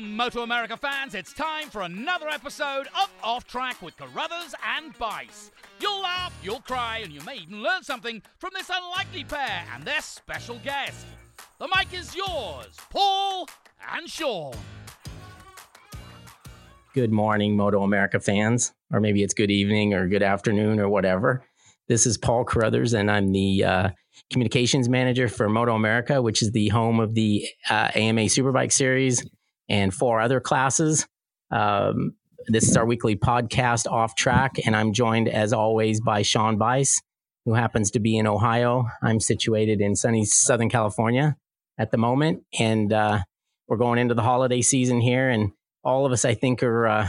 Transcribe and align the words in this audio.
Moto 0.00 0.42
America 0.42 0.76
fans. 0.76 1.14
It's 1.14 1.32
time 1.32 1.70
for 1.70 1.82
another 1.82 2.28
episode 2.28 2.86
of 3.00 3.10
Off 3.22 3.46
Track 3.46 3.80
with 3.80 3.96
Carruthers 3.96 4.54
and 4.76 4.96
Bice. 4.98 5.50
You'll 5.80 6.02
laugh, 6.02 6.38
you'll 6.42 6.60
cry, 6.60 6.98
and 6.98 7.12
you 7.12 7.20
may 7.22 7.36
even 7.36 7.62
learn 7.62 7.82
something 7.82 8.22
from 8.38 8.50
this 8.54 8.70
unlikely 8.72 9.24
pair 9.24 9.64
and 9.74 9.84
their 9.84 10.00
special 10.02 10.58
guest. 10.62 11.06
The 11.58 11.68
mic 11.68 11.94
is 11.94 12.14
yours, 12.14 12.76
Paul 12.90 13.48
and 13.94 14.08
Sean. 14.08 14.54
Good 16.94 17.12
morning, 17.12 17.56
Moto 17.56 17.82
America 17.82 18.20
fans, 18.20 18.72
or 18.92 19.00
maybe 19.00 19.22
it's 19.22 19.34
good 19.34 19.50
evening 19.50 19.94
or 19.94 20.08
good 20.08 20.22
afternoon 20.22 20.78
or 20.78 20.88
whatever. 20.88 21.44
This 21.88 22.06
is 22.06 22.18
Paul 22.18 22.44
Carruthers, 22.44 22.92
and 22.92 23.10
I'm 23.10 23.32
the 23.32 23.64
uh, 23.64 23.90
communications 24.30 24.88
manager 24.88 25.28
for 25.28 25.48
Moto 25.48 25.74
America, 25.74 26.20
which 26.20 26.42
is 26.42 26.52
the 26.52 26.68
home 26.68 27.00
of 27.00 27.14
the 27.14 27.46
uh, 27.70 27.90
AMA 27.94 28.22
Superbike 28.22 28.72
Series 28.72 29.24
and 29.68 29.92
four 29.92 30.20
other 30.20 30.40
classes. 30.40 31.06
Um, 31.50 32.14
this 32.48 32.68
is 32.68 32.76
our 32.76 32.86
weekly 32.86 33.16
podcast, 33.16 33.90
Off 33.90 34.14
Track, 34.14 34.56
and 34.64 34.76
I'm 34.76 34.92
joined 34.92 35.28
as 35.28 35.52
always 35.52 36.00
by 36.00 36.22
Sean 36.22 36.58
Bice, 36.58 37.02
who 37.44 37.54
happens 37.54 37.90
to 37.92 38.00
be 38.00 38.16
in 38.16 38.26
Ohio. 38.26 38.86
I'm 39.02 39.20
situated 39.20 39.80
in 39.80 39.96
sunny 39.96 40.24
Southern 40.24 40.68
California 40.68 41.36
at 41.78 41.90
the 41.90 41.98
moment, 41.98 42.44
and 42.58 42.92
uh, 42.92 43.20
we're 43.68 43.76
going 43.76 43.98
into 43.98 44.14
the 44.14 44.22
holiday 44.22 44.62
season 44.62 45.00
here, 45.00 45.28
and 45.28 45.52
all 45.82 46.06
of 46.06 46.12
us, 46.12 46.24
I 46.24 46.34
think, 46.34 46.62
are 46.62 46.86
uh, 46.86 47.08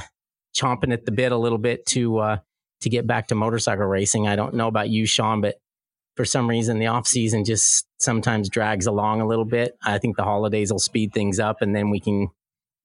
chomping 0.56 0.92
at 0.92 1.06
the 1.06 1.12
bit 1.12 1.32
a 1.32 1.38
little 1.38 1.58
bit 1.58 1.86
to 1.88 2.18
uh, 2.18 2.38
to 2.82 2.90
get 2.90 3.08
back 3.08 3.28
to 3.28 3.36
motorcycle 3.36 3.86
racing. 3.86 4.28
I 4.28 4.36
don't 4.36 4.56
know 4.56 4.68
about 4.68 4.90
you, 4.90 5.06
Sean, 5.06 5.42
but 5.42 5.56
for 6.16 6.26
some 6.26 6.50
reason 6.50 6.80
the 6.80 6.88
off 6.88 7.08
season 7.08 7.46
just 7.46 7.86
sometimes 8.00 8.50
drags 8.50 8.88
along 8.88 9.22
a 9.22 9.28
little 9.28 9.46
bit. 9.46 9.78
I 9.84 10.00
think 10.00 10.18
the 10.18 10.24
holidays 10.24 10.72
will 10.72 10.80
speed 10.80 11.14
things 11.14 11.40
up, 11.40 11.62
and 11.62 11.76
then 11.76 11.90
we 11.90 12.00
can 12.00 12.30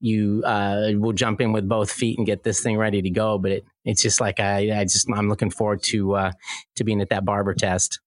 you 0.02 0.42
uh, 0.44 0.90
will 0.96 1.12
jump 1.12 1.40
in 1.40 1.52
with 1.52 1.68
both 1.68 1.90
feet 1.90 2.18
and 2.18 2.26
get 2.26 2.42
this 2.42 2.60
thing 2.60 2.76
ready 2.76 3.00
to 3.00 3.10
go. 3.10 3.38
But 3.38 3.52
it, 3.52 3.64
it's 3.84 4.02
just 4.02 4.20
like 4.20 4.40
I, 4.40 4.80
I 4.80 4.84
just 4.84 5.08
I'm 5.10 5.28
looking 5.28 5.50
forward 5.50 5.82
to 5.84 6.14
uh, 6.14 6.32
to 6.76 6.84
being 6.84 7.00
at 7.00 7.08
that 7.10 7.24
barber 7.24 7.54
test. 7.54 8.00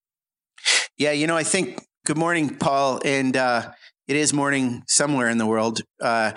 Yeah, 0.97 1.11
you 1.11 1.25
know, 1.25 1.37
I 1.37 1.43
think. 1.43 1.81
Good 2.05 2.17
morning, 2.17 2.55
Paul, 2.57 3.01
and 3.03 3.35
uh, 3.35 3.71
it 4.07 4.15
is 4.15 4.31
morning 4.31 4.83
somewhere 4.87 5.27
in 5.27 5.39
the 5.39 5.47
world. 5.47 5.81
Uh, 5.99 6.33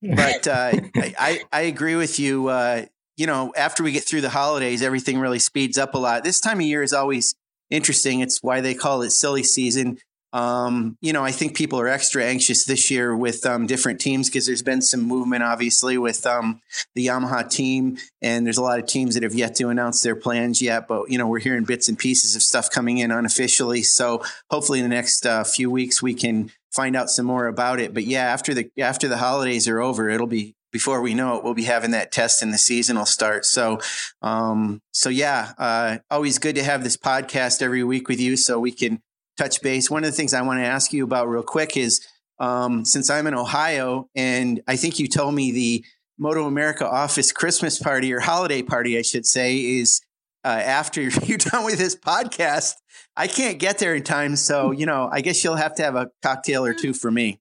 but 0.00 0.48
uh, 0.48 0.72
I, 0.96 1.42
I 1.52 1.60
agree 1.62 1.94
with 1.96 2.18
you. 2.18 2.48
Uh, 2.48 2.86
you 3.18 3.26
know, 3.26 3.52
after 3.54 3.82
we 3.82 3.92
get 3.92 4.04
through 4.04 4.22
the 4.22 4.30
holidays, 4.30 4.80
everything 4.80 5.18
really 5.18 5.38
speeds 5.38 5.76
up 5.76 5.94
a 5.94 5.98
lot. 5.98 6.24
This 6.24 6.40
time 6.40 6.58
of 6.58 6.64
year 6.64 6.82
is 6.82 6.94
always 6.94 7.34
interesting. 7.70 8.20
It's 8.20 8.42
why 8.42 8.62
they 8.62 8.74
call 8.74 9.02
it 9.02 9.10
silly 9.10 9.42
season. 9.42 9.98
Um, 10.34 10.98
you 11.00 11.12
know, 11.12 11.24
I 11.24 11.30
think 11.30 11.56
people 11.56 11.78
are 11.78 11.86
extra 11.86 12.24
anxious 12.24 12.64
this 12.64 12.90
year 12.90 13.16
with 13.16 13.46
um, 13.46 13.66
different 13.66 14.00
teams 14.00 14.28
because 14.28 14.46
there's 14.46 14.64
been 14.64 14.82
some 14.82 15.02
movement, 15.02 15.44
obviously, 15.44 15.96
with 15.96 16.26
um, 16.26 16.60
the 16.96 17.06
Yamaha 17.06 17.48
team, 17.48 17.98
and 18.20 18.44
there's 18.44 18.58
a 18.58 18.62
lot 18.62 18.80
of 18.80 18.86
teams 18.86 19.14
that 19.14 19.22
have 19.22 19.34
yet 19.34 19.54
to 19.56 19.68
announce 19.68 20.02
their 20.02 20.16
plans 20.16 20.60
yet. 20.60 20.88
But 20.88 21.08
you 21.08 21.18
know, 21.18 21.28
we're 21.28 21.38
hearing 21.38 21.62
bits 21.62 21.88
and 21.88 21.96
pieces 21.96 22.34
of 22.34 22.42
stuff 22.42 22.68
coming 22.68 22.98
in 22.98 23.12
unofficially. 23.12 23.82
So 23.82 24.24
hopefully, 24.50 24.80
in 24.80 24.88
the 24.88 24.94
next 24.94 25.24
uh, 25.24 25.44
few 25.44 25.70
weeks, 25.70 26.02
we 26.02 26.14
can 26.14 26.50
find 26.72 26.96
out 26.96 27.10
some 27.10 27.26
more 27.26 27.46
about 27.46 27.78
it. 27.78 27.94
But 27.94 28.02
yeah, 28.02 28.24
after 28.24 28.52
the 28.54 28.68
after 28.76 29.06
the 29.06 29.18
holidays 29.18 29.68
are 29.68 29.80
over, 29.80 30.10
it'll 30.10 30.26
be 30.26 30.56
before 30.72 31.00
we 31.00 31.14
know 31.14 31.36
it, 31.36 31.44
we'll 31.44 31.54
be 31.54 31.62
having 31.62 31.92
that 31.92 32.10
test 32.10 32.42
and 32.42 32.52
the 32.52 32.58
season 32.58 32.98
will 32.98 33.06
start. 33.06 33.44
So, 33.44 33.78
um, 34.22 34.82
so 34.92 35.08
yeah, 35.08 35.52
uh, 35.56 35.98
always 36.10 36.40
good 36.40 36.56
to 36.56 36.64
have 36.64 36.82
this 36.82 36.96
podcast 36.96 37.62
every 37.62 37.84
week 37.84 38.08
with 38.08 38.18
you 38.18 38.36
so 38.36 38.58
we 38.58 38.72
can 38.72 39.00
touch 39.36 39.62
base. 39.62 39.90
One 39.90 40.04
of 40.04 40.10
the 40.10 40.16
things 40.16 40.34
I 40.34 40.42
want 40.42 40.60
to 40.60 40.64
ask 40.64 40.92
you 40.92 41.04
about 41.04 41.28
real 41.28 41.42
quick 41.42 41.76
is 41.76 42.06
um, 42.38 42.84
since 42.84 43.10
I'm 43.10 43.26
in 43.26 43.34
Ohio, 43.34 44.08
and 44.14 44.60
I 44.66 44.76
think 44.76 44.98
you 44.98 45.08
told 45.08 45.34
me 45.34 45.52
the 45.52 45.84
Moto 46.18 46.46
America 46.46 46.88
office 46.88 47.32
Christmas 47.32 47.78
party 47.78 48.12
or 48.12 48.20
holiday 48.20 48.62
party, 48.62 48.98
I 48.98 49.02
should 49.02 49.26
say, 49.26 49.58
is 49.58 50.00
uh, 50.44 50.48
after 50.48 51.02
you're 51.24 51.38
done 51.38 51.64
with 51.64 51.78
this 51.78 51.96
podcast. 51.96 52.74
I 53.16 53.26
can't 53.26 53.58
get 53.58 53.78
there 53.78 53.94
in 53.94 54.02
time, 54.02 54.36
so 54.36 54.70
you 54.70 54.86
know, 54.86 55.08
I 55.12 55.20
guess 55.20 55.42
you'll 55.44 55.56
have 55.56 55.74
to 55.76 55.82
have 55.82 55.96
a 55.96 56.10
cocktail 56.22 56.64
or 56.64 56.74
two 56.74 56.92
for 56.92 57.10
me. 57.10 57.40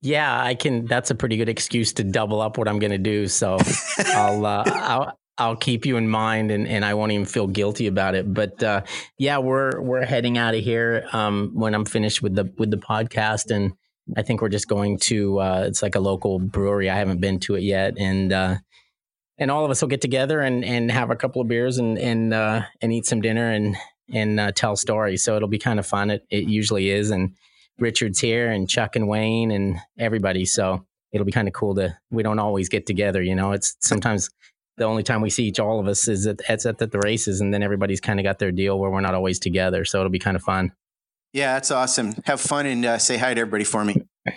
Yeah, 0.00 0.42
I 0.42 0.54
can. 0.54 0.86
That's 0.86 1.10
a 1.10 1.14
pretty 1.14 1.36
good 1.36 1.48
excuse 1.48 1.92
to 1.94 2.04
double 2.04 2.40
up 2.40 2.56
what 2.56 2.68
I'm 2.68 2.78
going 2.78 2.92
to 2.92 2.98
do. 2.98 3.26
So 3.26 3.58
I'll, 3.98 4.46
uh, 4.46 4.62
I'll 4.66 5.18
I'll 5.38 5.56
keep 5.56 5.86
you 5.86 5.96
in 5.96 6.08
mind, 6.08 6.50
and, 6.50 6.66
and 6.66 6.84
I 6.84 6.94
won't 6.94 7.12
even 7.12 7.26
feel 7.26 7.46
guilty 7.46 7.86
about 7.86 8.14
it. 8.14 8.32
But 8.32 8.62
uh, 8.62 8.82
yeah, 9.18 9.38
we're 9.38 9.80
we're 9.80 10.04
heading 10.04 10.36
out 10.36 10.54
of 10.54 10.62
here 10.62 11.06
um, 11.12 11.52
when 11.54 11.74
I'm 11.74 11.84
finished 11.84 12.22
with 12.22 12.34
the 12.34 12.52
with 12.58 12.70
the 12.70 12.76
podcast, 12.76 13.54
and 13.54 13.72
I 14.16 14.22
think 14.22 14.42
we're 14.42 14.48
just 14.48 14.68
going 14.68 14.98
to. 15.00 15.40
Uh, 15.40 15.64
it's 15.66 15.82
like 15.82 15.94
a 15.94 16.00
local 16.00 16.38
brewery. 16.38 16.90
I 16.90 16.96
haven't 16.96 17.20
been 17.20 17.38
to 17.40 17.54
it 17.54 17.62
yet, 17.62 17.94
and 17.98 18.32
uh, 18.32 18.56
and 19.38 19.50
all 19.50 19.64
of 19.64 19.70
us 19.70 19.80
will 19.80 19.88
get 19.88 20.00
together 20.00 20.40
and 20.40 20.64
and 20.64 20.90
have 20.90 21.10
a 21.10 21.16
couple 21.16 21.40
of 21.40 21.48
beers 21.48 21.78
and 21.78 21.98
and 21.98 22.34
uh, 22.34 22.62
and 22.80 22.92
eat 22.92 23.06
some 23.06 23.20
dinner 23.20 23.50
and 23.50 23.76
and 24.12 24.40
uh, 24.40 24.52
tell 24.52 24.76
stories. 24.76 25.22
So 25.22 25.36
it'll 25.36 25.48
be 25.48 25.58
kind 25.58 25.78
of 25.78 25.86
fun. 25.86 26.10
It 26.10 26.26
it 26.30 26.44
usually 26.48 26.90
is, 26.90 27.10
and 27.10 27.34
Richard's 27.78 28.20
here 28.20 28.50
and 28.50 28.68
Chuck 28.68 28.96
and 28.96 29.08
Wayne 29.08 29.50
and 29.50 29.78
everybody. 29.98 30.44
So 30.44 30.84
it'll 31.12 31.24
be 31.24 31.32
kind 31.32 31.48
of 31.48 31.54
cool 31.54 31.74
to, 31.76 31.96
we 32.10 32.22
don't 32.22 32.38
always 32.38 32.68
get 32.68 32.86
together, 32.86 33.22
you 33.22 33.34
know, 33.34 33.52
it's 33.52 33.76
sometimes 33.80 34.30
the 34.78 34.84
only 34.84 35.02
time 35.02 35.20
we 35.20 35.30
see 35.30 35.44
each, 35.44 35.60
all 35.60 35.80
of 35.80 35.86
us 35.86 36.08
is 36.08 36.26
at, 36.26 36.40
it's 36.48 36.66
at 36.66 36.78
the 36.78 37.00
races 37.04 37.40
and 37.40 37.52
then 37.52 37.62
everybody's 37.62 38.00
kind 38.00 38.18
of 38.18 38.24
got 38.24 38.38
their 38.38 38.52
deal 38.52 38.78
where 38.78 38.90
we're 38.90 39.00
not 39.00 39.14
always 39.14 39.38
together. 39.38 39.84
So 39.84 39.98
it'll 39.98 40.10
be 40.10 40.18
kind 40.18 40.36
of 40.36 40.42
fun. 40.42 40.72
Yeah, 41.32 41.54
that's 41.54 41.70
awesome. 41.70 42.14
Have 42.24 42.40
fun 42.40 42.66
and 42.66 42.84
uh, 42.84 42.98
say 42.98 43.16
hi 43.16 43.34
to 43.34 43.40
everybody 43.40 43.64
for 43.64 43.84
me. 43.84 44.06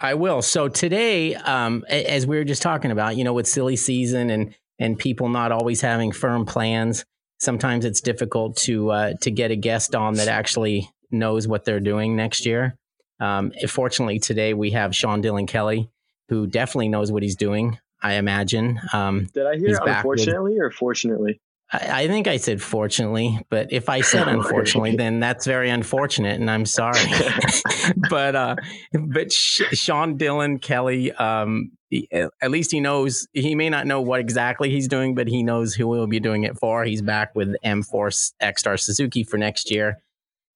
I 0.00 0.14
will. 0.14 0.42
So 0.42 0.68
today, 0.68 1.34
um, 1.34 1.84
as 1.88 2.26
we 2.26 2.36
were 2.36 2.44
just 2.44 2.62
talking 2.62 2.90
about, 2.90 3.16
you 3.16 3.24
know, 3.24 3.34
with 3.34 3.46
silly 3.46 3.76
season 3.76 4.30
and 4.30 4.54
and 4.78 4.98
people 4.98 5.28
not 5.28 5.52
always 5.52 5.82
having 5.82 6.10
firm 6.10 6.46
plans, 6.46 7.04
sometimes 7.38 7.84
it's 7.84 8.00
difficult 8.00 8.56
to 8.56 8.90
uh, 8.90 9.12
to 9.20 9.30
get 9.30 9.50
a 9.50 9.56
guest 9.56 9.94
on 9.94 10.14
that 10.14 10.28
actually 10.28 10.90
knows 11.10 11.46
what 11.46 11.64
they're 11.64 11.80
doing 11.80 12.16
next 12.16 12.46
year. 12.46 12.76
Um, 13.20 13.52
fortunately, 13.68 14.18
today 14.18 14.54
we 14.54 14.70
have 14.70 14.96
Sean 14.96 15.22
Dylan 15.22 15.46
Kelly, 15.46 15.90
who 16.28 16.46
definitely 16.46 16.88
knows 16.88 17.12
what 17.12 17.22
he's 17.22 17.36
doing. 17.36 17.78
I 18.02 18.14
imagine. 18.14 18.80
Um, 18.92 19.28
Did 19.32 19.46
I 19.46 19.56
hear 19.56 19.78
unfortunately 19.80 20.54
with, 20.54 20.62
or 20.62 20.70
fortunately? 20.70 21.40
I, 21.72 22.02
I, 22.02 22.08
think 22.08 22.26
I 22.26 22.38
said 22.38 22.60
fortunately, 22.60 23.38
but 23.48 23.72
if 23.72 23.88
I 23.88 24.00
said 24.00 24.28
unfortunately, 24.28 24.96
then 24.96 25.20
that's 25.20 25.46
very 25.46 25.70
unfortunate, 25.70 26.40
and 26.40 26.50
I'm 26.50 26.66
sorry. 26.66 27.00
but 28.10 28.34
uh, 28.34 28.56
but 28.92 29.32
Sean 29.32 30.18
Dylan 30.18 30.60
Kelly, 30.60 31.12
um, 31.12 31.72
he, 31.88 32.08
at 32.10 32.50
least 32.50 32.72
he 32.72 32.80
knows. 32.80 33.28
He 33.32 33.54
may 33.54 33.68
not 33.68 33.86
know 33.86 34.00
what 34.00 34.20
exactly 34.20 34.70
he's 34.70 34.88
doing, 34.88 35.14
but 35.14 35.28
he 35.28 35.42
knows 35.42 35.74
who 35.74 35.94
he'll 35.94 36.06
be 36.06 36.20
doing 36.20 36.44
it 36.44 36.58
for. 36.58 36.84
He's 36.84 37.02
back 37.02 37.34
with 37.34 37.54
M4 37.64 38.32
ECSTAR 38.42 38.78
Suzuki 38.80 39.24
for 39.24 39.36
next 39.38 39.70
year 39.70 40.02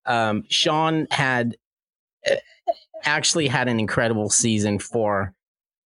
um, 0.06 0.44
Sean 0.48 1.06
had 1.10 1.56
uh, 2.30 2.36
actually 3.04 3.48
had 3.48 3.68
an 3.68 3.80
incredible 3.80 4.30
season 4.30 4.78
for 4.78 5.32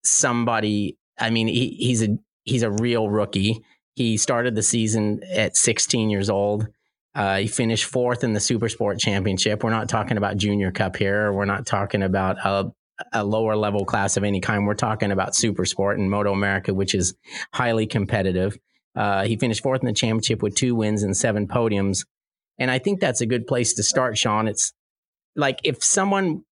somebody. 0.04 0.96
I 1.18 1.30
mean, 1.30 1.48
he, 1.48 1.76
he's 1.78 2.02
a 2.02 2.18
he's 2.44 2.62
a 2.62 2.70
real 2.70 3.08
rookie. 3.08 3.62
He 3.94 4.16
started 4.16 4.54
the 4.54 4.62
season 4.62 5.22
at 5.30 5.56
16 5.56 6.10
years 6.10 6.30
old. 6.30 6.68
Uh, 7.14 7.38
he 7.38 7.46
finished 7.48 7.84
fourth 7.84 8.22
in 8.22 8.32
the 8.32 8.40
Super 8.40 8.68
Sport 8.68 9.00
Championship. 9.00 9.64
We're 9.64 9.70
not 9.70 9.88
talking 9.88 10.16
about 10.16 10.36
Junior 10.36 10.70
Cup 10.70 10.96
here. 10.96 11.32
We're 11.32 11.46
not 11.46 11.66
talking 11.66 12.04
about 12.04 12.36
a, 12.44 12.70
a 13.12 13.24
lower 13.24 13.56
level 13.56 13.84
class 13.84 14.16
of 14.16 14.22
any 14.22 14.40
kind. 14.40 14.66
We're 14.66 14.74
talking 14.74 15.10
about 15.10 15.34
Super 15.34 15.64
Sport 15.64 15.98
and 15.98 16.10
Moto 16.10 16.32
America, 16.32 16.72
which 16.72 16.94
is 16.94 17.14
highly 17.52 17.86
competitive. 17.86 18.56
Uh, 18.94 19.24
he 19.24 19.36
finished 19.36 19.62
fourth 19.62 19.80
in 19.80 19.86
the 19.86 19.92
championship 19.92 20.42
with 20.42 20.54
two 20.54 20.74
wins 20.74 21.02
and 21.02 21.16
seven 21.16 21.48
podiums. 21.48 22.06
And 22.58 22.70
I 22.70 22.78
think 22.78 23.00
that's 23.00 23.20
a 23.20 23.26
good 23.26 23.46
place 23.46 23.74
to 23.74 23.82
start, 23.82 24.18
Sean. 24.18 24.46
It's 24.46 24.72
like 25.34 25.60
if 25.64 25.82
someone, 25.82 26.44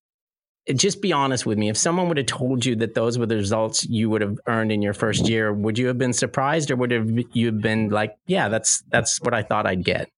just 0.75 1.01
be 1.01 1.13
honest 1.13 1.47
with 1.47 1.59
me, 1.59 1.69
if 1.69 1.77
someone 1.77 2.09
would 2.09 2.17
have 2.17 2.27
told 2.27 2.65
you 2.65 2.75
that 2.77 2.95
those 2.95 3.19
were 3.19 3.27
the 3.27 3.37
results 3.37 3.85
you 3.87 4.11
would 4.11 4.21
have 4.21 4.39
earned 4.47 4.73
in 4.73 4.83
your 4.83 4.95
first 4.95 5.29
year, 5.29 5.53
would 5.53 5.79
you 5.79 5.87
have 5.87 5.99
been 5.99 6.13
surprised 6.13 6.71
or 6.71 6.77
would 6.77 6.91
have 6.91 7.09
you 7.33 7.47
have 7.47 7.61
been 7.61 7.91
like, 7.91 8.17
yeah, 8.27 8.49
that's 8.49 8.83
that's 8.91 9.21
what 9.21 9.35
I 9.35 9.43
thought 9.43 9.67
I'd 9.67 9.85
get? 9.85 10.11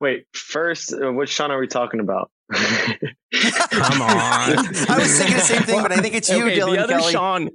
Wait, 0.00 0.26
first, 0.32 0.92
uh, 0.92 1.12
which 1.12 1.30
Sean 1.30 1.50
are 1.50 1.58
we 1.58 1.66
talking 1.66 1.98
about? 1.98 2.30
Come 2.52 4.02
on. 4.02 4.58
I 4.88 4.96
was 4.98 5.18
thinking 5.18 5.36
the 5.36 5.42
same 5.42 5.62
thing, 5.62 5.82
but 5.82 5.90
I 5.90 5.96
think 5.96 6.14
it's 6.14 6.30
you, 6.30 6.44
okay, 6.44 6.58
Dylan 6.58 6.76
the 6.76 6.82
other 6.82 6.98
Kelly. 6.98 7.12
Sean, 7.12 7.50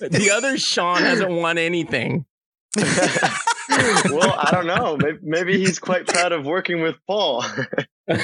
the 0.00 0.30
other 0.34 0.58
Sean 0.58 0.98
hasn't 1.02 1.30
won 1.30 1.58
anything. 1.58 2.26
well, 3.68 4.34
I 4.38 4.50
don't 4.52 4.66
know. 4.66 4.96
Maybe, 4.96 5.18
maybe, 5.22 5.58
he's 5.58 5.78
quite 5.78 6.06
proud 6.06 6.32
of 6.32 6.46
working 6.46 6.80
with 6.80 6.96
Paul. 7.06 7.44
yeah, 8.08 8.16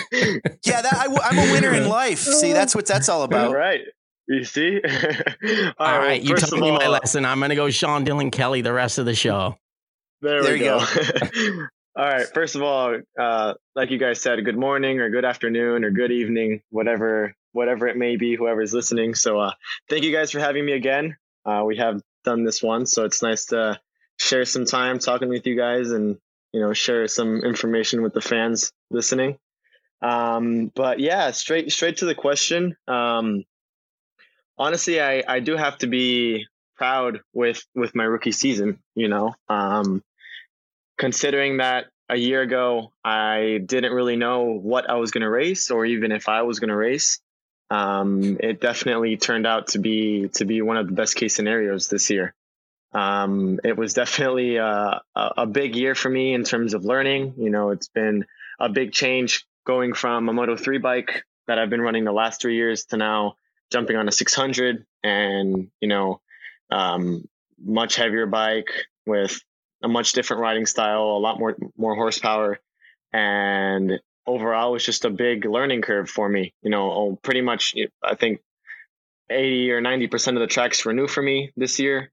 that, 0.64 0.92
I, 0.92 1.28
am 1.30 1.38
a 1.38 1.52
winner 1.52 1.74
in 1.74 1.88
life. 1.88 2.18
See, 2.18 2.52
that's 2.52 2.74
what 2.74 2.86
that's 2.86 3.08
all 3.08 3.22
about. 3.22 3.52
Right. 3.52 3.82
You 4.28 4.44
see? 4.44 4.80
all, 4.80 4.80
all 5.78 5.98
right, 5.98 6.22
well, 6.22 6.30
you 6.30 6.36
taught 6.36 6.52
me 6.52 6.70
all, 6.70 6.78
my 6.78 6.88
lesson. 6.88 7.24
I'm 7.24 7.38
going 7.38 7.50
to 7.50 7.56
go 7.56 7.70
Sean 7.70 8.04
Dylan 8.04 8.30
Kelly 8.30 8.62
the 8.62 8.72
rest 8.72 8.98
of 8.98 9.06
the 9.06 9.14
show. 9.14 9.56
There, 10.20 10.42
there 10.42 10.52
we 10.52 10.60
go. 10.60 10.78
go. 10.78 11.66
all 11.96 12.04
right. 12.04 12.26
First 12.32 12.54
of 12.54 12.62
all, 12.62 13.00
uh, 13.18 13.54
like 13.74 13.90
you 13.90 13.98
guys 13.98 14.20
said, 14.20 14.44
good 14.44 14.56
morning 14.56 15.00
or 15.00 15.10
good 15.10 15.24
afternoon 15.24 15.84
or 15.84 15.90
good 15.90 16.12
evening, 16.12 16.62
whatever 16.70 17.34
whatever 17.52 17.86
it 17.86 17.96
may 17.96 18.16
be, 18.16 18.34
whoever's 18.34 18.72
listening. 18.72 19.14
So 19.14 19.38
uh, 19.38 19.52
thank 19.90 20.04
you 20.04 20.12
guys 20.12 20.30
for 20.30 20.38
having 20.38 20.64
me 20.64 20.72
again. 20.72 21.16
Uh, 21.44 21.64
we 21.66 21.76
have 21.76 22.00
done 22.24 22.44
this 22.44 22.62
once, 22.62 22.92
so 22.92 23.04
it's 23.04 23.22
nice 23.22 23.46
to 23.46 23.78
share 24.22 24.44
some 24.44 24.64
time 24.64 24.98
talking 24.98 25.28
with 25.28 25.46
you 25.46 25.56
guys 25.56 25.90
and 25.90 26.16
you 26.52 26.60
know 26.60 26.72
share 26.72 27.08
some 27.08 27.42
information 27.42 28.02
with 28.02 28.14
the 28.14 28.20
fans 28.20 28.72
listening. 28.90 29.38
Um, 30.00 30.70
but 30.74 31.00
yeah, 31.00 31.30
straight 31.32 31.72
straight 31.72 31.98
to 31.98 32.06
the 32.06 32.14
question. 32.14 32.76
Um, 32.86 33.44
honestly, 34.56 35.00
I 35.00 35.24
I 35.26 35.40
do 35.40 35.56
have 35.56 35.78
to 35.78 35.86
be 35.86 36.46
proud 36.76 37.20
with 37.32 37.64
with 37.74 37.94
my 37.94 38.04
rookie 38.04 38.32
season. 38.32 38.78
You 38.94 39.08
know, 39.08 39.34
um, 39.48 40.02
considering 40.98 41.58
that 41.58 41.86
a 42.08 42.16
year 42.16 42.42
ago 42.42 42.92
I 43.04 43.60
didn't 43.64 43.92
really 43.92 44.16
know 44.16 44.42
what 44.42 44.88
I 44.88 44.94
was 44.94 45.10
going 45.10 45.22
to 45.22 45.30
race 45.30 45.70
or 45.70 45.84
even 45.86 46.12
if 46.12 46.28
I 46.28 46.42
was 46.42 46.60
going 46.60 46.68
to 46.70 46.76
race. 46.76 47.20
Um, 47.70 48.36
it 48.40 48.60
definitely 48.60 49.16
turned 49.16 49.46
out 49.46 49.68
to 49.68 49.78
be 49.78 50.28
to 50.34 50.44
be 50.44 50.60
one 50.60 50.76
of 50.76 50.86
the 50.86 50.92
best 50.92 51.16
case 51.16 51.34
scenarios 51.34 51.88
this 51.88 52.10
year. 52.10 52.34
Um, 52.94 53.58
it 53.64 53.76
was 53.76 53.94
definitely 53.94 54.56
a, 54.56 55.00
a 55.14 55.46
big 55.46 55.76
year 55.76 55.94
for 55.94 56.10
me 56.10 56.34
in 56.34 56.44
terms 56.44 56.74
of 56.74 56.84
learning. 56.84 57.34
You 57.38 57.50
know, 57.50 57.70
it's 57.70 57.88
been 57.88 58.24
a 58.60 58.68
big 58.68 58.92
change 58.92 59.46
going 59.66 59.94
from 59.94 60.28
a 60.28 60.32
Moto 60.32 60.56
3 60.56 60.78
bike 60.78 61.24
that 61.46 61.58
I've 61.58 61.70
been 61.70 61.80
running 61.80 62.04
the 62.04 62.12
last 62.12 62.40
three 62.40 62.56
years 62.56 62.84
to 62.86 62.96
now 62.96 63.36
jumping 63.70 63.96
on 63.96 64.08
a 64.08 64.12
600 64.12 64.84
and, 65.02 65.68
you 65.80 65.88
know, 65.88 66.20
um, 66.70 67.26
much 67.64 67.96
heavier 67.96 68.26
bike 68.26 68.70
with 69.06 69.40
a 69.82 69.88
much 69.88 70.12
different 70.12 70.42
riding 70.42 70.66
style, 70.66 71.02
a 71.02 71.18
lot 71.18 71.38
more, 71.38 71.56
more 71.76 71.94
horsepower. 71.94 72.60
And 73.12 74.00
overall, 74.26 74.70
it 74.70 74.72
was 74.74 74.84
just 74.84 75.04
a 75.04 75.10
big 75.10 75.44
learning 75.44 75.82
curve 75.82 76.08
for 76.08 76.28
me. 76.28 76.54
You 76.62 76.70
know, 76.70 76.90
oh, 76.90 77.18
pretty 77.22 77.40
much, 77.40 77.74
I 78.02 78.14
think 78.14 78.40
80 79.30 79.72
or 79.72 79.80
90% 79.80 80.28
of 80.34 80.40
the 80.40 80.46
tracks 80.46 80.84
were 80.84 80.92
new 80.92 81.08
for 81.08 81.22
me 81.22 81.52
this 81.56 81.78
year. 81.78 82.11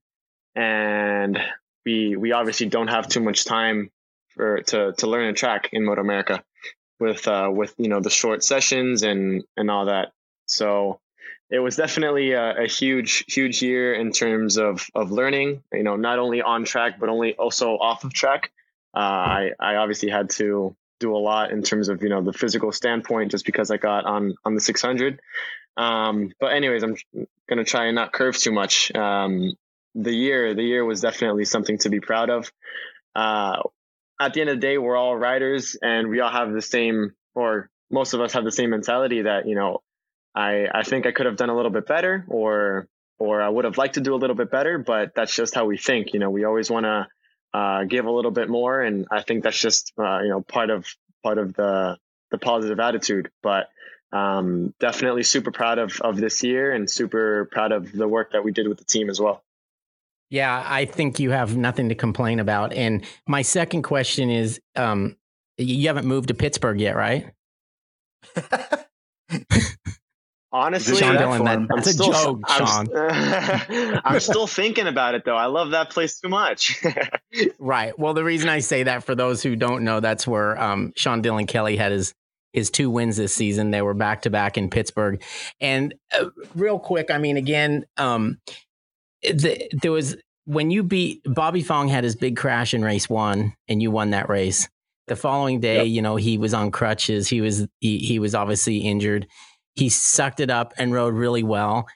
And 0.54 1.38
we, 1.84 2.16
we 2.16 2.32
obviously 2.32 2.66
don't 2.68 2.88
have 2.88 3.08
too 3.08 3.20
much 3.20 3.44
time 3.44 3.90
for, 4.30 4.62
to, 4.62 4.92
to 4.92 5.06
learn 5.06 5.28
a 5.28 5.32
track 5.32 5.70
in 5.72 5.84
Moto 5.84 6.00
America 6.00 6.42
with, 6.98 7.26
uh, 7.26 7.50
with, 7.52 7.74
you 7.78 7.88
know, 7.88 8.00
the 8.00 8.10
short 8.10 8.44
sessions 8.44 9.02
and, 9.02 9.44
and 9.56 9.70
all 9.70 9.86
that. 9.86 10.12
So 10.46 11.00
it 11.50 11.58
was 11.58 11.76
definitely 11.76 12.32
a, 12.32 12.62
a, 12.62 12.66
huge, 12.66 13.24
huge 13.26 13.60
year 13.60 13.92
in 13.92 14.12
terms 14.12 14.56
of 14.56 14.86
of 14.94 15.10
learning. 15.10 15.62
You 15.72 15.82
know, 15.82 15.96
not 15.96 16.18
only 16.18 16.42
on 16.42 16.64
track 16.64 17.00
but 17.00 17.08
only 17.08 17.34
also 17.34 17.72
off 17.72 18.04
of 18.04 18.12
track. 18.12 18.52
Uh, 18.94 18.98
I 18.98 19.50
I 19.58 19.76
obviously 19.76 20.10
had 20.10 20.30
to 20.30 20.76
do 21.00 21.16
a 21.16 21.18
lot 21.18 21.50
in 21.50 21.62
terms 21.62 21.88
of 21.88 22.02
you 22.02 22.08
know 22.08 22.22
the 22.22 22.32
physical 22.32 22.70
standpoint 22.72 23.32
just 23.32 23.44
because 23.44 23.70
I 23.70 23.78
got 23.78 24.04
on 24.04 24.34
on 24.44 24.54
the 24.54 24.60
600. 24.60 25.20
Um, 25.76 26.32
but 26.38 26.52
anyways, 26.52 26.82
I'm 26.84 26.96
gonna 27.48 27.64
try 27.64 27.86
and 27.86 27.96
not 27.96 28.12
curve 28.12 28.36
too 28.36 28.52
much. 28.52 28.94
Um, 28.94 29.54
the 29.94 30.12
year 30.12 30.54
the 30.54 30.62
year 30.62 30.84
was 30.84 31.00
definitely 31.00 31.44
something 31.44 31.78
to 31.78 31.90
be 31.90 32.00
proud 32.00 32.30
of. 32.30 32.50
Uh, 33.14 33.62
at 34.20 34.34
the 34.34 34.40
end 34.40 34.50
of 34.50 34.56
the 34.56 34.60
day, 34.60 34.78
we're 34.78 34.96
all 34.96 35.16
riders 35.16 35.76
and 35.80 36.08
we 36.08 36.20
all 36.20 36.30
have 36.30 36.52
the 36.52 36.62
same, 36.62 37.14
or 37.34 37.70
most 37.90 38.12
of 38.12 38.20
us 38.20 38.34
have 38.34 38.44
the 38.44 38.52
same 38.52 38.70
mentality 38.70 39.22
that 39.22 39.46
you 39.46 39.54
know 39.54 39.82
I, 40.34 40.66
I 40.72 40.82
think 40.82 41.06
I 41.06 41.12
could 41.12 41.26
have 41.26 41.36
done 41.36 41.50
a 41.50 41.56
little 41.56 41.70
bit 41.70 41.86
better 41.86 42.24
or 42.28 42.86
or 43.18 43.42
I 43.42 43.48
would 43.48 43.66
have 43.66 43.76
liked 43.76 43.94
to 43.94 44.00
do 44.00 44.14
a 44.14 44.16
little 44.16 44.36
bit 44.36 44.50
better, 44.50 44.78
but 44.78 45.14
that's 45.14 45.34
just 45.34 45.54
how 45.54 45.66
we 45.66 45.76
think. 45.76 46.14
You 46.14 46.20
know, 46.20 46.30
we 46.30 46.44
always 46.44 46.70
want 46.70 46.86
to 46.86 47.06
uh, 47.52 47.84
give 47.84 48.06
a 48.06 48.10
little 48.10 48.30
bit 48.30 48.48
more, 48.48 48.80
and 48.80 49.06
I 49.10 49.22
think 49.22 49.44
that's 49.44 49.60
just 49.60 49.92
uh, 49.98 50.20
you 50.20 50.30
know 50.30 50.40
part 50.40 50.70
of 50.70 50.86
part 51.22 51.38
of 51.38 51.54
the 51.54 51.98
the 52.30 52.38
positive 52.38 52.80
attitude. 52.80 53.30
But 53.42 53.68
um, 54.12 54.74
definitely 54.80 55.22
super 55.22 55.50
proud 55.50 55.78
of 55.78 56.00
of 56.00 56.16
this 56.16 56.42
year 56.42 56.72
and 56.72 56.88
super 56.88 57.48
proud 57.50 57.72
of 57.72 57.92
the 57.92 58.08
work 58.08 58.32
that 58.32 58.44
we 58.44 58.52
did 58.52 58.68
with 58.68 58.78
the 58.78 58.84
team 58.84 59.10
as 59.10 59.20
well. 59.20 59.42
Yeah, 60.30 60.64
I 60.64 60.84
think 60.84 61.18
you 61.18 61.32
have 61.32 61.56
nothing 61.56 61.88
to 61.88 61.94
complain 61.94 62.38
about. 62.38 62.72
And 62.72 63.04
my 63.26 63.42
second 63.42 63.82
question 63.82 64.30
is, 64.30 64.60
um, 64.76 65.16
you 65.58 65.88
haven't 65.88 66.06
moved 66.06 66.28
to 66.28 66.34
Pittsburgh 66.34 66.80
yet, 66.80 66.94
right? 66.96 67.32
Honestly, 70.52 70.96
Sean 70.96 71.16
Dylan, 71.16 71.44
that, 71.44 71.68
that's 71.68 71.88
a 71.88 71.92
still, 71.92 72.12
joke, 72.12 72.48
Sean. 72.48 72.88
I'm, 72.96 74.00
I'm 74.04 74.20
still 74.20 74.48
thinking 74.48 74.88
about 74.88 75.14
it 75.14 75.24
though. 75.24 75.36
I 75.36 75.46
love 75.46 75.70
that 75.70 75.90
place 75.90 76.18
too 76.18 76.28
much. 76.28 76.82
right. 77.60 77.96
Well, 77.96 78.14
the 78.14 78.24
reason 78.24 78.48
I 78.48 78.58
say 78.58 78.82
that 78.82 79.04
for 79.04 79.14
those 79.14 79.44
who 79.44 79.54
don't 79.54 79.84
know, 79.84 80.00
that's 80.00 80.26
where 80.26 80.60
um, 80.60 80.92
Sean 80.96 81.22
Dylan 81.22 81.46
Kelly 81.46 81.76
had 81.76 81.92
his 81.92 82.14
his 82.52 82.70
two 82.70 82.90
wins 82.90 83.16
this 83.16 83.32
season. 83.32 83.70
They 83.70 83.80
were 83.80 83.94
back 83.94 84.22
to 84.22 84.30
back 84.30 84.58
in 84.58 84.70
Pittsburgh. 84.70 85.22
And 85.60 85.94
uh, 86.18 86.30
real 86.56 86.80
quick, 86.80 87.12
I 87.12 87.18
mean, 87.18 87.36
again, 87.36 87.86
um, 87.96 88.40
Eh, 89.22 89.32
the, 89.32 89.70
there 89.82 89.92
was 89.92 90.16
when 90.46 90.70
you 90.70 90.82
beat 90.82 91.22
Bobby 91.24 91.62
Fong 91.62 91.88
had 91.88 92.04
his 92.04 92.16
big 92.16 92.36
crash 92.36 92.74
in 92.74 92.82
race 92.82 93.08
one, 93.08 93.54
and 93.68 93.82
you 93.82 93.90
won 93.90 94.10
that 94.10 94.28
race. 94.28 94.68
The 95.06 95.16
following 95.16 95.58
day, 95.60 95.84
yep. 95.84 95.86
you 95.88 96.02
know, 96.02 96.16
he 96.16 96.38
was 96.38 96.54
on 96.54 96.70
crutches. 96.70 97.28
He 97.28 97.40
was 97.40 97.66
he, 97.80 97.98
he 97.98 98.18
was 98.18 98.34
obviously 98.34 98.78
injured 98.78 99.26
he 99.74 99.88
sucked 99.88 100.40
it 100.40 100.50
up 100.50 100.74
and 100.76 100.92
rode 100.92 101.14
really 101.14 101.42
well. 101.42 101.88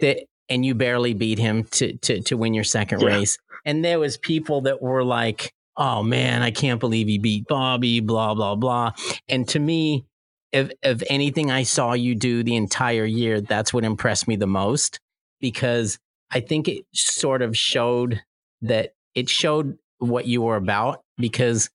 That 0.00 0.24
and 0.48 0.66
you 0.66 0.74
barely 0.74 1.14
beat 1.14 1.38
him 1.38 1.64
to 1.72 1.96
to 1.98 2.20
to 2.22 2.36
win 2.36 2.54
your 2.54 2.64
second 2.64 3.00
yeah. 3.00 3.08
race. 3.08 3.38
And 3.64 3.84
there 3.84 3.98
was 3.98 4.16
people 4.16 4.62
that 4.62 4.82
were 4.82 5.04
like, 5.04 5.52
"Oh 5.76 6.02
man, 6.02 6.42
I 6.42 6.50
can't 6.50 6.80
believe 6.80 7.08
he 7.08 7.18
beat 7.18 7.46
Bobby." 7.46 8.00
Blah 8.00 8.34
blah 8.34 8.54
blah. 8.54 8.92
And 9.28 9.48
to 9.48 9.58
me, 9.58 10.04
if 10.52 10.70
if 10.82 11.02
anything 11.08 11.50
I 11.50 11.62
saw 11.62 11.92
you 11.92 12.14
do 12.14 12.42
the 12.42 12.56
entire 12.56 13.04
year, 13.04 13.40
that's 13.40 13.72
what 13.72 13.84
impressed 13.84 14.28
me 14.28 14.36
the 14.36 14.46
most 14.46 15.00
because 15.40 15.98
I 16.32 16.40
think 16.40 16.68
it 16.68 16.84
sort 16.94 17.42
of 17.42 17.56
showed 17.56 18.22
that 18.62 18.94
it 19.14 19.28
showed 19.28 19.78
what 19.98 20.26
you 20.26 20.42
were 20.42 20.56
about 20.56 21.02
because 21.18 21.70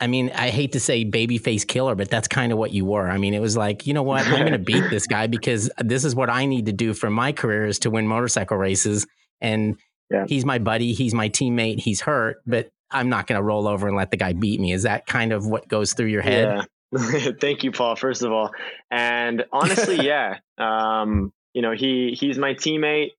I 0.00 0.08
mean, 0.08 0.32
I 0.34 0.50
hate 0.50 0.72
to 0.72 0.80
say 0.80 1.04
babyface 1.04 1.64
killer, 1.64 1.94
but 1.94 2.10
that's 2.10 2.26
kind 2.26 2.50
of 2.50 2.58
what 2.58 2.72
you 2.72 2.84
were. 2.84 3.08
I 3.08 3.18
mean, 3.18 3.34
it 3.34 3.40
was 3.40 3.56
like, 3.56 3.86
you 3.86 3.94
know 3.94 4.02
what? 4.02 4.26
I'm 4.26 4.40
going 4.40 4.50
to 4.50 4.58
beat 4.58 4.90
this 4.90 5.06
guy 5.06 5.26
because 5.28 5.70
this 5.78 6.04
is 6.04 6.12
what 6.12 6.28
I 6.28 6.44
need 6.44 6.66
to 6.66 6.72
do 6.72 6.92
for 6.92 7.08
my 7.08 7.30
career 7.30 7.66
is 7.66 7.78
to 7.80 7.90
win 7.90 8.08
motorcycle 8.08 8.56
races. 8.56 9.06
And 9.40 9.76
yeah. 10.10 10.24
he's 10.26 10.44
my 10.44 10.58
buddy, 10.58 10.92
he's 10.92 11.14
my 11.14 11.28
teammate, 11.28 11.78
he's 11.78 12.00
hurt, 12.00 12.42
but 12.44 12.70
I'm 12.90 13.08
not 13.08 13.28
going 13.28 13.38
to 13.38 13.44
roll 13.44 13.68
over 13.68 13.86
and 13.86 13.96
let 13.96 14.10
the 14.10 14.16
guy 14.16 14.32
beat 14.32 14.60
me. 14.60 14.72
Is 14.72 14.82
that 14.82 15.06
kind 15.06 15.32
of 15.32 15.46
what 15.46 15.68
goes 15.68 15.94
through 15.94 16.06
your 16.06 16.22
head? 16.22 16.66
Yeah. 16.92 17.32
Thank 17.40 17.62
you, 17.62 17.70
Paul. 17.70 17.96
First 17.96 18.22
of 18.22 18.32
all, 18.32 18.50
and 18.90 19.44
honestly, 19.52 19.96
yeah, 20.06 20.38
um, 20.58 21.32
you 21.54 21.62
know, 21.62 21.72
he 21.72 22.16
he's 22.18 22.38
my 22.38 22.54
teammate, 22.54 23.12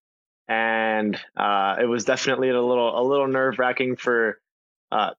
and 0.48 1.18
uh, 1.38 1.78
it 1.82 1.86
was 1.86 2.06
definitely 2.06 2.50
a 2.50 2.62
little 2.62 3.00
a 3.00 3.04
little 3.04 3.28
nerve 3.28 3.60
wracking 3.60 3.96
for 3.96 4.40
uh, 4.92 5.12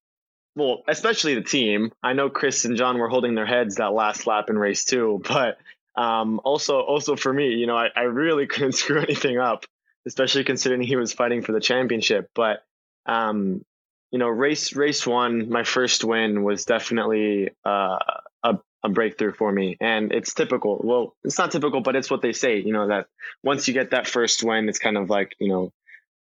well, 0.56 0.82
especially 0.86 1.34
the 1.34 1.42
team. 1.42 1.92
I 2.02 2.12
know 2.12 2.30
Chris 2.30 2.64
and 2.64 2.76
John 2.76 2.98
were 2.98 3.08
holding 3.08 3.34
their 3.34 3.46
heads 3.46 3.76
that 3.76 3.92
last 3.92 4.26
lap 4.26 4.50
in 4.50 4.58
race 4.58 4.84
two, 4.84 5.22
but 5.28 5.58
um, 5.96 6.40
also 6.44 6.80
also 6.80 7.16
for 7.16 7.32
me, 7.32 7.54
you 7.54 7.66
know, 7.66 7.76
I, 7.76 7.88
I 7.94 8.02
really 8.02 8.46
couldn't 8.48 8.72
screw 8.72 9.00
anything 9.00 9.38
up, 9.38 9.64
especially 10.06 10.44
considering 10.44 10.82
he 10.82 10.96
was 10.96 11.12
fighting 11.12 11.42
for 11.42 11.52
the 11.52 11.60
championship. 11.60 12.30
But 12.34 12.64
um, 13.06 13.64
you 14.10 14.18
know, 14.18 14.28
race 14.28 14.74
race 14.74 15.06
one, 15.06 15.50
my 15.50 15.64
first 15.64 16.04
win 16.04 16.44
was 16.44 16.64
definitely 16.64 17.50
uh, 17.64 17.98
a 18.42 18.58
a 18.84 18.88
breakthrough 18.90 19.32
for 19.32 19.50
me, 19.50 19.76
and 19.80 20.12
it's 20.12 20.34
typical. 20.34 20.80
Well, 20.84 21.16
it's 21.24 21.38
not 21.38 21.50
typical, 21.50 21.80
but 21.80 21.96
it's 21.96 22.10
what 22.10 22.22
they 22.22 22.32
say. 22.32 22.58
You 22.58 22.72
know 22.72 22.88
that 22.88 23.06
once 23.42 23.66
you 23.66 23.74
get 23.74 23.90
that 23.90 24.06
first 24.06 24.44
win, 24.44 24.68
it's 24.68 24.78
kind 24.78 24.98
of 24.98 25.10
like 25.10 25.34
you 25.40 25.48
know 25.48 25.72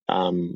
um, 0.07 0.55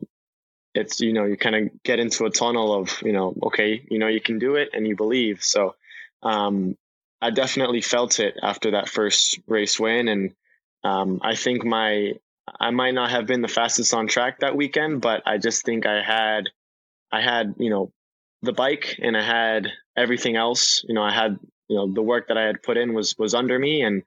it's 0.76 1.00
you 1.00 1.14
know 1.14 1.24
you 1.24 1.38
kind 1.38 1.56
of 1.56 1.84
get 1.84 2.00
into 2.00 2.26
a 2.26 2.30
tunnel 2.30 2.74
of 2.76 3.02
you 3.02 3.14
know 3.14 3.34
okay 3.42 3.82
you 3.90 3.98
know 3.98 4.08
you 4.08 4.22
can 4.22 4.38
do 4.38 4.56
it 4.56 4.70
and 4.74 4.86
you 4.86 4.96
believe 4.96 5.42
so 5.42 5.74
um, 6.22 6.78
i 7.22 7.32
definitely 7.32 7.82
felt 7.82 8.20
it 8.20 8.36
after 8.44 8.72
that 8.72 8.90
first 8.90 9.40
race 9.48 9.80
win 9.80 10.08
and 10.08 10.36
um, 10.84 11.20
i 11.24 11.34
think 11.34 11.66
my 11.66 12.12
i 12.60 12.70
might 12.70 12.94
not 12.94 13.10
have 13.10 13.26
been 13.26 13.42
the 13.42 13.48
fastest 13.48 13.94
on 13.94 14.08
track 14.08 14.40
that 14.40 14.56
weekend 14.56 15.02
but 15.02 15.24
i 15.26 15.38
just 15.38 15.64
think 15.66 15.86
i 15.86 16.04
had 16.04 16.50
i 17.12 17.22
had 17.22 17.56
you 17.58 17.70
know 17.70 17.92
the 18.42 18.54
bike 18.54 19.00
and 19.02 19.18
i 19.18 19.24
had 19.24 19.72
everything 19.98 20.36
else 20.36 20.84
you 20.88 20.94
know 20.94 21.02
i 21.02 21.12
had 21.12 21.40
you 21.68 21.76
know 21.76 21.92
the 21.92 22.02
work 22.02 22.28
that 22.28 22.38
i 22.38 22.44
had 22.44 22.62
put 22.64 22.78
in 22.78 22.94
was 22.94 23.18
was 23.18 23.34
under 23.34 23.58
me 23.58 23.82
and 23.82 24.04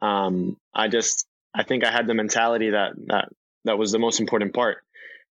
um, 0.00 0.56
i 0.74 0.88
just 0.88 1.26
i 1.54 1.62
think 1.62 1.84
i 1.84 1.90
had 1.90 2.06
the 2.06 2.14
mentality 2.14 2.70
that 2.70 2.92
that 3.06 3.28
that 3.64 3.78
was 3.78 3.92
the 3.92 3.98
most 3.98 4.20
important 4.20 4.52
part 4.54 4.78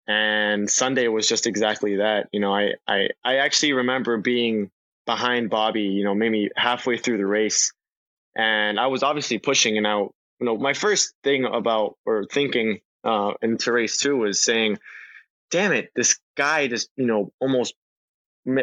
and 0.07 0.69
Sunday 0.69 1.07
was 1.07 1.27
just 1.27 1.47
exactly 1.47 1.97
that. 1.97 2.29
You 2.31 2.39
know, 2.39 2.53
I, 2.53 2.73
I, 2.87 3.09
I 3.23 3.37
actually 3.37 3.73
remember 3.73 4.17
being 4.17 4.69
behind 5.05 5.49
Bobby, 5.49 5.81
you 5.81 6.03
know, 6.03 6.13
maybe 6.13 6.49
halfway 6.55 6.97
through 6.97 7.17
the 7.17 7.25
race. 7.25 7.73
And 8.35 8.79
I 8.79 8.87
was 8.87 9.03
obviously 9.03 9.39
pushing. 9.39 9.77
And 9.77 9.87
I 9.87 9.97
you 10.39 10.45
know, 10.45 10.57
my 10.57 10.73
first 10.73 11.13
thing 11.23 11.45
about 11.45 11.97
or 12.05 12.25
thinking 12.25 12.79
uh, 13.03 13.33
into 13.41 13.71
race 13.71 13.97
two 13.97 14.17
was 14.17 14.43
saying, 14.43 14.77
damn 15.51 15.71
it, 15.71 15.91
this 15.95 16.19
guy 16.35 16.67
just, 16.67 16.89
you 16.97 17.05
know, 17.05 17.31
almost, 17.39 17.73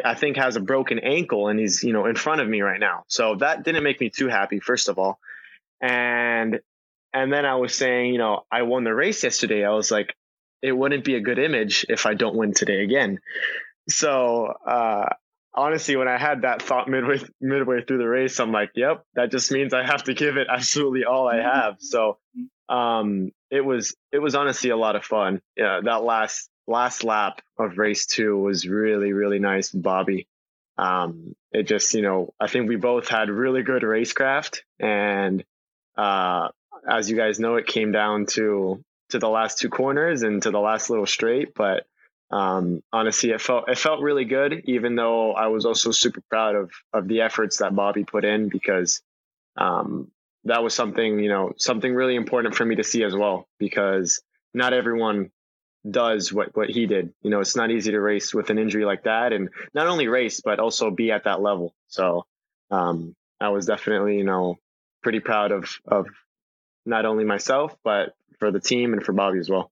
I 0.05 0.15
think 0.15 0.37
has 0.37 0.55
a 0.55 0.61
broken 0.61 0.99
ankle 0.99 1.47
and 1.49 1.59
he's, 1.59 1.83
you 1.83 1.93
know, 1.93 2.05
in 2.05 2.15
front 2.15 2.41
of 2.41 2.47
me 2.47 2.61
right 2.61 2.79
now. 2.79 3.03
So 3.07 3.35
that 3.35 3.63
didn't 3.63 3.83
make 3.83 3.99
me 3.99 4.09
too 4.09 4.27
happy, 4.27 4.59
first 4.59 4.87
of 4.87 4.97
all. 4.97 5.19
And 5.81 6.59
and 7.13 7.31
then 7.31 7.45
I 7.45 7.55
was 7.55 7.75
saying, 7.75 8.13
you 8.13 8.17
know, 8.17 8.45
I 8.51 8.63
won 8.63 8.83
the 8.83 8.93
race 8.93 9.23
yesterday. 9.23 9.63
I 9.63 9.71
was 9.71 9.91
like, 9.91 10.15
it 10.61 10.71
wouldn't 10.71 11.03
be 11.03 11.15
a 11.15 11.21
good 11.21 11.37
image 11.37 11.85
if 11.89 12.05
I 12.05 12.13
don't 12.13 12.35
win 12.35 12.53
today 12.53 12.81
again. 12.83 13.19
So 13.89 14.45
uh, 14.65 15.09
honestly, 15.53 15.95
when 15.95 16.07
I 16.07 16.17
had 16.17 16.43
that 16.43 16.61
thought 16.61 16.87
midway 16.87 17.19
midway 17.41 17.83
through 17.83 17.99
the 17.99 18.07
race, 18.07 18.39
I'm 18.39 18.51
like, 18.51 18.71
yep, 18.75 19.03
that 19.15 19.31
just 19.31 19.51
means 19.51 19.73
I 19.73 19.85
have 19.85 20.03
to 20.05 20.13
give 20.13 20.37
it 20.37 20.47
absolutely 20.49 21.03
all 21.03 21.27
I 21.27 21.41
have. 21.41 21.75
So 21.79 22.17
um, 22.69 23.31
it 23.51 23.61
was 23.61 23.95
it 24.11 24.19
was 24.19 24.35
honestly 24.35 24.69
a 24.69 24.77
lot 24.77 24.95
of 24.95 25.03
fun. 25.03 25.41
Yeah, 25.55 25.81
that 25.83 26.03
last 26.03 26.49
last 26.67 27.03
lap 27.03 27.41
of 27.57 27.77
race 27.77 28.05
two 28.05 28.37
was 28.37 28.67
really 28.67 29.13
really 29.13 29.39
nice, 29.39 29.69
Bobby. 29.69 30.27
Um, 30.77 31.35
it 31.51 31.63
just 31.63 31.93
you 31.93 32.01
know 32.01 32.33
I 32.39 32.47
think 32.47 32.67
we 32.67 32.75
both 32.75 33.07
had 33.07 33.29
really 33.29 33.63
good 33.63 33.83
racecraft, 33.83 34.59
and 34.79 35.43
uh, 35.97 36.49
as 36.89 37.09
you 37.09 37.15
guys 37.17 37.39
know, 37.39 37.55
it 37.55 37.67
came 37.67 37.91
down 37.91 38.25
to 38.27 38.83
to 39.09 39.19
the 39.19 39.29
last 39.29 39.59
two 39.59 39.69
corners 39.69 40.23
and 40.23 40.41
to 40.41 40.51
the 40.51 40.59
last 40.59 40.89
little 40.89 41.05
straight, 41.05 41.53
but 41.53 41.85
um, 42.31 42.81
honestly, 42.91 43.29
it 43.29 43.41
felt 43.41 43.69
it 43.69 43.77
felt 43.77 44.01
really 44.01 44.25
good. 44.25 44.63
Even 44.65 44.95
though 44.95 45.33
I 45.33 45.47
was 45.47 45.65
also 45.65 45.91
super 45.91 46.21
proud 46.29 46.55
of 46.55 46.71
of 46.91 47.07
the 47.07 47.21
efforts 47.21 47.57
that 47.57 47.75
Bobby 47.75 48.05
put 48.05 48.25
in 48.25 48.49
because 48.49 49.01
um, 49.55 50.09
that 50.45 50.63
was 50.63 50.73
something 50.73 51.19
you 51.19 51.29
know 51.29 51.53
something 51.57 51.93
really 51.93 52.15
important 52.15 52.55
for 52.55 52.65
me 52.65 52.75
to 52.75 52.83
see 52.83 53.03
as 53.03 53.15
well 53.15 53.47
because 53.59 54.21
not 54.53 54.73
everyone 54.73 55.31
does 55.89 56.31
what 56.31 56.55
what 56.55 56.69
he 56.69 56.85
did. 56.85 57.13
You 57.21 57.29
know, 57.29 57.39
it's 57.39 57.55
not 57.55 57.71
easy 57.71 57.91
to 57.91 57.99
race 57.99 58.33
with 58.33 58.49
an 58.49 58.57
injury 58.57 58.85
like 58.85 59.03
that, 59.03 59.33
and 59.33 59.49
not 59.73 59.87
only 59.87 60.07
race 60.07 60.41
but 60.41 60.59
also 60.59 60.91
be 60.91 61.11
at 61.11 61.25
that 61.25 61.41
level. 61.41 61.73
So 61.87 62.25
um, 62.71 63.15
I 63.39 63.49
was 63.49 63.65
definitely 63.65 64.17
you 64.17 64.23
know 64.23 64.57
pretty 65.01 65.19
proud 65.19 65.51
of 65.51 65.69
of 65.87 66.07
not 66.85 67.05
only 67.05 67.23
myself 67.23 67.75
but 67.83 68.15
for 68.39 68.51
the 68.51 68.59
team 68.59 68.93
and 68.93 69.03
for 69.03 69.13
Bobby 69.13 69.39
as 69.39 69.49
well. 69.49 69.71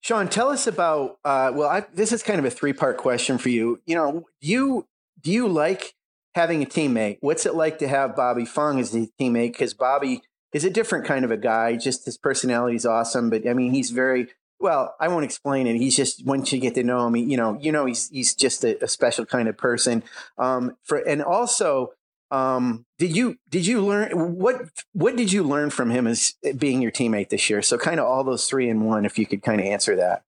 Sean, 0.00 0.28
tell 0.28 0.48
us 0.48 0.66
about. 0.66 1.18
Uh, 1.24 1.52
well, 1.54 1.68
I, 1.68 1.84
this 1.92 2.12
is 2.12 2.22
kind 2.22 2.38
of 2.38 2.46
a 2.46 2.50
three-part 2.50 2.96
question 2.96 3.36
for 3.36 3.50
you. 3.50 3.80
You 3.84 3.94
know, 3.94 4.26
you 4.40 4.86
do 5.20 5.30
you 5.30 5.46
like 5.46 5.94
having 6.34 6.62
a 6.62 6.66
teammate? 6.66 7.18
What's 7.20 7.44
it 7.44 7.54
like 7.54 7.78
to 7.80 7.88
have 7.88 8.16
Bobby 8.16 8.46
Fong 8.46 8.80
as 8.80 8.94
a 8.94 9.08
teammate? 9.20 9.52
Because 9.52 9.74
Bobby 9.74 10.22
is 10.52 10.64
a 10.64 10.70
different 10.70 11.04
kind 11.04 11.24
of 11.24 11.30
a 11.30 11.36
guy. 11.36 11.76
Just 11.76 12.04
his 12.04 12.18
personality 12.18 12.76
is 12.76 12.86
awesome, 12.86 13.30
but 13.30 13.48
I 13.48 13.54
mean, 13.54 13.72
he's 13.72 13.90
very 13.90 14.28
well. 14.58 14.94
I 15.00 15.08
won't 15.08 15.24
explain 15.24 15.66
it. 15.66 15.76
He's 15.76 15.96
just 15.96 16.24
once 16.24 16.52
you 16.52 16.60
get 16.60 16.74
to 16.74 16.82
know 16.82 17.06
him, 17.06 17.16
you 17.16 17.36
know, 17.36 17.58
you 17.60 17.72
know, 17.72 17.86
he's 17.86 18.08
he's 18.10 18.34
just 18.34 18.64
a, 18.64 18.82
a 18.84 18.88
special 18.88 19.26
kind 19.26 19.48
of 19.48 19.56
person. 19.56 20.02
Um, 20.38 20.76
for 20.84 20.98
and 20.98 21.22
also 21.22 21.92
um, 22.30 22.86
did 22.98 23.16
you 23.16 23.38
did 23.48 23.66
you 23.66 23.84
learn 23.84 24.36
what 24.36 24.62
what 24.92 25.16
did 25.16 25.32
you 25.32 25.42
learn 25.42 25.70
from 25.70 25.90
him 25.90 26.06
as 26.06 26.34
being 26.56 26.80
your 26.80 26.92
teammate 26.92 27.30
this 27.30 27.50
year? 27.50 27.62
So 27.62 27.76
kind 27.76 27.98
of 27.98 28.06
all 28.06 28.22
those 28.22 28.48
three 28.48 28.68
in 28.68 28.84
one, 28.84 29.04
if 29.04 29.18
you 29.18 29.26
could 29.26 29.42
kind 29.42 29.60
of 29.60 29.66
answer 29.66 29.96
that. 29.96 30.22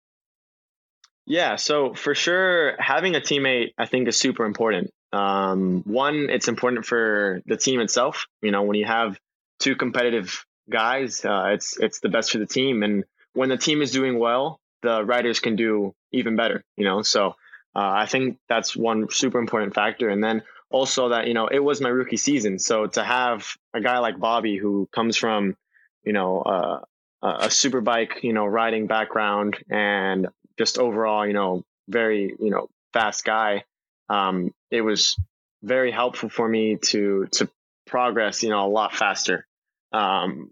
Yeah, 1.24 1.54
so 1.54 1.94
for 1.94 2.16
sure, 2.16 2.74
having 2.80 3.14
a 3.14 3.20
teammate 3.20 3.74
I 3.78 3.86
think 3.86 4.08
is 4.08 4.16
super 4.16 4.44
important. 4.44 4.90
Um, 5.12 5.82
one, 5.84 6.28
it's 6.30 6.48
important 6.48 6.86
for 6.86 7.42
the 7.46 7.56
team 7.56 7.80
itself. 7.80 8.26
You 8.40 8.50
know, 8.50 8.62
when 8.62 8.76
you 8.76 8.86
have 8.86 9.18
two 9.62 9.76
competitive 9.76 10.44
guys, 10.70 11.24
uh, 11.24 11.50
it's 11.54 11.78
it's 11.78 12.00
the 12.00 12.08
best 12.08 12.32
for 12.32 12.38
the 12.38 12.46
team. 12.46 12.82
And 12.82 13.04
when 13.34 13.48
the 13.48 13.56
team 13.56 13.82
is 13.82 13.92
doing 13.92 14.18
well, 14.18 14.60
the 14.82 15.04
riders 15.04 15.40
can 15.40 15.56
do 15.56 15.94
even 16.12 16.36
better. 16.36 16.64
You 16.76 16.84
know, 16.84 17.02
so 17.02 17.28
uh, 17.74 17.92
I 18.02 18.06
think 18.06 18.38
that's 18.48 18.76
one 18.76 19.08
super 19.10 19.38
important 19.38 19.74
factor. 19.74 20.08
And 20.08 20.22
then 20.22 20.42
also 20.70 21.10
that 21.10 21.26
you 21.28 21.34
know 21.34 21.46
it 21.46 21.60
was 21.60 21.80
my 21.80 21.88
rookie 21.88 22.16
season, 22.16 22.58
so 22.58 22.86
to 22.86 23.04
have 23.04 23.46
a 23.74 23.80
guy 23.80 23.98
like 23.98 24.18
Bobby 24.18 24.56
who 24.56 24.88
comes 24.92 25.16
from 25.16 25.56
you 26.04 26.12
know 26.12 26.40
uh, 26.40 26.80
a 27.22 27.50
super 27.50 27.80
bike 27.80 28.20
you 28.22 28.32
know 28.32 28.46
riding 28.46 28.86
background 28.86 29.56
and 29.70 30.28
just 30.58 30.78
overall 30.78 31.26
you 31.26 31.34
know 31.34 31.62
very 31.88 32.34
you 32.40 32.50
know 32.50 32.68
fast 32.92 33.24
guy, 33.24 33.64
um, 34.08 34.52
it 34.70 34.80
was 34.80 35.16
very 35.62 35.92
helpful 35.92 36.28
for 36.28 36.48
me 36.48 36.76
to 36.76 37.26
to 37.32 37.48
progress 37.86 38.42
you 38.42 38.50
know 38.50 38.66
a 38.66 38.68
lot 38.68 38.94
faster. 38.94 39.46
Um, 39.92 40.50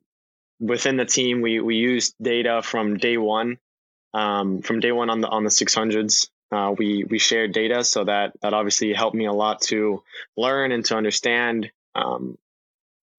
within 0.58 0.96
the 0.96 1.04
team, 1.04 1.40
we 1.40 1.60
we 1.60 1.76
used 1.76 2.14
data 2.20 2.62
from 2.62 2.96
day 2.96 3.16
one, 3.16 3.58
um, 4.14 4.62
from 4.62 4.80
day 4.80 4.92
one 4.92 5.10
on 5.10 5.20
the 5.20 5.28
on 5.28 5.44
the 5.44 5.50
600s 5.50 6.28
uh, 6.52 6.74
we 6.76 7.04
we 7.04 7.18
shared 7.18 7.52
data, 7.52 7.84
so 7.84 8.04
that 8.04 8.32
that 8.42 8.54
obviously 8.54 8.92
helped 8.92 9.14
me 9.14 9.26
a 9.26 9.32
lot 9.32 9.60
to 9.62 10.02
learn 10.36 10.72
and 10.72 10.84
to 10.86 10.96
understand. 10.96 11.70
Um, 11.94 12.38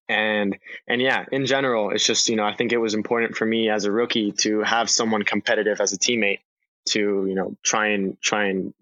and 0.10 0.58
and 0.88 1.02
yeah, 1.02 1.26
in 1.32 1.46
general, 1.46 1.92
it's 1.92 2.06
just 2.06 2.28
you 2.28 2.36
know 2.36 2.44
I 2.44 2.54
think 2.54 2.74
it 2.74 2.78
was 2.78 2.94
important 2.94 3.38
for 3.38 3.46
me 3.46 3.70
as 3.70 3.86
a 3.86 3.92
rookie 3.92 4.34
to 4.40 4.62
have 4.62 4.90
someone 4.90 5.24
competitive 5.24 5.80
as 5.80 5.94
a 5.94 5.98
teammate 5.98 6.40
to 6.88 7.00
you 7.00 7.36
know 7.36 7.56
try 7.64 7.90
and 7.90 8.20
try 8.22 8.48
and 8.48 8.74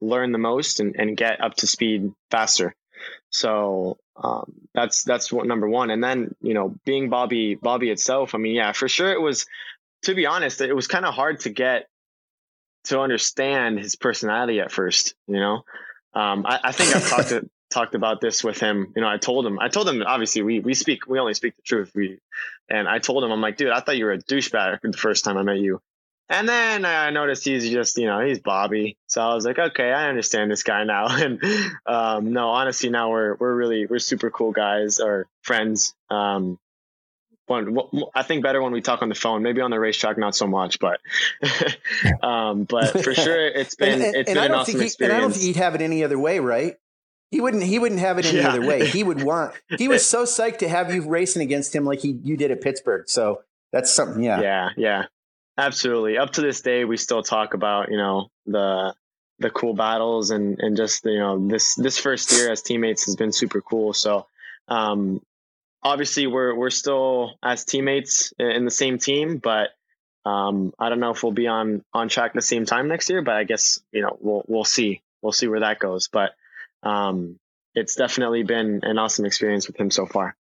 learn 0.00 0.32
the 0.32 0.38
most 0.38 0.80
and, 0.80 0.96
and 0.96 1.16
get 1.16 1.42
up 1.42 1.56
to 1.56 1.66
speed 1.66 2.10
faster. 2.30 2.74
So 3.28 3.98
um, 4.22 4.52
that's 4.74 5.02
that's 5.04 5.32
what 5.32 5.46
number 5.46 5.68
one. 5.68 5.90
And 5.90 6.02
then 6.02 6.34
you 6.40 6.54
know 6.54 6.74
being 6.84 7.08
Bobby 7.08 7.54
Bobby 7.54 7.90
itself, 7.90 8.34
I 8.34 8.38
mean 8.38 8.54
yeah, 8.54 8.72
for 8.72 8.88
sure 8.88 9.10
it 9.10 9.20
was. 9.20 9.46
To 10.04 10.14
be 10.14 10.24
honest, 10.24 10.62
it 10.62 10.72
was 10.72 10.86
kind 10.86 11.04
of 11.04 11.12
hard 11.12 11.40
to 11.40 11.50
get 11.50 11.86
to 12.84 13.00
understand 13.00 13.78
his 13.78 13.96
personality 13.96 14.60
at 14.60 14.72
first. 14.72 15.14
You 15.26 15.40
know, 15.40 15.62
um, 16.14 16.46
I, 16.46 16.58
I, 16.64 16.72
think 16.72 16.96
I've 16.96 17.06
talked 17.06 17.28
to, 17.28 17.50
talked 17.70 17.94
about 17.94 18.20
this 18.20 18.42
with 18.42 18.58
him. 18.58 18.92
You 18.96 19.02
know, 19.02 19.08
I 19.08 19.18
told 19.18 19.46
him, 19.46 19.58
I 19.58 19.68
told 19.68 19.88
him, 19.88 20.02
obviously 20.06 20.42
we 20.42 20.60
we 20.60 20.74
speak, 20.74 21.06
we 21.06 21.18
only 21.18 21.34
speak 21.34 21.56
the 21.56 21.62
truth. 21.62 21.92
We, 21.94 22.18
and 22.68 22.88
I 22.88 22.98
told 22.98 23.24
him, 23.24 23.30
I'm 23.30 23.40
like, 23.40 23.56
dude, 23.56 23.70
I 23.70 23.80
thought 23.80 23.98
you 23.98 24.06
were 24.06 24.12
a 24.12 24.18
douchebag 24.18 24.80
the 24.82 24.92
first 24.96 25.24
time 25.24 25.36
I 25.36 25.42
met 25.42 25.58
you. 25.58 25.82
And 26.30 26.48
then 26.48 26.84
I 26.84 27.10
noticed 27.10 27.44
he's 27.44 27.68
just, 27.68 27.98
you 27.98 28.06
know, 28.06 28.20
he's 28.20 28.38
Bobby. 28.38 28.96
So 29.08 29.20
I 29.20 29.34
was 29.34 29.44
like, 29.44 29.58
okay, 29.58 29.92
I 29.92 30.08
understand 30.08 30.50
this 30.50 30.62
guy 30.62 30.84
now. 30.84 31.08
And 31.20 31.42
um, 31.84 32.32
no, 32.32 32.50
honestly, 32.50 32.88
now 32.88 33.10
we're 33.10 33.34
we're 33.34 33.54
really 33.54 33.86
we're 33.86 33.98
super 33.98 34.30
cool 34.30 34.52
guys 34.52 35.00
or 35.00 35.26
friends. 35.42 35.92
Um, 36.08 36.58
when 37.46 37.76
I 38.14 38.22
think 38.22 38.44
better 38.44 38.62
when 38.62 38.72
we 38.72 38.80
talk 38.80 39.02
on 39.02 39.08
the 39.08 39.14
phone. 39.16 39.42
Maybe 39.42 39.60
on 39.60 39.72
the 39.72 39.80
racetrack, 39.80 40.16
not 40.16 40.36
so 40.36 40.46
much, 40.46 40.78
but 40.78 41.00
um, 42.22 42.62
but 42.62 43.02
for 43.02 43.12
sure, 43.26 43.46
it's 43.48 43.74
been 43.74 44.00
and, 44.00 44.14
it's 44.14 44.30
and 44.30 44.36
been 44.36 44.52
an 44.52 44.52
awesome 44.52 44.78
he, 44.78 44.86
experience. 44.86 45.12
And 45.12 45.12
I 45.12 45.20
don't 45.20 45.32
think 45.32 45.44
he'd 45.44 45.56
have 45.56 45.74
it 45.74 45.82
any 45.82 46.04
other 46.04 46.18
way, 46.18 46.38
right? 46.38 46.76
He 47.32 47.40
wouldn't. 47.40 47.64
He 47.64 47.80
wouldn't 47.80 48.00
have 48.00 48.18
it 48.18 48.26
any 48.26 48.38
yeah. 48.38 48.50
other 48.50 48.64
way. 48.64 48.86
He 48.86 49.02
would 49.02 49.22
want. 49.22 49.52
He 49.78 49.88
was 49.88 50.06
so 50.06 50.24
psyched 50.24 50.58
to 50.58 50.68
have 50.68 50.94
you 50.94 51.08
racing 51.08 51.42
against 51.42 51.74
him 51.74 51.84
like 51.84 52.00
he 52.00 52.20
you 52.22 52.36
did 52.36 52.52
at 52.52 52.60
Pittsburgh. 52.60 53.08
So 53.08 53.42
that's 53.72 53.92
something. 53.92 54.22
Yeah. 54.22 54.40
Yeah. 54.40 54.68
Yeah. 54.76 55.04
Absolutely. 55.60 56.16
Up 56.16 56.32
to 56.32 56.40
this 56.40 56.62
day, 56.62 56.86
we 56.86 56.96
still 56.96 57.22
talk 57.22 57.52
about 57.52 57.90
you 57.90 57.98
know 57.98 58.28
the 58.46 58.94
the 59.40 59.50
cool 59.50 59.74
battles 59.74 60.30
and 60.30 60.58
and 60.58 60.74
just 60.74 61.04
you 61.04 61.18
know 61.18 61.48
this 61.48 61.74
this 61.74 61.98
first 61.98 62.32
year 62.32 62.50
as 62.50 62.62
teammates 62.62 63.04
has 63.04 63.14
been 63.14 63.30
super 63.30 63.60
cool. 63.60 63.92
So 63.92 64.26
um, 64.68 65.20
obviously 65.82 66.26
we're 66.26 66.54
we're 66.54 66.70
still 66.70 67.32
as 67.42 67.66
teammates 67.66 68.32
in 68.38 68.64
the 68.64 68.70
same 68.70 68.98
team, 68.98 69.36
but 69.36 69.68
um, 70.24 70.72
I 70.78 70.88
don't 70.88 71.00
know 71.00 71.10
if 71.10 71.22
we'll 71.22 71.32
be 71.32 71.46
on 71.46 71.84
on 71.92 72.08
track 72.08 72.32
the 72.32 72.40
same 72.40 72.64
time 72.64 72.88
next 72.88 73.10
year. 73.10 73.20
But 73.20 73.34
I 73.34 73.44
guess 73.44 73.80
you 73.92 74.00
know 74.00 74.16
we'll 74.18 74.44
we'll 74.48 74.64
see 74.64 75.02
we'll 75.20 75.32
see 75.32 75.46
where 75.46 75.60
that 75.60 75.78
goes. 75.78 76.08
But 76.08 76.32
um, 76.82 77.38
it's 77.74 77.96
definitely 77.96 78.44
been 78.44 78.80
an 78.82 78.96
awesome 78.96 79.26
experience 79.26 79.66
with 79.66 79.76
him 79.76 79.90
so 79.90 80.06
far. 80.06 80.34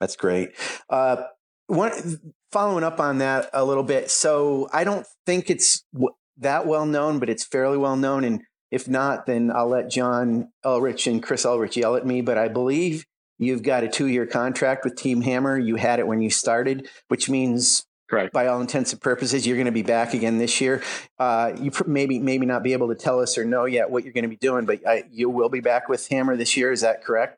That's 0.00 0.16
great. 0.16 0.50
Uh, 0.90 1.24
one 1.68 2.34
following 2.56 2.84
up 2.84 3.00
on 3.00 3.18
that 3.18 3.50
a 3.52 3.64
little 3.64 3.82
bit. 3.82 4.10
So 4.10 4.68
I 4.72 4.84
don't 4.84 5.06
think 5.26 5.50
it's 5.50 5.84
w- 5.92 6.14
that 6.38 6.66
well 6.66 6.86
known, 6.86 7.18
but 7.18 7.28
it's 7.28 7.44
fairly 7.44 7.76
well 7.76 7.96
known. 7.96 8.24
And 8.24 8.42
if 8.70 8.88
not, 8.88 9.26
then 9.26 9.50
I'll 9.54 9.68
let 9.68 9.90
John 9.90 10.48
Ulrich 10.64 11.06
and 11.06 11.22
Chris 11.22 11.44
Ulrich 11.44 11.76
yell 11.76 11.96
at 11.96 12.06
me. 12.06 12.20
But 12.20 12.38
I 12.38 12.48
believe 12.48 13.04
You've 13.38 13.62
got 13.62 13.84
a 13.84 13.88
two 13.88 14.06
year 14.06 14.26
contract 14.26 14.84
with 14.84 14.96
Team 14.96 15.20
Hammer. 15.20 15.58
You 15.58 15.76
had 15.76 15.98
it 15.98 16.06
when 16.06 16.20
you 16.20 16.30
started, 16.30 16.88
which 17.08 17.28
means 17.28 17.84
Correct. 18.08 18.32
By 18.32 18.46
all 18.46 18.60
intents 18.60 18.92
and 18.92 19.02
purposes, 19.02 19.44
you're 19.44 19.56
going 19.56 19.66
to 19.66 19.72
be 19.72 19.82
back 19.82 20.14
again 20.14 20.38
this 20.38 20.60
year. 20.60 20.80
Uh, 21.18 21.54
you 21.60 21.72
pr- 21.72 21.88
maybe 21.88 22.20
maybe 22.20 22.46
not 22.46 22.62
be 22.62 22.72
able 22.72 22.86
to 22.88 22.94
tell 22.94 23.18
us 23.18 23.36
or 23.36 23.44
know 23.44 23.64
yet 23.64 23.90
what 23.90 24.04
you're 24.04 24.12
going 24.12 24.22
to 24.22 24.28
be 24.28 24.36
doing, 24.36 24.64
but 24.64 24.78
I, 24.86 25.02
you 25.10 25.28
will 25.28 25.48
be 25.48 25.58
back 25.58 25.88
with 25.88 26.06
Hammer 26.06 26.36
this 26.36 26.56
year. 26.56 26.70
Is 26.70 26.82
that 26.82 27.02
correct? 27.02 27.36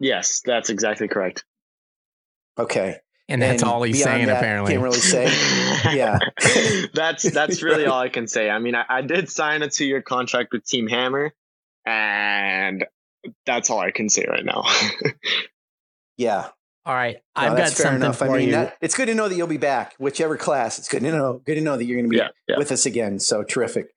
Yes, 0.00 0.40
that's 0.42 0.70
exactly 0.70 1.08
correct. 1.08 1.44
Okay. 2.58 3.00
And 3.28 3.42
that's 3.42 3.62
and 3.62 3.70
all 3.70 3.82
he's 3.82 4.02
saying. 4.02 4.26
That, 4.26 4.36
apparently, 4.36 4.72
can't 4.72 4.84
really 4.84 4.98
say. 4.98 5.24
yeah, 5.96 6.18
that's 6.94 7.24
that's 7.24 7.60
really 7.62 7.86
all 7.86 8.00
I 8.00 8.08
can 8.08 8.28
say. 8.28 8.48
I 8.48 8.60
mean, 8.60 8.76
I, 8.76 8.84
I 8.88 9.02
did 9.02 9.28
sign 9.28 9.62
a 9.62 9.68
two 9.68 9.84
year 9.84 10.00
contract 10.00 10.52
with 10.52 10.64
Team 10.64 10.86
Hammer, 10.86 11.34
and 11.84 12.86
that's 13.44 13.68
all 13.68 13.80
I 13.80 13.90
can 13.90 14.08
say 14.08 14.26
right 14.28 14.44
now. 14.44 14.64
yeah. 16.16 16.48
All 16.84 16.94
right, 16.94 17.16
I've 17.34 17.52
no, 17.52 17.58
got 17.58 17.70
something 17.70 17.96
enough. 17.96 18.18
for 18.18 18.30
I 18.30 18.38
mean, 18.38 18.46
you. 18.46 18.52
That, 18.52 18.76
it's 18.80 18.94
good 18.94 19.06
to 19.06 19.14
know 19.16 19.28
that 19.28 19.34
you'll 19.34 19.48
be 19.48 19.56
back, 19.56 19.96
whichever 19.98 20.36
class. 20.36 20.78
It's 20.78 20.88
good 20.88 21.02
to 21.02 21.10
know. 21.10 21.42
Good 21.44 21.56
to 21.56 21.60
know 21.60 21.76
that 21.76 21.84
you're 21.84 21.96
going 21.96 22.08
to 22.08 22.10
be 22.10 22.18
yeah, 22.18 22.28
yeah. 22.46 22.58
with 22.58 22.70
us 22.70 22.86
again. 22.86 23.18
So 23.18 23.42
terrific. 23.42 23.95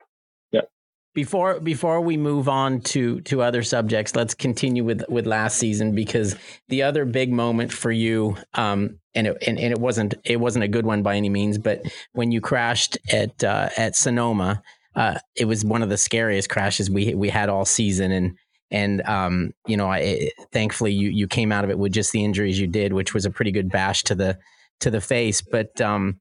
Before 1.15 1.59
before 1.59 2.01
we 2.01 2.17
move 2.17 2.47
on 2.47 2.81
to 2.81 3.19
to 3.21 3.41
other 3.41 3.63
subjects, 3.63 4.15
let's 4.15 4.35
continue 4.35 4.83
with 4.83 5.03
with 5.09 5.25
last 5.25 5.57
season 5.57 5.95
because 5.95 6.35
the 6.67 6.83
other 6.83 7.03
big 7.03 7.31
moment 7.31 7.73
for 7.73 7.91
you, 7.91 8.37
um, 8.53 8.99
and 9.15 9.27
it 9.27 9.37
and, 9.47 9.59
and 9.59 9.71
it 9.71 9.79
wasn't 9.79 10.13
it 10.23 10.39
wasn't 10.39 10.63
a 10.63 10.67
good 10.67 10.85
one 10.85 11.01
by 11.01 11.15
any 11.15 11.29
means, 11.29 11.57
but 11.57 11.81
when 12.13 12.31
you 12.31 12.41
crashed 12.41 12.97
at 13.11 13.43
uh, 13.43 13.69
at 13.75 13.95
Sonoma, 13.95 14.61
uh, 14.95 15.17
it 15.35 15.45
was 15.45 15.65
one 15.65 15.81
of 15.81 15.89
the 15.89 15.97
scariest 15.97 16.49
crashes 16.49 16.91
we 16.91 17.15
we 17.15 17.29
had 17.29 17.49
all 17.49 17.65
season, 17.65 18.11
and 18.11 18.37
and 18.69 19.01
um, 19.01 19.51
you 19.65 19.77
know, 19.77 19.87
I, 19.87 20.29
thankfully 20.51 20.93
you 20.93 21.09
you 21.09 21.27
came 21.27 21.51
out 21.51 21.63
of 21.63 21.71
it 21.71 21.79
with 21.79 21.91
just 21.91 22.11
the 22.11 22.23
injuries 22.23 22.59
you 22.59 22.67
did, 22.67 22.93
which 22.93 23.15
was 23.15 23.25
a 23.25 23.31
pretty 23.31 23.51
good 23.51 23.69
bash 23.69 24.03
to 24.03 24.15
the 24.15 24.37
to 24.81 24.91
the 24.91 25.01
face, 25.01 25.41
but 25.41 25.81
um, 25.81 26.19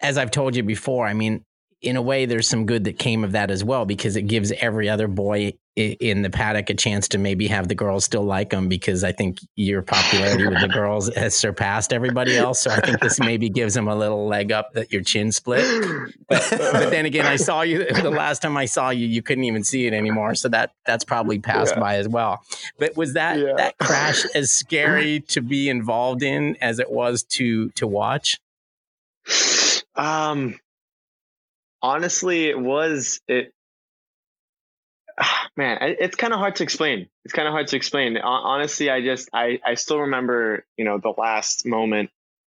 as 0.00 0.18
I've 0.18 0.30
told 0.30 0.54
you 0.54 0.62
before, 0.62 1.06
I 1.06 1.14
mean, 1.14 1.44
in 1.84 1.96
a 1.96 2.02
way, 2.02 2.26
there's 2.26 2.48
some 2.48 2.66
good 2.66 2.84
that 2.84 2.98
came 2.98 3.24
of 3.24 3.32
that 3.32 3.50
as 3.50 3.62
well 3.62 3.84
because 3.84 4.16
it 4.16 4.22
gives 4.22 4.52
every 4.52 4.88
other 4.88 5.06
boy 5.06 5.54
in 5.76 6.22
the 6.22 6.30
paddock 6.30 6.70
a 6.70 6.74
chance 6.74 7.08
to 7.08 7.18
maybe 7.18 7.48
have 7.48 7.66
the 7.66 7.74
girls 7.74 8.04
still 8.04 8.22
like 8.22 8.50
them 8.50 8.68
because 8.68 9.02
I 9.02 9.10
think 9.10 9.38
your 9.56 9.82
popularity 9.82 10.46
with 10.46 10.60
the 10.60 10.68
girls 10.72 11.12
has 11.16 11.36
surpassed 11.36 11.92
everybody 11.92 12.36
else. 12.36 12.60
So 12.60 12.70
I 12.70 12.80
think 12.80 13.00
this 13.00 13.18
maybe 13.18 13.50
gives 13.50 13.74
them 13.74 13.88
a 13.88 13.96
little 13.96 14.28
leg 14.28 14.52
up 14.52 14.72
that 14.74 14.92
your 14.92 15.02
chin 15.02 15.32
split. 15.32 15.64
But, 16.28 16.46
but 16.50 16.90
then 16.90 17.06
again, 17.06 17.26
I 17.26 17.36
saw 17.36 17.62
you 17.62 17.84
the 17.86 18.10
last 18.10 18.40
time 18.40 18.56
I 18.56 18.66
saw 18.66 18.90
you, 18.90 19.06
you 19.06 19.20
couldn't 19.20 19.44
even 19.44 19.64
see 19.64 19.86
it 19.86 19.92
anymore. 19.92 20.36
So 20.36 20.48
that 20.50 20.72
that's 20.86 21.04
probably 21.04 21.40
passed 21.40 21.74
yeah. 21.74 21.80
by 21.80 21.96
as 21.96 22.08
well. 22.08 22.44
But 22.78 22.96
was 22.96 23.14
that 23.14 23.38
yeah. 23.38 23.54
that 23.56 23.76
crash 23.78 24.24
as 24.34 24.52
scary 24.52 25.20
to 25.28 25.40
be 25.40 25.68
involved 25.68 26.22
in 26.22 26.56
as 26.60 26.78
it 26.78 26.90
was 26.90 27.24
to 27.30 27.70
to 27.70 27.86
watch? 27.86 28.38
Um, 29.96 30.58
honestly, 31.84 32.48
it 32.48 32.58
was 32.58 33.20
it. 33.28 33.52
Man, 35.56 35.78
it's 35.82 36.16
kind 36.16 36.32
of 36.32 36.40
hard 36.40 36.56
to 36.56 36.64
explain. 36.64 37.08
It's 37.24 37.34
kind 37.34 37.46
of 37.46 37.52
hard 37.52 37.68
to 37.68 37.76
explain. 37.76 38.16
Honestly, 38.16 38.90
I 38.90 39.02
just 39.02 39.28
I 39.32 39.60
I 39.64 39.74
still 39.74 40.00
remember 40.00 40.64
you 40.76 40.84
know 40.84 40.98
the 40.98 41.14
last 41.16 41.66
moment 41.66 42.10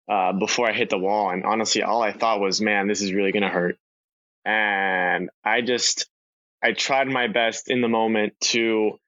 uh, 0.07 0.31
before 0.33 0.69
I 0.69 0.73
hit 0.73 0.89
the 0.89 0.97
wall, 0.97 1.31
and 1.31 1.43
honestly, 1.43 1.81
all 1.81 2.01
I 2.01 2.13
thought 2.13 2.39
was, 2.39 2.61
man, 2.61 2.87
this 2.87 3.01
is 3.01 3.11
really 3.11 3.31
gonna 3.31 3.49
hurt. 3.49 3.77
And 4.45 5.31
I 5.43 5.61
just 5.61 6.07
I 6.63 6.73
tried 6.73 7.07
my 7.07 7.27
best 7.27 7.69
in 7.69 7.81
the 7.81 7.89
moment 7.89 8.39
to 8.51 8.99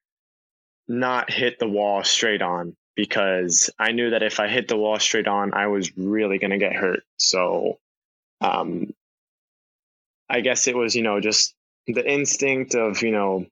not 0.87 1.31
hit 1.31 1.59
the 1.59 1.67
wall 1.67 2.03
straight 2.03 2.41
on 2.41 2.75
because 2.95 3.69
I 3.77 3.91
knew 3.91 4.09
that 4.09 4.23
if 4.23 4.39
I 4.39 4.47
hit 4.47 4.67
the 4.67 4.77
wall 4.77 4.97
straight 4.99 5.27
on, 5.27 5.53
I 5.53 5.67
was 5.67 5.95
really 5.95 6.39
going 6.39 6.51
to 6.51 6.57
get 6.57 6.73
hurt. 6.73 7.03
So 7.17 7.77
um, 8.41 8.93
I 10.29 10.41
guess 10.41 10.67
it 10.67 10.75
was, 10.75 10.95
you 10.95 11.03
know, 11.03 11.19
just 11.19 11.53
the 11.87 12.09
instinct 12.09 12.75
of, 12.75 13.01
you 13.01 13.11
know, 13.11 13.45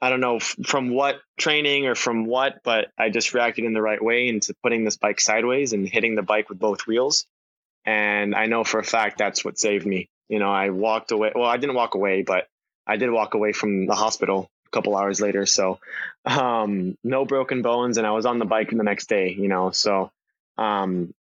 I 0.00 0.10
don't 0.10 0.20
know 0.20 0.38
from 0.38 0.90
what 0.90 1.16
training 1.38 1.86
or 1.86 1.94
from 1.94 2.26
what, 2.26 2.62
but 2.62 2.88
I 2.98 3.10
just 3.10 3.32
reacted 3.32 3.64
in 3.64 3.72
the 3.72 3.82
right 3.82 4.02
way 4.02 4.28
into 4.28 4.54
putting 4.62 4.84
this 4.84 4.96
bike 4.96 5.20
sideways 5.20 5.72
and 5.72 5.88
hitting 5.88 6.14
the 6.14 6.22
bike 6.22 6.48
with 6.48 6.58
both 6.58 6.86
wheels. 6.86 7.26
And 7.86 8.34
I 8.34 8.46
know 8.46 8.64
for 8.64 8.78
a 8.80 8.84
fact 8.84 9.18
that's 9.18 9.44
what 9.44 9.58
saved 9.58 9.86
me. 9.86 10.08
You 10.28 10.38
know, 10.38 10.50
I 10.50 10.70
walked 10.70 11.10
away. 11.10 11.32
Well, 11.34 11.48
I 11.48 11.56
didn't 11.56 11.76
walk 11.76 11.94
away, 11.94 12.22
but 12.22 12.48
I 12.86 12.96
did 12.96 13.10
walk 13.10 13.34
away 13.34 13.52
from 13.52 13.86
the 13.86 13.94
hospital 13.94 14.50
a 14.66 14.70
couple 14.70 14.96
hours 14.96 15.20
later. 15.20 15.46
So, 15.46 15.78
um, 16.24 16.98
no 17.04 17.24
broken 17.24 17.62
bones. 17.62 17.98
And 17.98 18.06
I 18.06 18.10
was 18.10 18.26
on 18.26 18.38
the 18.38 18.44
bike 18.44 18.70
the 18.70 18.82
next 18.82 19.08
day, 19.08 19.34
you 19.38 19.48
know, 19.48 19.70
so, 19.70 20.10
um, 20.58 21.14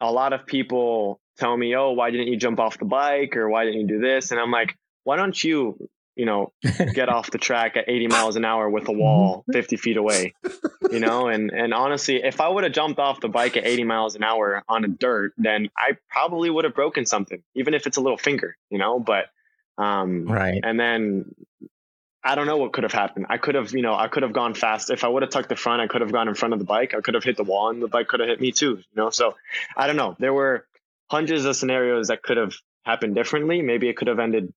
a 0.00 0.10
lot 0.10 0.32
of 0.32 0.46
people 0.46 1.20
tell 1.38 1.56
me, 1.56 1.74
"Oh, 1.76 1.90
why 1.92 2.10
didn't 2.10 2.28
you 2.28 2.36
jump 2.36 2.60
off 2.60 2.78
the 2.78 2.84
bike 2.84 3.36
or 3.36 3.48
why 3.48 3.64
didn't 3.64 3.80
you 3.80 3.86
do 3.86 3.98
this?" 4.00 4.30
And 4.30 4.40
I'm 4.40 4.50
like, 4.50 4.76
"Why 5.04 5.16
don't 5.16 5.42
you, 5.42 5.88
you 6.16 6.26
know, 6.26 6.52
get 6.94 7.08
off 7.08 7.30
the 7.30 7.38
track 7.38 7.76
at 7.76 7.88
80 7.88 8.08
miles 8.08 8.36
an 8.36 8.44
hour 8.44 8.68
with 8.68 8.88
a 8.88 8.92
wall 8.92 9.44
50 9.52 9.76
feet 9.76 9.96
away?" 9.96 10.34
You 10.90 11.00
know, 11.00 11.28
and 11.28 11.50
and 11.50 11.72
honestly, 11.72 12.22
if 12.22 12.40
I 12.40 12.48
would 12.48 12.64
have 12.64 12.72
jumped 12.72 12.98
off 12.98 13.20
the 13.20 13.28
bike 13.28 13.56
at 13.56 13.66
80 13.66 13.84
miles 13.84 14.14
an 14.14 14.22
hour 14.22 14.62
on 14.68 14.84
a 14.84 14.88
dirt, 14.88 15.32
then 15.38 15.70
I 15.76 15.96
probably 16.10 16.50
would 16.50 16.64
have 16.64 16.74
broken 16.74 17.06
something, 17.06 17.42
even 17.54 17.74
if 17.74 17.86
it's 17.86 17.96
a 17.96 18.00
little 18.00 18.18
finger, 18.18 18.56
you 18.70 18.78
know, 18.78 19.00
but 19.00 19.26
um 19.78 20.26
right. 20.26 20.60
And 20.62 20.78
then 20.78 21.34
I 22.24 22.34
don't 22.36 22.46
know 22.46 22.56
what 22.56 22.72
could 22.72 22.84
have 22.84 22.92
happened. 22.92 23.26
I 23.30 23.38
could 23.38 23.56
have, 23.56 23.72
you 23.72 23.82
know, 23.82 23.94
I 23.94 24.06
could 24.06 24.22
have 24.22 24.32
gone 24.32 24.54
fast. 24.54 24.90
If 24.90 25.02
I 25.02 25.08
would 25.08 25.22
have 25.22 25.30
tucked 25.30 25.48
the 25.48 25.56
front, 25.56 25.80
I 25.82 25.88
could 25.88 26.02
have 26.02 26.12
gone 26.12 26.28
in 26.28 26.34
front 26.34 26.52
of 26.52 26.60
the 26.60 26.64
bike. 26.64 26.94
I 26.94 27.00
could 27.00 27.14
have 27.14 27.24
hit 27.24 27.36
the 27.36 27.42
wall 27.42 27.70
and 27.70 27.82
the 27.82 27.88
bike 27.88 28.06
could 28.06 28.20
have 28.20 28.28
hit 28.28 28.40
me 28.40 28.52
too, 28.52 28.76
you 28.76 28.94
know? 28.94 29.10
So 29.10 29.34
I 29.76 29.88
don't 29.88 29.96
know. 29.96 30.14
There 30.20 30.32
were 30.32 30.64
hundreds 31.12 31.44
of 31.44 31.54
scenarios 31.54 32.08
that 32.08 32.22
could 32.22 32.38
have 32.38 32.54
happened 32.86 33.14
differently. 33.14 33.60
Maybe 33.60 33.86
it 33.90 33.98
could 33.98 34.08
have 34.08 34.18
ended 34.18 34.50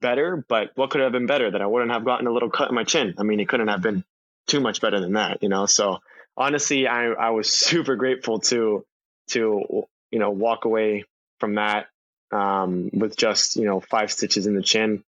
better, 0.00 0.42
but 0.48 0.70
what 0.74 0.88
could 0.88 1.02
have 1.02 1.12
been 1.12 1.26
better 1.26 1.50
that 1.50 1.60
I 1.60 1.66
wouldn't 1.66 1.92
have 1.92 2.02
gotten 2.02 2.26
a 2.26 2.32
little 2.32 2.48
cut 2.48 2.70
in 2.70 2.74
my 2.74 2.84
chin? 2.84 3.14
I 3.18 3.24
mean, 3.24 3.40
it 3.40 3.48
couldn't 3.48 3.68
have 3.68 3.82
been 3.82 4.02
too 4.46 4.60
much 4.60 4.80
better 4.80 5.00
than 5.00 5.12
that, 5.12 5.42
you 5.42 5.50
know? 5.50 5.66
So 5.66 5.98
honestly, 6.34 6.88
I, 6.88 7.08
I 7.08 7.30
was 7.30 7.52
super 7.68 7.94
grateful 7.94 8.40
to, 8.50 8.86
to, 9.28 9.86
you 10.10 10.18
know, 10.18 10.30
walk 10.30 10.64
away 10.64 11.04
from 11.40 11.56
that, 11.56 11.88
um, 12.32 12.88
with 12.94 13.14
just, 13.14 13.56
you 13.56 13.66
know, 13.66 13.80
five 13.80 14.10
stitches 14.10 14.46
in 14.46 14.56
the 14.56 14.62
chin 14.62 15.04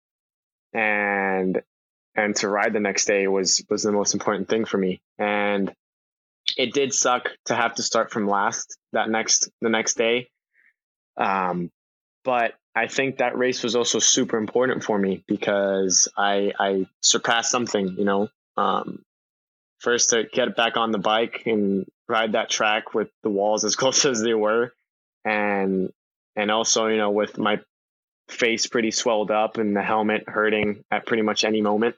and, 0.74 1.62
and 2.16 2.36
to 2.38 2.50
ride 2.50 2.74
the 2.74 2.80
next 2.80 3.06
day 3.06 3.28
was, 3.28 3.64
was 3.70 3.84
the 3.84 3.92
most 3.92 4.16
important 4.16 4.50
thing 4.50 4.66
for 4.66 4.80
me. 4.80 5.00
And 5.20 5.72
it 6.58 6.74
did 6.74 6.92
suck 6.92 7.30
to 7.46 7.56
have 7.56 7.76
to 7.76 7.84
start 7.84 8.12
from 8.12 8.28
last 8.28 8.80
that 8.94 9.12
next, 9.12 9.50
the 9.62 9.70
next 9.70 9.96
day 9.96 10.28
um, 11.18 11.72
but 12.24 12.54
I 12.76 12.88
think 12.88 13.18
that 13.18 13.38
race 13.38 13.64
was 13.64 13.76
also 13.76 14.00
super 14.00 14.38
important 14.38 14.84
for 14.84 14.98
me 14.98 15.24
because 15.28 16.10
I 16.18 16.52
I 16.60 16.88
surpassed 17.02 17.50
something, 17.50 17.96
you 17.98 18.04
know. 18.04 18.30
Um, 18.58 19.02
first 19.80 20.10
to 20.10 20.24
get 20.32 20.56
back 20.56 20.78
on 20.78 20.92
the 20.92 20.98
bike 20.98 21.44
and 21.46 21.86
ride 22.10 22.34
that 22.34 22.50
track 22.50 22.94
with 22.94 23.10
the 23.24 23.30
walls 23.30 23.64
as 23.64 23.76
close 23.82 24.04
as 24.06 24.22
they 24.22 24.34
were, 24.34 24.74
and 25.24 25.92
and 26.36 26.52
also 26.52 26.88
you 26.88 26.98
know 26.98 27.12
with 27.12 27.38
my 27.38 27.62
face 28.28 28.68
pretty 28.68 28.92
swelled 28.92 29.32
up 29.32 29.58
and 29.58 29.76
the 29.76 29.84
helmet 29.84 30.28
hurting 30.28 30.84
at 30.92 31.06
pretty 31.06 31.24
much 31.24 31.46
any 31.46 31.62
moment. 31.62 31.96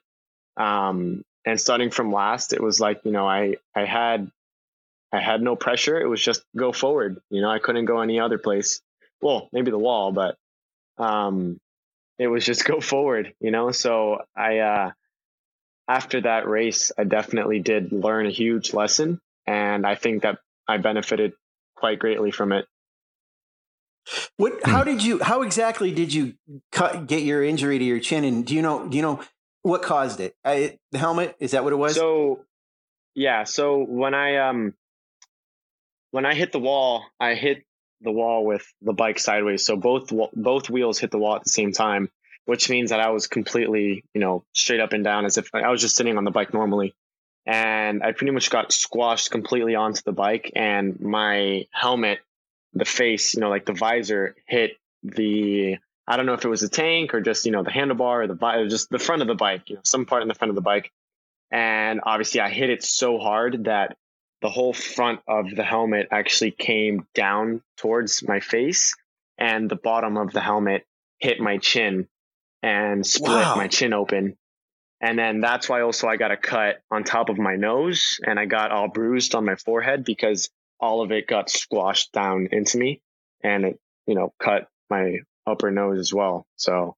Um, 0.58 1.24
and 1.46 1.60
starting 1.60 1.92
from 1.92 2.12
last, 2.12 2.52
it 2.52 2.62
was 2.62 2.80
like 2.80 3.02
you 3.04 3.12
know 3.12 3.28
I 3.28 3.56
I 3.74 3.86
had 3.86 4.30
I 5.12 5.22
had 5.22 5.42
no 5.42 5.56
pressure. 5.56 6.00
It 6.00 6.08
was 6.08 6.22
just 6.22 6.44
go 6.56 6.72
forward. 6.72 7.20
You 7.32 7.42
know 7.42 7.50
I 7.50 7.58
couldn't 7.58 7.86
go 7.86 8.02
any 8.02 8.20
other 8.20 8.38
place 8.38 8.82
well, 9.22 9.50
maybe 9.52 9.72
the 9.72 9.78
wall, 9.78 10.12
but 10.12 10.38
um, 10.98 11.60
it 12.18 12.28
was 12.28 12.46
just 12.46 12.66
go 12.66 12.80
forward, 12.80 13.34
you 13.40 13.52
know? 13.52 13.72
So 13.72 14.20
I, 14.36 14.60
uh, 14.60 14.92
after 15.88 16.22
that 16.22 16.48
race, 16.48 16.92
I 16.98 17.04
definitely 17.04 17.60
did 17.60 17.92
learn 17.92 18.26
a 18.26 18.32
huge 18.32 18.74
lesson. 18.74 19.22
And 19.46 19.86
I 19.86 19.96
think 19.96 20.24
that 20.24 20.40
I 20.68 20.78
benefited 20.78 21.34
quite 21.76 22.00
greatly 22.00 22.32
from 22.32 22.52
it. 22.52 22.66
What, 24.38 24.66
how 24.66 24.84
did 24.84 25.04
you, 25.04 25.22
how 25.22 25.42
exactly 25.42 25.92
did 25.92 26.14
you 26.14 26.34
cut, 26.72 27.08
get 27.08 27.24
your 27.24 27.44
injury 27.44 27.78
to 27.78 27.84
your 27.84 28.00
chin? 28.00 28.24
And 28.24 28.46
do 28.46 28.56
you 28.56 28.62
know, 28.62 28.88
do 28.88 28.96
you 28.96 29.04
know 29.04 29.22
what 29.64 29.82
caused 29.82 30.20
it? 30.20 30.36
I, 30.46 30.78
the 30.92 30.98
helmet, 30.98 31.36
is 31.40 31.52
that 31.52 31.64
what 31.64 31.74
it 31.74 31.78
was? 31.78 31.96
So, 31.96 32.46
yeah. 33.16 33.44
So 33.44 33.84
when 33.84 34.14
I, 34.14 34.38
um, 34.38 34.74
when 36.12 36.26
I 36.26 36.36
hit 36.36 36.52
the 36.52 36.60
wall, 36.60 37.04
I 37.20 37.36
hit 37.36 37.64
the 38.02 38.12
wall 38.12 38.46
with 38.46 38.66
the 38.82 38.94
bike 38.94 39.20
sideways. 39.20 39.66
So 39.66 39.76
both 39.76 40.12
both 40.34 40.70
wheels 40.70 41.00
hit 41.00 41.12
the 41.12 41.18
wall 41.18 41.36
at 41.36 41.44
the 41.44 41.50
same 41.50 41.72
time, 41.72 42.10
which 42.46 42.70
means 42.70 42.92
that 42.92 43.00
I 43.00 43.10
was 43.10 43.28
completely, 43.28 44.04
you 44.14 44.22
know, 44.22 44.44
straight 44.54 44.80
up 44.80 44.94
and 44.94 45.04
down 45.04 45.26
as 45.26 45.38
if 45.38 45.50
I 45.54 45.70
was 45.70 45.82
just 45.82 45.96
sitting 45.96 46.18
on 46.18 46.24
the 46.24 46.32
bike 46.32 46.54
normally. 46.54 46.96
And 47.46 48.04
I 48.04 48.12
pretty 48.12 48.32
much 48.32 48.50
got 48.50 48.74
squashed 48.74 49.32
completely 49.32 49.76
onto 49.76 50.02
the 50.06 50.12
bike 50.12 50.52
and 50.56 51.00
my 51.00 51.66
helmet, 51.72 52.20
the 52.74 52.86
face, 52.86 53.34
you 53.34 53.42
know, 53.42 53.50
like 53.50 53.66
the 53.66 53.74
visor 53.74 54.36
hit 54.46 54.72
the 55.04 55.78
I 56.10 56.16
don't 56.16 56.26
know 56.26 56.34
if 56.34 56.46
it 56.46 56.50
was 56.50 56.62
the 56.62 56.70
tank 56.70 57.14
or 57.14 57.22
just, 57.22 57.46
you 57.46 57.52
know, 57.52 57.64
the 57.64 57.70
handlebar 57.72 58.24
or 58.24 58.28
the 58.28 58.68
just 58.70 58.90
the 58.90 59.00
front 59.00 59.22
of 59.22 59.28
the 59.28 59.36
bike, 59.36 59.70
you 59.70 59.76
know, 59.76 59.82
some 59.84 60.06
part 60.06 60.22
in 60.22 60.28
the 60.28 60.34
front 60.34 60.50
of 60.50 60.56
the 60.56 60.62
bike. 60.62 60.92
And 61.52 62.02
obviously 62.04 62.42
I 62.42 62.50
hit 62.50 62.70
it 62.70 62.84
so 62.84 63.18
hard 63.18 63.66
that 63.66 63.98
the 64.42 64.50
whole 64.50 64.74
front 64.74 65.20
of 65.28 65.50
the 65.56 65.64
helmet 65.64 66.08
actually 66.12 66.52
came 66.52 67.08
down 67.14 67.62
towards 67.78 68.28
my 68.28 68.40
face 68.40 68.96
and 69.38 69.70
the 69.70 69.76
bottom 69.76 70.18
of 70.18 70.32
the 70.32 70.42
helmet 70.42 70.86
hit 71.20 71.40
my 71.40 71.58
chin 71.58 72.08
and 72.62 73.06
split 73.06 73.30
wow. 73.30 73.56
my 73.56 73.68
chin 73.68 73.94
open. 73.94 74.38
And 75.02 75.18
then 75.18 75.42
that's 75.42 75.70
why 75.70 75.82
also 75.82 76.08
I 76.08 76.18
got 76.18 76.32
a 76.32 76.38
cut 76.38 76.82
on 76.90 77.04
top 77.04 77.30
of 77.30 77.38
my 77.38 77.56
nose 77.56 78.20
and 78.26 78.40
I 78.40 78.46
got 78.46 78.72
all 78.72 78.88
bruised 78.88 79.36
on 79.36 79.46
my 79.46 79.56
forehead 79.56 80.04
because 80.04 80.50
all 80.80 81.02
of 81.02 81.12
it 81.12 81.28
got 81.28 81.50
squashed 81.50 82.12
down 82.12 82.50
into 82.52 82.78
me 82.78 83.02
and 83.44 83.66
it, 83.66 83.80
you 84.08 84.16
know, 84.16 84.34
cut 84.40 84.68
my 84.90 85.20
upper 85.46 85.72
nose 85.72 86.00
as 86.00 86.14
well. 86.14 86.46
So 86.56 86.96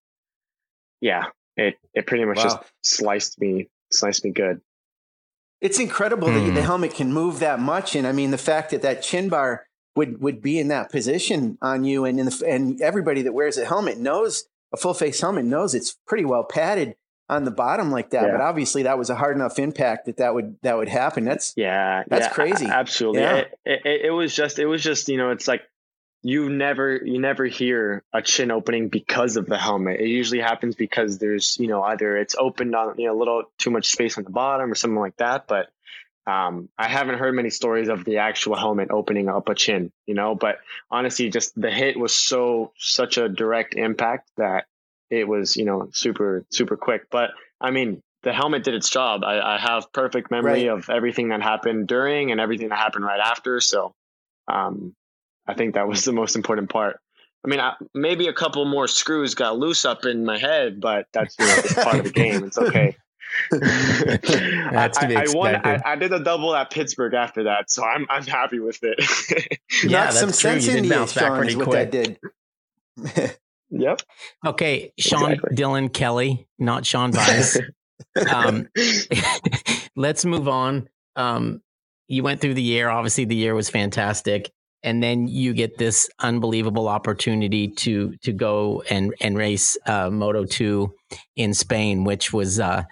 yeah, 1.02 1.25
it, 1.58 1.78
it 1.93 2.08
pretty 2.08 2.25
much 2.25 2.38
wow. 2.38 2.43
just 2.43 2.58
sliced 2.84 3.39
me, 3.39 3.67
sliced 3.91 4.23
me 4.23 4.32
good. 4.32 4.62
It's 5.61 5.79
incredible 5.79 6.29
mm. 6.29 6.33
that 6.35 6.53
the 6.53 6.61
hmm. 6.61 6.65
helmet 6.65 6.93
can 6.93 7.11
move 7.11 7.39
that 7.39 7.59
much, 7.59 7.95
and 7.95 8.07
I 8.07 8.11
mean 8.11 8.31
the 8.31 8.37
fact 8.37 8.71
that 8.71 8.81
that 8.81 9.03
chin 9.03 9.27
bar 9.29 9.65
would 9.95 10.21
would 10.21 10.41
be 10.41 10.59
in 10.59 10.69
that 10.69 10.91
position 10.91 11.57
on 11.61 11.83
you, 11.83 12.05
and 12.05 12.19
in 12.19 12.27
the, 12.27 12.43
and 12.47 12.81
everybody 12.81 13.21
that 13.23 13.33
wears 13.33 13.57
a 13.57 13.65
helmet 13.65 13.97
knows 13.97 14.45
a 14.73 14.77
full 14.77 14.93
face 14.93 15.19
helmet 15.19 15.45
knows 15.45 15.75
it's 15.75 15.97
pretty 16.07 16.25
well 16.25 16.43
padded 16.43 16.95
on 17.27 17.43
the 17.43 17.51
bottom 17.51 17.91
like 17.91 18.11
that. 18.11 18.23
Yeah. 18.23 18.31
But 18.31 18.41
obviously, 18.41 18.83
that 18.83 18.97
was 18.97 19.09
a 19.09 19.15
hard 19.15 19.35
enough 19.35 19.59
impact 19.59 20.05
that 20.05 20.17
that 20.17 20.33
would 20.33 20.57
that 20.63 20.77
would 20.77 20.89
happen. 20.89 21.25
That's 21.25 21.53
yeah, 21.55 22.03
that's 22.07 22.27
yeah, 22.27 22.33
crazy. 22.33 22.65
Absolutely, 22.65 23.21
yeah. 23.21 23.35
It, 23.37 23.81
it, 23.85 24.01
it, 24.05 24.11
was 24.11 24.33
just 24.33 24.59
it 24.59 24.65
was 24.65 24.83
just 24.83 25.09
you 25.09 25.17
know 25.17 25.31
it's 25.31 25.47
like 25.47 25.61
you 26.21 26.49
never 26.49 26.95
you 26.95 27.19
never 27.19 27.45
hear 27.45 28.03
a 28.13 28.21
chin 28.21 28.51
opening 28.51 28.89
because 28.89 29.38
of 29.38 29.45
the 29.45 29.58
helmet. 29.58 30.01
It 30.01 30.08
usually 30.08 30.41
happens 30.41 30.75
because 30.75 31.17
there's 31.17 31.58
you 31.60 31.67
know 31.67 31.82
either 31.82 32.17
it's 32.17 32.36
opened 32.38 32.75
on 32.75 32.95
you 32.97 33.08
know 33.08 33.15
a 33.15 33.19
little 33.19 33.43
too 33.58 33.71
much 33.71 33.88
space 33.88 34.17
on 34.17 34.25
the 34.25 34.29
bottom 34.29 34.71
or 34.71 34.75
something 34.75 34.99
like 34.99 35.17
that. 35.17 35.47
But 35.47 35.69
um, 36.27 36.69
I 36.77 36.88
haven't 36.88 37.19
heard 37.19 37.34
many 37.34 37.49
stories 37.49 37.88
of 37.88 38.03
the 38.03 38.17
actual 38.17 38.55
helmet 38.55 38.91
opening 38.91 39.29
up 39.29 39.47
a 39.49 39.55
chin, 39.55 39.91
you 40.05 40.13
know. 40.13 40.36
But 40.36 40.60
honestly, 40.91 41.29
just 41.29 41.60
the 41.60 41.71
hit 41.71 41.97
was 41.97 42.13
so 42.13 42.73
such 42.77 43.17
a 43.17 43.29
direct 43.29 43.75
impact 43.75 44.29
that 44.38 44.65
it 45.10 45.27
was 45.27 45.55
you 45.55 45.65
know 45.65 45.89
super 45.93 46.45
super 46.51 46.75
quick. 46.75 47.10
But 47.10 47.32
I 47.62 47.71
mean, 47.71 48.01
the 48.23 48.34
helmet 48.34 48.65
did 48.65 48.73
its 48.73 48.89
job. 48.89 49.23
I, 49.23 49.55
I 49.55 49.58
have 49.58 49.93
perfect 49.93 50.32
memory 50.32 50.67
right. 50.67 50.77
of 50.77 50.89
everything 50.89 51.29
that 51.29 51.41
happened 51.41 51.88
during 51.88 52.32
and 52.32 52.41
everything 52.41 52.69
that 52.69 52.77
happened 52.77 53.05
right 53.05 53.21
after. 53.21 53.62
So 53.62 53.93
um, 54.49 54.95
I 55.49 55.55
think 55.55 55.73
that 55.73 55.88
was 55.88 56.05
the 56.05 56.13
most 56.13 56.35
important 56.35 56.69
part. 56.69 56.99
I 57.43 57.47
mean, 57.47 57.59
I, 57.59 57.73
maybe 57.95 58.27
a 58.27 58.33
couple 58.33 58.63
more 58.65 58.88
screws 58.88 59.33
got 59.33 59.57
loose 59.57 59.83
up 59.83 60.05
in 60.05 60.25
my 60.25 60.38
head, 60.38 60.79
but 60.79 61.07
that's 61.12 61.35
you 61.39 61.45
know, 61.45 61.83
part 61.83 61.99
of 61.99 62.03
the 62.05 62.12
game. 62.12 62.43
It's 62.43 62.57
okay. 62.57 62.95
That's 63.51 64.97
to 64.97 65.07
be 65.07 65.15
I, 65.15 65.21
I, 65.21 65.25
won, 65.29 65.55
I, 65.55 65.79
I, 65.85 65.95
did 65.95 66.12
a 66.12 66.19
double 66.19 66.55
at 66.55 66.71
Pittsburgh 66.71 67.13
after 67.13 67.43
that, 67.43 67.69
so 67.69 67.83
I'm 67.83 68.07
I'm 68.09 68.25
happy 68.25 68.59
with 68.59 68.79
it. 68.81 69.59
yeah, 69.83 70.05
that's 70.05 70.19
some 70.19 70.29
true. 70.29 70.33
sense 70.33 70.65
you 70.65 70.81
did 70.81 70.89
bounce 70.89 71.13
back 71.13 71.33
pretty 71.33 71.53
quick. 71.53 71.91
did. 71.91 72.19
yep. 73.69 74.01
Okay, 74.45 74.93
Sean 74.97 75.33
exactly. 75.33 75.55
Dylan 75.55 75.93
Kelly, 75.93 76.47
not 76.57 76.88
Sean 76.88 77.12
Bice. 77.12 77.59
um, 78.33 78.67
let's 79.95 80.25
move 80.25 80.47
on. 80.47 80.89
Um, 81.15 81.62
you 82.07 82.23
went 82.23 82.41
through 82.41 82.55
the 82.55 82.63
year. 82.63 82.89
Obviously, 82.89 83.25
the 83.25 83.35
year 83.35 83.53
was 83.53 83.69
fantastic 83.69 84.51
and 84.83 85.03
then 85.03 85.27
you 85.27 85.53
get 85.53 85.77
this 85.77 86.09
unbelievable 86.19 86.87
opportunity 86.87 87.67
to 87.67 88.15
to 88.23 88.31
go 88.31 88.83
and 88.89 89.13
and 89.19 89.37
race 89.37 89.77
uh, 89.85 90.09
Moto 90.09 90.45
two 90.45 90.93
in 91.35 91.53
Spain, 91.53 92.03
which 92.03 92.31
was 92.31 92.59
uh, 92.59 92.83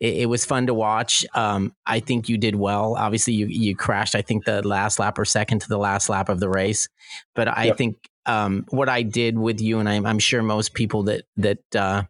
it, 0.00 0.14
it, 0.18 0.26
was 0.26 0.44
fun 0.44 0.66
to 0.66 0.74
watch. 0.74 1.24
Um, 1.34 1.74
I 1.86 2.00
think 2.00 2.28
you 2.28 2.36
did 2.36 2.56
well. 2.56 2.96
Obviously, 2.96 3.34
you 3.34 3.46
you 3.46 3.74
crashed. 3.74 4.14
I 4.14 4.22
think 4.22 4.44
the 4.44 4.66
last 4.66 4.98
lap 4.98 5.18
or 5.18 5.24
second 5.24 5.60
to 5.60 5.68
the 5.68 5.78
last 5.78 6.08
lap 6.08 6.28
of 6.28 6.40
the 6.40 6.48
race, 6.48 6.88
but 7.34 7.48
I 7.48 7.64
yep. 7.64 7.76
think 7.76 7.96
um, 8.26 8.66
what 8.70 8.88
I 8.88 9.02
did 9.02 9.38
with 9.38 9.60
you, 9.60 9.78
and 9.78 9.88
I'm, 9.88 10.04
I'm 10.04 10.18
sure 10.18 10.42
most 10.42 10.74
people 10.74 11.04
that 11.04 11.24
that 11.38 11.76
uh, 11.76 12.02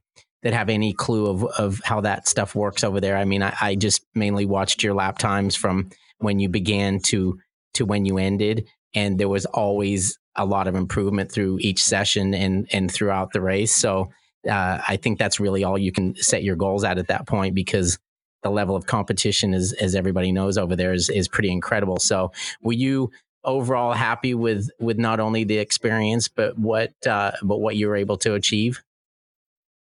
that 0.42 0.52
have 0.52 0.68
any 0.68 0.92
clue 0.92 1.26
of 1.26 1.44
of 1.44 1.80
how 1.84 2.00
that 2.00 2.26
stuff 2.26 2.54
works 2.54 2.82
over 2.82 3.00
there. 3.00 3.16
I 3.16 3.24
mean, 3.24 3.42
I, 3.42 3.56
I 3.60 3.74
just 3.76 4.04
mainly 4.14 4.46
watched 4.46 4.82
your 4.82 4.94
lap 4.94 5.18
times 5.18 5.54
from 5.54 5.90
when 6.18 6.40
you 6.40 6.48
began 6.48 6.98
to 7.00 7.38
to 7.74 7.84
when 7.84 8.04
you 8.04 8.18
ended 8.18 8.68
and 8.94 9.18
there 9.18 9.28
was 9.28 9.46
always 9.46 10.18
a 10.36 10.44
lot 10.44 10.68
of 10.68 10.74
improvement 10.74 11.30
through 11.30 11.58
each 11.60 11.82
session 11.82 12.34
and 12.34 12.68
and 12.72 12.90
throughout 12.90 13.32
the 13.32 13.40
race. 13.40 13.74
So 13.74 14.10
uh, 14.48 14.80
I 14.86 14.96
think 14.96 15.18
that's 15.18 15.40
really 15.40 15.64
all 15.64 15.78
you 15.78 15.92
can 15.92 16.14
set 16.16 16.42
your 16.42 16.56
goals 16.56 16.84
at 16.84 16.98
at 16.98 17.08
that 17.08 17.26
point 17.26 17.54
because 17.54 17.98
the 18.42 18.50
level 18.50 18.74
of 18.74 18.86
competition, 18.86 19.52
is, 19.52 19.72
as 19.74 19.94
everybody 19.94 20.32
knows 20.32 20.56
over 20.56 20.76
there, 20.76 20.92
is 20.92 21.10
is 21.10 21.28
pretty 21.28 21.50
incredible. 21.50 21.98
So 21.98 22.32
were 22.62 22.72
you 22.72 23.10
overall 23.44 23.92
happy 23.92 24.34
with 24.34 24.68
with 24.78 24.98
not 24.98 25.18
only 25.18 25.44
the 25.44 25.58
experience 25.58 26.28
but 26.28 26.58
what 26.58 26.92
uh, 27.06 27.32
but 27.42 27.58
what 27.58 27.76
you 27.76 27.88
were 27.88 27.96
able 27.96 28.16
to 28.18 28.34
achieve? 28.34 28.82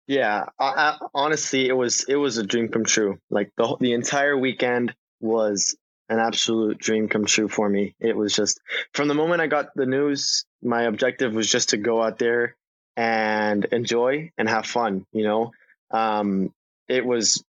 Yeah, 0.08 0.46
I, 0.60 0.66
I, 0.66 0.98
honestly, 1.16 1.68
it 1.68 1.74
was 1.74 2.06
it 2.08 2.16
was 2.16 2.38
a 2.38 2.46
dream 2.46 2.70
come 2.70 2.86
true. 2.86 3.18
Like 3.30 3.52
the 3.58 3.76
the 3.80 3.94
entire 3.94 4.38
weekend 4.38 4.94
was 5.20 5.76
an 6.10 6.20
absolute 6.20 6.78
dream 6.78 7.10
come 7.10 7.26
true 7.26 7.48
for 7.48 7.68
me. 7.68 7.96
It 8.00 8.16
was 8.16 8.34
just 8.34 8.60
from 8.94 9.08
the 9.08 9.14
moment 9.14 9.42
I 9.42 9.48
got 9.48 9.74
the 9.76 9.86
news, 9.86 10.46
my 10.62 10.84
objective 10.84 11.34
was 11.34 11.50
just 11.50 11.70
to 11.70 11.78
go 11.78 12.02
out 12.02 12.20
there 12.20 12.56
and 12.96 13.66
enjoy 13.66 14.32
and 14.38 14.48
have 14.48 14.66
fun. 14.66 15.06
You 15.12 15.24
know, 15.24 15.52
um, 15.92 16.54
it 16.88 17.06
was 17.06 17.44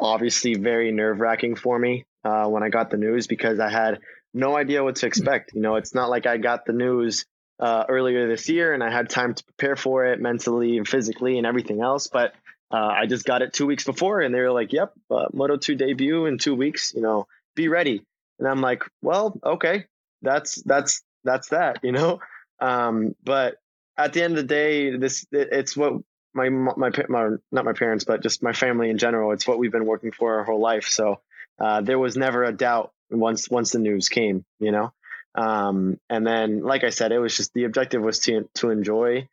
obviously 0.00 0.54
very 0.54 0.92
nerve 0.92 1.20
wracking 1.20 1.56
for 1.56 1.78
me 1.78 2.04
uh, 2.24 2.46
when 2.46 2.62
I 2.62 2.68
got 2.68 2.90
the 2.90 2.96
news 2.96 3.26
because 3.26 3.60
I 3.60 3.70
had 3.70 4.00
no 4.34 4.56
idea 4.56 4.82
what 4.82 4.96
to 4.96 5.06
expect. 5.06 5.52
You 5.54 5.60
know, 5.60 5.76
it's 5.76 5.94
not 5.94 6.10
like 6.10 6.26
I 6.26 6.36
got 6.36 6.64
the 6.64 6.72
news 6.72 7.26
uh, 7.58 7.84
earlier 7.88 8.26
this 8.26 8.48
year 8.48 8.72
and 8.72 8.82
I 8.82 8.90
had 8.90 9.10
time 9.10 9.34
to 9.34 9.44
prepare 9.44 9.76
for 9.76 10.06
it 10.06 10.20
mentally 10.20 10.78
and 10.78 10.88
physically 10.88 11.36
and 11.36 11.46
everything 11.46 11.82
else, 11.82 12.06
but 12.06 12.32
uh, 12.70 12.76
I 12.76 13.06
just 13.06 13.24
got 13.24 13.42
it 13.42 13.52
two 13.52 13.66
weeks 13.66 13.84
before, 13.84 14.20
and 14.20 14.32
they 14.32 14.40
were 14.40 14.52
like, 14.52 14.72
"Yep, 14.72 14.92
uh, 15.10 15.26
Moto 15.32 15.56
two 15.56 15.74
debut 15.74 16.26
in 16.26 16.38
two 16.38 16.54
weeks." 16.54 16.92
You 16.94 17.02
know, 17.02 17.26
be 17.54 17.68
ready. 17.68 18.04
And 18.38 18.48
I'm 18.48 18.60
like, 18.60 18.84
well, 19.02 19.38
okay, 19.44 19.86
that's 20.22 20.62
that's 20.62 21.02
that's 21.24 21.48
that, 21.50 21.80
you 21.82 21.92
know. 21.92 22.20
Um, 22.60 23.14
but 23.24 23.56
at 23.96 24.12
the 24.12 24.22
end 24.22 24.32
of 24.34 24.48
the 24.48 24.54
day, 24.54 24.96
this 24.96 25.26
it, 25.32 25.48
it's 25.52 25.76
what 25.76 25.94
my, 26.32 26.48
my 26.48 26.90
my 27.08 27.28
not 27.52 27.64
my 27.64 27.72
parents, 27.72 28.04
but 28.04 28.22
just 28.22 28.42
my 28.42 28.52
family 28.52 28.90
in 28.90 28.98
general. 28.98 29.32
It's 29.32 29.46
what 29.46 29.58
we've 29.58 29.72
been 29.72 29.86
working 29.86 30.12
for 30.12 30.38
our 30.38 30.44
whole 30.44 30.60
life. 30.60 30.88
So 30.88 31.20
uh, 31.58 31.80
there 31.82 31.98
was 31.98 32.16
never 32.16 32.44
a 32.44 32.52
doubt 32.52 32.92
once 33.10 33.50
once 33.50 33.72
the 33.72 33.78
news 33.78 34.08
came, 34.08 34.44
you 34.58 34.72
know. 34.72 34.92
Um, 35.34 36.00
and 36.08 36.26
then, 36.26 36.62
like 36.62 36.82
I 36.82 36.90
said, 36.90 37.12
it 37.12 37.18
was 37.18 37.36
just 37.36 37.52
the 37.54 37.64
objective 37.64 38.02
was 38.02 38.20
to 38.20 38.48
to 38.54 38.70
enjoy, 38.70 39.28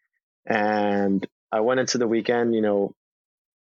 and 0.46 1.26
I 1.52 1.62
went 1.62 1.80
into 1.80 1.98
the 1.98 2.08
weekend, 2.08 2.54
you 2.54 2.62
know, 2.62 2.94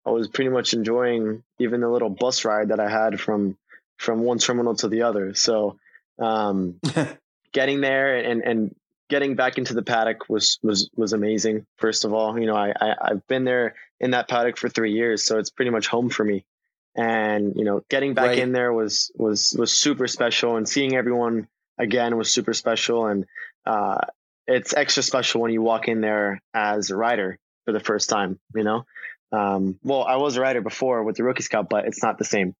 I 0.05 0.11
was 0.11 0.29
pretty 0.29 0.51
much 0.51 0.75
enjoying 0.75 1.43
even 1.59 1.81
the 1.81 1.89
little 1.89 2.11
bus 2.11 2.45
ride 2.45 2.69
that 2.69 2.81
I 2.81 2.91
had 2.91 3.21
from 3.21 3.57
from 3.97 4.21
one 4.21 4.39
terminal 4.39 4.75
to 4.77 4.89
the 4.89 5.03
other. 5.03 5.35
So 5.35 5.79
um, 6.19 6.81
getting 7.53 7.81
there 7.81 8.17
and 8.17 8.43
and 8.43 8.75
getting 9.13 9.35
back 9.35 9.59
into 9.59 9.75
the 9.75 9.83
paddock 9.83 10.29
was 10.29 10.59
was 10.63 10.91
was 10.97 11.13
amazing. 11.13 11.67
First 11.77 12.05
of 12.05 12.13
all, 12.13 12.39
you 12.39 12.47
know, 12.47 12.57
I, 12.57 12.73
I 12.81 13.09
have 13.09 13.27
been 13.27 13.45
there 13.45 13.75
in 14.01 14.13
that 14.13 14.29
paddock 14.29 14.57
for 14.57 14.69
three 14.69 14.93
years, 14.93 15.23
so 15.23 15.39
it's 15.39 15.51
pretty 15.51 15.71
much 15.71 15.87
home 15.87 16.09
for 16.09 16.25
me. 16.25 16.45
And 16.95 17.55
you 17.57 17.65
know, 17.65 17.83
getting 17.91 18.15
back 18.15 18.29
right. 18.29 18.39
in 18.39 18.53
there 18.53 18.73
was 18.73 19.11
was 19.15 19.55
was 19.59 19.73
super 19.73 20.07
special, 20.07 20.57
and 20.57 20.69
seeing 20.69 20.97
everyone 20.97 21.49
again 21.79 22.17
was 22.17 22.31
super 22.31 22.55
special. 22.55 23.07
And 23.07 23.27
uh, 23.67 23.99
it's 24.47 24.75
extra 24.75 25.03
special 25.03 25.41
when 25.41 25.53
you 25.53 25.63
walk 25.63 25.89
in 25.89 26.01
there 26.01 26.41
as 26.55 26.91
a 26.91 26.97
rider 26.97 27.39
for 27.65 27.73
the 27.73 27.81
first 27.81 28.09
time. 28.09 28.39
You 28.55 28.65
know, 28.65 28.85
um, 29.31 29.79
well, 29.83 30.05
I 30.05 30.17
was 30.17 30.37
a 30.37 30.41
rider 30.41 30.61
before 30.61 31.03
with 31.05 31.17
the 31.17 31.25
Rookies 31.25 31.49
Cup, 31.49 31.69
but 31.69 31.87
it's 31.87 32.03
not 32.03 32.19
the 32.19 32.25
same. 32.25 32.55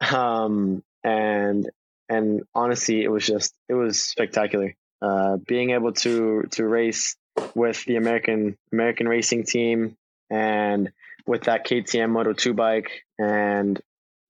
Um, 0.00 0.82
and 1.04 1.70
and 2.08 2.42
honestly, 2.54 3.02
it 3.02 3.10
was 3.10 3.26
just 3.26 3.54
it 3.68 3.74
was 3.74 4.00
spectacular. 4.00 4.74
Uh, 5.02 5.36
being 5.36 5.70
able 5.70 5.92
to 5.92 6.42
to 6.50 6.64
race 6.64 7.16
with 7.54 7.84
the 7.84 7.96
American 7.96 8.56
American 8.72 9.08
racing 9.08 9.44
team 9.44 9.96
and 10.28 10.92
with 11.26 11.44
that 11.44 11.66
KTM 11.66 12.10
Moto 12.10 12.32
2 12.32 12.54
bike 12.54 13.04
and 13.18 13.80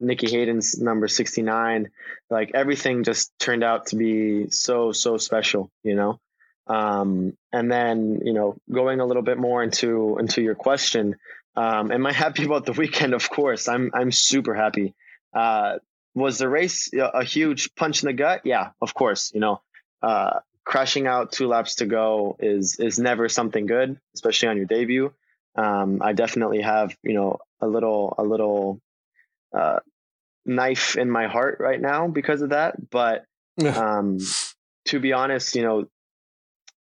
Nicky 0.00 0.30
Hayden's 0.30 0.80
number 0.80 1.08
69, 1.08 1.90
like 2.30 2.52
everything 2.54 3.04
just 3.04 3.32
turned 3.38 3.62
out 3.62 3.86
to 3.86 3.96
be 3.96 4.50
so, 4.50 4.92
so 4.92 5.18
special, 5.18 5.70
you 5.82 5.94
know? 5.94 6.18
Um, 6.66 7.36
and 7.52 7.70
then, 7.70 8.20
you 8.24 8.32
know, 8.32 8.56
going 8.70 9.00
a 9.00 9.06
little 9.06 9.22
bit 9.22 9.38
more 9.38 9.62
into, 9.62 10.16
into 10.18 10.40
your 10.40 10.54
question, 10.54 11.16
um, 11.56 11.92
am 11.92 12.06
I 12.06 12.12
happy 12.12 12.44
about 12.46 12.64
the 12.64 12.72
weekend? 12.72 13.12
Of 13.12 13.28
course, 13.28 13.68
I'm, 13.68 13.90
I'm 13.92 14.10
super 14.10 14.54
happy. 14.54 14.94
Uh, 15.32 15.78
was 16.14 16.38
the 16.38 16.48
race 16.48 16.90
a 16.92 17.24
huge 17.24 17.74
punch 17.74 18.02
in 18.02 18.08
the 18.08 18.12
gut? 18.12 18.42
Yeah, 18.44 18.70
of 18.80 18.94
course. 18.94 19.32
You 19.32 19.40
know, 19.40 19.62
uh, 20.02 20.40
crashing 20.64 21.06
out 21.06 21.32
two 21.32 21.46
laps 21.46 21.76
to 21.76 21.86
go 21.86 22.36
is 22.38 22.76
is 22.78 22.98
never 22.98 23.28
something 23.28 23.66
good, 23.66 23.98
especially 24.14 24.48
on 24.48 24.56
your 24.56 24.66
debut. 24.66 25.12
Um, 25.56 26.00
I 26.02 26.12
definitely 26.12 26.62
have 26.62 26.96
you 27.02 27.14
know 27.14 27.38
a 27.60 27.66
little 27.66 28.14
a 28.18 28.22
little 28.22 28.80
uh, 29.56 29.80
knife 30.44 30.96
in 30.96 31.10
my 31.10 31.26
heart 31.26 31.58
right 31.60 31.80
now 31.80 32.08
because 32.08 32.42
of 32.42 32.50
that. 32.50 32.76
But 32.90 33.24
um, 33.64 34.18
to 34.86 35.00
be 35.00 35.12
honest, 35.12 35.54
you 35.54 35.62
know, 35.62 35.88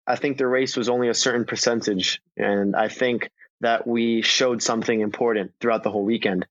I 0.05 0.15
think 0.15 0.37
the 0.37 0.47
race 0.47 0.75
was 0.75 0.89
only 0.89 1.09
a 1.09 1.13
certain 1.13 1.45
percentage, 1.45 2.21
and 2.37 2.75
I 2.75 2.89
think 2.89 3.29
that 3.61 3.87
we 3.87 4.21
showed 4.21 4.61
something 4.61 4.99
important 4.99 5.53
throughout 5.59 5.83
the 5.83 5.91
whole 5.91 6.03
weekend. 6.03 6.45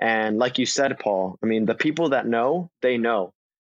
And 0.00 0.38
like 0.38 0.58
you 0.58 0.66
said, 0.66 0.98
Paul, 0.98 1.38
I 1.42 1.46
mean, 1.46 1.66
the 1.66 1.74
people 1.74 2.10
that 2.10 2.26
know, 2.26 2.70
they 2.80 2.96
know. 2.96 3.32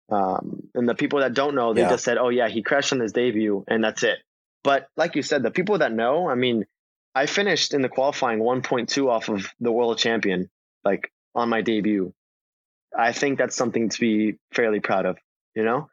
Um, 0.10 0.70
and 0.74 0.88
the 0.88 0.96
people 0.96 1.20
that 1.20 1.34
don't 1.34 1.56
know, 1.56 1.74
they 1.74 1.82
yeah. 1.82 1.90
just 1.90 2.06
said, 2.06 2.18
oh, 2.18 2.30
yeah, 2.30 2.48
he 2.48 2.62
crashed 2.62 2.94
on 2.94 3.00
his 3.00 3.12
debut, 3.12 3.64
and 3.68 3.84
that's 3.84 4.04
it. 4.04 4.20
But 4.64 4.88
like 4.96 5.16
you 5.16 5.22
said, 5.22 5.44
the 5.44 5.52
people 5.52 5.80
that 5.80 5.92
know, 5.92 6.30
I 6.30 6.36
mean, 6.36 6.66
I 7.14 7.26
finished 7.26 7.74
in 7.74 7.82
the 7.82 7.90
qualifying 7.90 8.40
1.2 8.40 9.10
off 9.10 9.30
of 9.30 9.54
the 9.60 9.72
world 9.72 9.98
champion, 9.98 10.50
like 10.86 11.12
on 11.36 11.50
my 11.50 11.62
debut. 11.62 12.14
I 12.98 13.12
think 13.12 13.38
that's 13.38 13.56
something 13.56 13.90
to 13.90 14.00
be 14.00 14.38
fairly 14.54 14.80
proud 14.80 15.06
of, 15.06 15.18
you 15.56 15.64
know? 15.64 15.90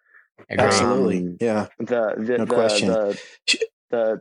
Absolutely. 0.49 1.19
Um, 1.19 1.37
yeah. 1.41 1.67
The, 1.79 2.15
the, 2.17 2.39
no 2.39 2.45
the, 2.45 2.55
question. 2.55 2.89
The, 2.89 3.21
the, 3.91 4.21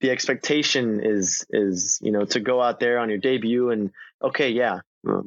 the 0.00 0.10
expectation 0.10 1.00
is 1.02 1.44
is 1.50 1.98
you 2.02 2.12
know 2.12 2.24
to 2.26 2.40
go 2.40 2.62
out 2.62 2.78
there 2.78 2.98
on 2.98 3.08
your 3.08 3.18
debut 3.18 3.70
and 3.70 3.90
okay, 4.22 4.50
yeah, 4.50 4.80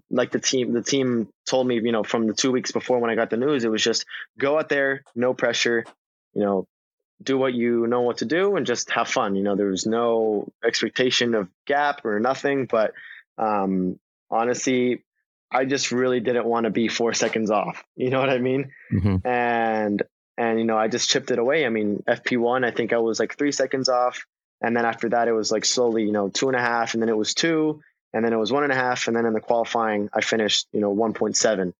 like 0.10 0.32
the 0.32 0.40
team 0.40 0.74
the 0.74 0.82
team 0.82 1.28
told 1.46 1.66
me 1.66 1.76
you 1.76 1.92
know 1.92 2.04
from 2.04 2.28
the 2.28 2.34
two 2.34 2.52
weeks 2.52 2.72
before 2.72 3.00
when 3.00 3.10
i 3.10 3.16
got 3.16 3.30
the 3.30 3.38
news 3.38 3.64
it 3.64 3.72
was 3.72 3.82
just 3.84 4.06
go 4.38 4.58
out 4.60 4.70
there 4.70 5.04
no 5.16 5.34
pressure 5.34 5.86
you 6.34 6.42
know 6.42 6.68
do 7.24 7.38
what 7.38 7.54
you 7.54 7.88
know 7.88 8.02
what 8.02 8.18
to 8.18 8.26
do 8.26 8.56
and 8.56 8.66
just 8.66 8.90
have 8.92 9.08
fun. 9.08 9.36
You 9.36 9.44
know 9.44 9.56
there 9.56 9.68
was 9.68 9.86
no 9.86 10.48
expectation 10.64 11.36
of 11.36 11.50
gap 11.66 12.06
or 12.06 12.20
nothing 12.20 12.66
but 12.66 12.94
um 13.38 14.00
honestly 14.30 15.04
i 15.52 15.66
just 15.66 15.92
really 15.92 16.20
didn't 16.20 16.46
want 16.46 16.66
to 16.66 16.70
be 16.70 16.88
four 16.88 17.14
seconds 17.14 17.52
off 17.52 17.84
you 17.96 18.10
know 18.10 18.20
what 18.20 18.30
i 18.30 18.40
mean? 18.40 18.72
Mm-hmm. 18.92 19.28
and 19.28 20.04
and 20.38 20.60
you 20.60 20.66
know 20.66 20.78
i 20.78 20.88
just 20.88 21.10
chipped 21.10 21.32
it 21.32 21.40
away. 21.40 21.66
I 21.66 21.70
mean 21.70 22.04
fp1 22.08 22.66
i 22.66 22.72
think 22.72 22.94
i 22.94 22.98
was 22.98 23.20
like 23.20 23.38
three 23.38 23.52
seconds 23.52 23.90
off 23.90 24.26
and 24.62 24.76
then 24.76 24.86
after 24.86 25.10
that 25.10 25.28
it 25.28 25.34
was 25.34 25.52
like 25.52 25.66
slowly 25.66 26.04
you 26.04 26.12
know 26.12 26.30
two 26.30 26.48
and 26.48 26.56
a 26.56 26.62
half 26.62 26.94
and 26.94 27.02
then 27.02 27.10
it 27.10 27.18
was 27.18 27.34
two 27.34 27.82
and 28.14 28.24
then 28.26 28.34
it 28.34 28.38
was 28.38 28.52
one 28.52 28.64
and 28.64 28.72
a 28.72 28.76
half, 28.76 29.08
and 29.08 29.16
then 29.16 29.26
in 29.26 29.34
the 29.34 29.40
qualifying 29.40 30.10
I 30.14 30.22
finished 30.22 30.68
you 30.72 30.82
know 30.82 30.94
1.7 30.94 31.74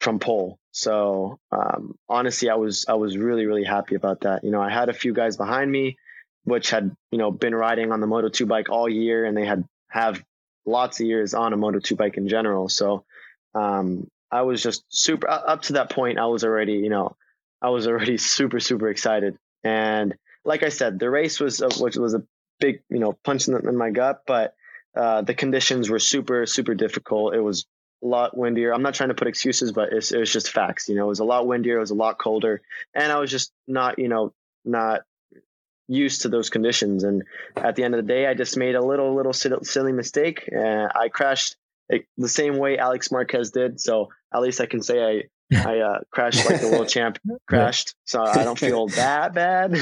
from 0.00 0.18
pole. 0.18 0.58
So 0.72 1.38
um, 1.50 1.96
honestly, 2.08 2.50
I 2.50 2.54
was 2.54 2.86
I 2.88 2.94
was 2.94 3.16
really 3.16 3.46
really 3.46 3.64
happy 3.64 3.94
about 3.94 4.20
that. 4.20 4.44
You 4.44 4.50
know, 4.50 4.60
I 4.60 4.70
had 4.70 4.88
a 4.88 4.94
few 4.94 5.12
guys 5.12 5.36
behind 5.36 5.70
me, 5.70 5.96
which 6.44 6.70
had 6.70 6.94
you 7.10 7.18
know 7.18 7.30
been 7.30 7.54
riding 7.54 7.92
on 7.92 8.00
the 8.00 8.06
Moto 8.06 8.28
2 8.28 8.46
bike 8.46 8.68
all 8.68 8.88
year, 8.88 9.24
and 9.24 9.36
they 9.36 9.46
had 9.46 9.64
have 9.88 10.22
lots 10.64 11.00
of 11.00 11.06
years 11.06 11.34
on 11.34 11.52
a 11.52 11.56
Moto 11.56 11.78
2 11.78 11.96
bike 11.96 12.16
in 12.16 12.28
general. 12.28 12.68
So 12.68 13.04
um, 13.54 14.08
I 14.30 14.42
was 14.42 14.62
just 14.62 14.84
super 14.88 15.28
up 15.28 15.62
to 15.62 15.74
that 15.74 15.90
point. 15.90 16.18
I 16.18 16.26
was 16.26 16.44
already 16.44 16.74
you 16.74 16.90
know 16.90 17.16
I 17.62 17.70
was 17.70 17.86
already 17.86 18.18
super 18.36 18.60
super 18.60 18.88
excited, 18.88 19.38
and 19.64 20.14
like 20.44 20.62
I 20.62 20.68
said, 20.68 20.98
the 20.98 21.10
race 21.10 21.40
was 21.40 21.60
a, 21.60 21.68
which 21.82 21.96
was 21.96 22.14
a 22.14 22.22
big 22.60 22.82
you 22.88 22.98
know 22.98 23.12
punch 23.12 23.48
in, 23.48 23.54
the, 23.54 23.60
in 23.60 23.76
my 23.76 23.90
gut, 23.90 24.22
but 24.26 24.54
uh, 24.96 25.22
the 25.22 25.34
conditions 25.34 25.90
were 25.90 25.98
super, 25.98 26.46
super 26.46 26.74
difficult. 26.74 27.34
It 27.34 27.40
was 27.40 27.66
a 28.02 28.06
lot 28.06 28.36
windier. 28.36 28.72
I'm 28.72 28.82
not 28.82 28.94
trying 28.94 29.10
to 29.10 29.14
put 29.14 29.28
excuses, 29.28 29.72
but 29.72 29.92
it's, 29.92 30.12
it 30.12 30.18
was 30.18 30.32
just 30.32 30.50
facts. 30.50 30.88
You 30.88 30.96
know, 30.96 31.04
it 31.04 31.08
was 31.08 31.20
a 31.20 31.24
lot 31.24 31.46
windier. 31.46 31.76
It 31.76 31.80
was 31.80 31.90
a 31.90 31.94
lot 31.94 32.18
colder, 32.18 32.62
and 32.94 33.12
I 33.12 33.18
was 33.18 33.30
just 33.30 33.52
not, 33.66 33.98
you 33.98 34.08
know, 34.08 34.32
not 34.64 35.02
used 35.88 36.22
to 36.22 36.28
those 36.28 36.50
conditions. 36.50 37.04
And 37.04 37.22
at 37.56 37.76
the 37.76 37.84
end 37.84 37.94
of 37.94 38.04
the 38.04 38.12
day, 38.12 38.26
I 38.26 38.34
just 38.34 38.56
made 38.56 38.74
a 38.74 38.84
little, 38.84 39.14
little 39.14 39.32
silly 39.32 39.92
mistake. 39.92 40.48
and 40.50 40.90
I 40.94 41.08
crashed 41.08 41.56
the 42.16 42.28
same 42.28 42.56
way 42.56 42.78
Alex 42.78 43.12
Marquez 43.12 43.50
did. 43.50 43.80
So 43.80 44.08
at 44.34 44.42
least 44.42 44.60
I 44.60 44.66
can 44.66 44.82
say 44.82 45.02
I 45.02 45.22
I 45.54 45.78
uh, 45.78 45.98
crashed 46.10 46.48
like 46.50 46.60
the 46.60 46.70
world 46.70 46.88
champ 46.88 47.18
crashed, 47.48 47.94
so 48.04 48.20
I 48.20 48.42
don't 48.42 48.58
feel 48.58 48.88
that 48.96 49.32
bad. 49.32 49.76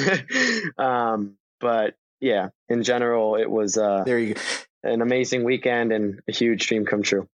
um, 0.79 1.37
but 1.59 1.95
yeah, 2.21 2.49
in 2.69 2.83
general, 2.83 3.37
it 3.37 3.51
was. 3.51 3.79
Uh, 3.79 4.03
there 4.05 4.19
you 4.19 4.35
go 4.35 4.41
an 4.85 5.03
amazing 5.03 5.45
weekend 5.45 5.93
and 5.93 6.21
a 6.29 6.33
huge 6.33 6.67
dream 6.67 6.85
come 6.85 7.03
true. 7.03 7.29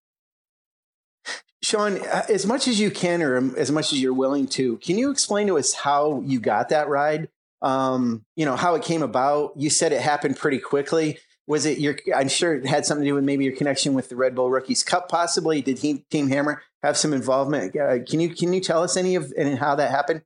Sean, 1.62 1.98
uh, 1.98 2.22
as 2.28 2.46
much 2.46 2.66
as 2.68 2.80
you 2.80 2.90
can, 2.90 3.22
or 3.22 3.36
as 3.58 3.70
much 3.70 3.92
as 3.92 4.00
you're 4.00 4.14
willing 4.14 4.46
to, 4.48 4.78
can 4.78 4.96
you 4.96 5.10
explain 5.10 5.46
to 5.48 5.58
us 5.58 5.74
how 5.74 6.22
you 6.24 6.40
got 6.40 6.70
that 6.70 6.88
ride? 6.88 7.28
Um, 7.60 8.24
you 8.34 8.46
know, 8.46 8.56
how 8.56 8.74
it 8.74 8.82
came 8.82 9.02
about. 9.02 9.52
You 9.56 9.68
said 9.68 9.92
it 9.92 10.00
happened 10.00 10.38
pretty 10.38 10.58
quickly. 10.58 11.18
Was 11.46 11.66
it 11.66 11.78
your? 11.78 11.98
I'm 12.14 12.28
sure 12.28 12.54
it 12.54 12.64
had 12.64 12.86
something 12.86 13.04
to 13.04 13.10
do 13.10 13.14
with 13.14 13.24
maybe 13.24 13.44
your 13.44 13.54
connection 13.54 13.92
with 13.92 14.08
the 14.08 14.16
Red 14.16 14.34
Bull 14.34 14.50
Rookies 14.50 14.82
Cup. 14.82 15.10
Possibly, 15.10 15.60
did 15.60 15.80
he, 15.80 15.98
Team 16.10 16.28
Hammer 16.28 16.62
have 16.82 16.96
some 16.96 17.12
involvement? 17.12 17.76
Uh, 17.76 17.98
can 18.04 18.20
you 18.20 18.34
can 18.34 18.54
you 18.54 18.60
tell 18.60 18.82
us 18.82 18.96
any 18.96 19.16
of 19.16 19.32
and 19.36 19.58
how 19.58 19.74
that 19.74 19.90
happened? 19.90 20.22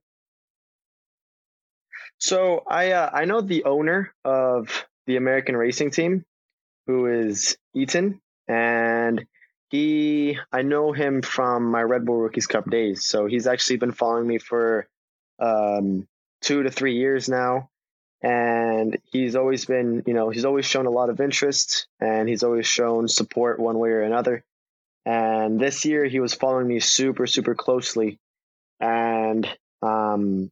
So 2.19 2.63
I 2.67 2.91
uh, 2.91 3.09
I 3.11 3.25
know 3.25 3.41
the 3.41 3.65
owner 3.65 4.13
of 4.23 4.85
the 5.07 5.17
American 5.17 5.57
Racing 5.57 5.91
Team 5.91 6.25
who 6.87 7.07
is 7.07 7.57
Eitan, 7.75 8.19
and 8.47 9.25
he 9.69 10.37
I 10.51 10.61
know 10.61 10.91
him 10.91 11.21
from 11.21 11.71
my 11.71 11.81
Red 11.81 12.05
Bull 12.05 12.17
Rookies 12.17 12.47
Cup 12.47 12.69
days. 12.69 13.05
So 13.05 13.25
he's 13.25 13.47
actually 13.47 13.77
been 13.77 13.91
following 13.91 14.27
me 14.27 14.37
for 14.37 14.87
um, 15.39 16.07
two 16.41 16.63
to 16.63 16.71
three 16.71 16.95
years 16.95 17.27
now, 17.27 17.69
and 18.21 18.97
he's 19.11 19.35
always 19.35 19.65
been 19.65 20.03
you 20.05 20.13
know 20.13 20.29
he's 20.29 20.45
always 20.45 20.65
shown 20.65 20.85
a 20.85 20.91
lot 20.91 21.09
of 21.09 21.19
interest, 21.19 21.87
and 21.99 22.29
he's 22.29 22.43
always 22.43 22.67
shown 22.67 23.07
support 23.07 23.59
one 23.59 23.79
way 23.79 23.89
or 23.89 24.01
another. 24.01 24.43
And 25.05 25.59
this 25.59 25.85
year 25.85 26.05
he 26.05 26.19
was 26.19 26.33
following 26.33 26.67
me 26.67 26.79
super 26.79 27.27
super 27.27 27.55
closely, 27.55 28.19
and 28.79 29.47
um, 29.81 30.51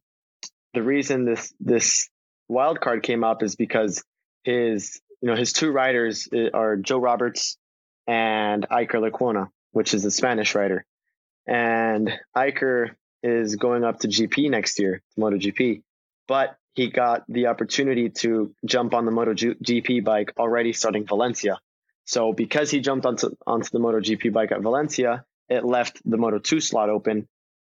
the 0.74 0.82
reason 0.82 1.24
this 1.24 1.54
this 1.60 2.08
wild 2.48 2.80
card 2.80 3.02
came 3.02 3.24
up 3.24 3.42
is 3.42 3.56
because 3.56 4.04
his 4.42 5.00
you 5.24 5.30
know, 5.30 5.36
his 5.36 5.54
two 5.54 5.70
riders 5.70 6.28
uh, 6.34 6.50
are 6.52 6.76
Joe 6.76 6.98
Roberts 6.98 7.56
and 8.06 8.68
Iker 8.68 9.10
Lecuona, 9.10 9.48
which 9.72 9.94
is 9.94 10.04
a 10.04 10.10
Spanish 10.10 10.54
rider. 10.54 10.84
And 11.46 12.12
Iker 12.36 12.90
is 13.22 13.56
going 13.56 13.84
up 13.84 14.00
to 14.00 14.08
GP 14.08 14.50
next 14.50 14.78
year, 14.78 15.00
to 15.14 15.20
MotoGP, 15.22 15.80
but 16.28 16.58
he 16.74 16.90
got 16.90 17.24
the 17.26 17.46
opportunity 17.46 18.10
to 18.10 18.54
jump 18.66 18.92
on 18.92 19.06
the 19.06 19.12
MotoGP 19.12 20.04
bike 20.04 20.34
already 20.36 20.74
starting 20.74 21.06
Valencia. 21.06 21.58
So 22.04 22.34
because 22.34 22.70
he 22.70 22.80
jumped 22.80 23.06
onto 23.06 23.30
onto 23.46 23.70
the 23.72 23.78
MotoGP 23.78 24.30
bike 24.30 24.52
at 24.52 24.60
Valencia, 24.60 25.24
it 25.48 25.64
left 25.64 26.02
the 26.04 26.18
Moto 26.18 26.38
2 26.38 26.60
slot 26.60 26.90
open 26.90 27.28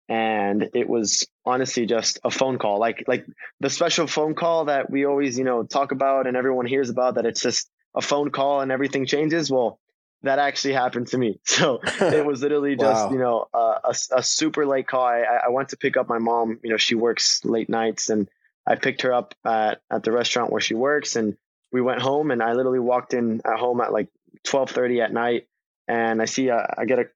and 0.09 0.71
it 0.75 0.89
was 0.89 1.27
honestly 1.45 1.87
just 1.87 2.19
a 2.25 2.31
phone 2.31 2.59
call. 2.59 2.79
Like 2.79 3.05
like 3.07 3.27
the 3.61 3.71
special 3.71 4.07
phone 4.07 4.35
call 4.35 4.67
that 4.67 4.91
we 4.91 5.05
always 5.05 5.39
you 5.39 5.45
know 5.45 5.65
talk 5.65 5.93
about 5.93 6.27
and 6.27 6.37
everyone 6.37 6.67
hears 6.67 6.91
about 6.91 7.17
that 7.17 7.27
it's 7.27 7.41
just 7.41 7.69
a 7.95 8.01
phone 8.01 8.31
call 8.31 8.61
and 8.61 8.71
everything 8.71 9.07
changes. 9.07 9.51
Well 9.51 9.81
that 10.23 10.39
actually 10.39 10.75
happened 10.75 11.09
to 11.09 11.19
me. 11.19 11.41
So 11.45 11.81
it 12.01 12.25
was 12.25 12.43
literally 12.43 12.77
just 12.87 13.07
wow. 13.07 13.13
you 13.13 13.19
know 13.19 13.49
a, 13.53 13.95
a, 14.13 14.23
super 14.23 14.67
late 14.67 14.87
call. 14.87 15.05
I, 15.05 15.23
I 15.47 15.49
went 15.51 15.71
to 15.71 15.77
pick 15.77 15.97
up 15.97 16.09
my 16.09 16.19
mom. 16.19 16.61
You 16.63 16.71
know 16.71 16.77
she 16.77 16.95
works 16.95 17.45
late 17.45 17.69
nights 17.69 18.11
and 18.11 18.29
i 18.67 18.75
picked 18.75 19.03
her 19.03 19.13
up 19.13 19.35
at, 19.45 19.81
at 19.91 20.03
the 20.03 20.13
restaurant 20.13 20.51
where 20.51 20.61
she 20.61 20.75
works 20.75 21.17
and 21.17 21.37
we 21.73 21.81
went 21.81 22.03
home 22.03 22.31
and 22.31 22.43
i 22.43 22.53
literally 22.53 22.81
walked 22.81 23.15
in 23.15 23.41
at 23.45 23.59
home 23.59 23.81
at 23.81 23.93
like 23.93 24.09
12.30 24.47 25.05
at 25.05 25.13
night 25.13 25.47
and 25.89 26.21
i 26.21 26.25
see 26.25 26.49
a, 26.49 26.75
I 26.77 26.85
get 26.85 26.99
a 26.99 27.07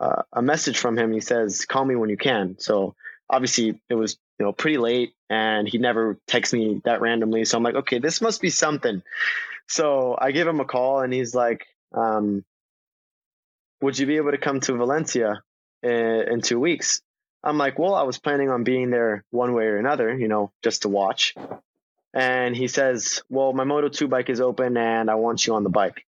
uh, 0.00 0.22
a 0.32 0.42
message 0.42 0.78
from 0.78 0.98
him. 0.98 1.12
He 1.12 1.20
says, 1.20 1.64
"Call 1.64 1.84
me 1.84 1.96
when 1.96 2.10
you 2.10 2.16
can." 2.16 2.56
So 2.58 2.94
obviously 3.28 3.80
it 3.88 3.94
was 3.94 4.18
you 4.38 4.46
know 4.46 4.52
pretty 4.52 4.78
late, 4.78 5.14
and 5.30 5.68
he 5.68 5.78
never 5.78 6.18
texts 6.26 6.52
me 6.52 6.80
that 6.84 7.00
randomly. 7.00 7.44
So 7.44 7.56
I'm 7.56 7.62
like, 7.62 7.76
okay, 7.76 7.98
this 7.98 8.20
must 8.20 8.40
be 8.40 8.50
something. 8.50 9.02
So 9.68 10.16
I 10.18 10.30
give 10.32 10.46
him 10.46 10.60
a 10.60 10.64
call, 10.64 11.00
and 11.00 11.12
he's 11.12 11.34
like, 11.34 11.66
um, 11.92 12.44
"Would 13.80 13.98
you 13.98 14.06
be 14.06 14.16
able 14.16 14.32
to 14.32 14.38
come 14.38 14.60
to 14.60 14.74
Valencia 14.74 15.42
in, 15.82 15.92
in 15.92 16.40
two 16.40 16.60
weeks?" 16.60 17.02
I'm 17.42 17.58
like, 17.58 17.78
"Well, 17.78 17.94
I 17.94 18.02
was 18.02 18.18
planning 18.18 18.50
on 18.50 18.64
being 18.64 18.90
there 18.90 19.24
one 19.30 19.52
way 19.54 19.64
or 19.64 19.78
another, 19.78 20.16
you 20.16 20.28
know, 20.28 20.52
just 20.62 20.82
to 20.82 20.88
watch." 20.88 21.34
And 22.14 22.56
he 22.56 22.68
says, 22.68 23.22
"Well, 23.28 23.52
my 23.52 23.64
Moto 23.64 23.88
2 23.88 24.08
bike 24.08 24.30
is 24.30 24.40
open, 24.40 24.76
and 24.76 25.10
I 25.10 25.16
want 25.16 25.46
you 25.46 25.54
on 25.54 25.64
the 25.64 25.70
bike." 25.70 26.06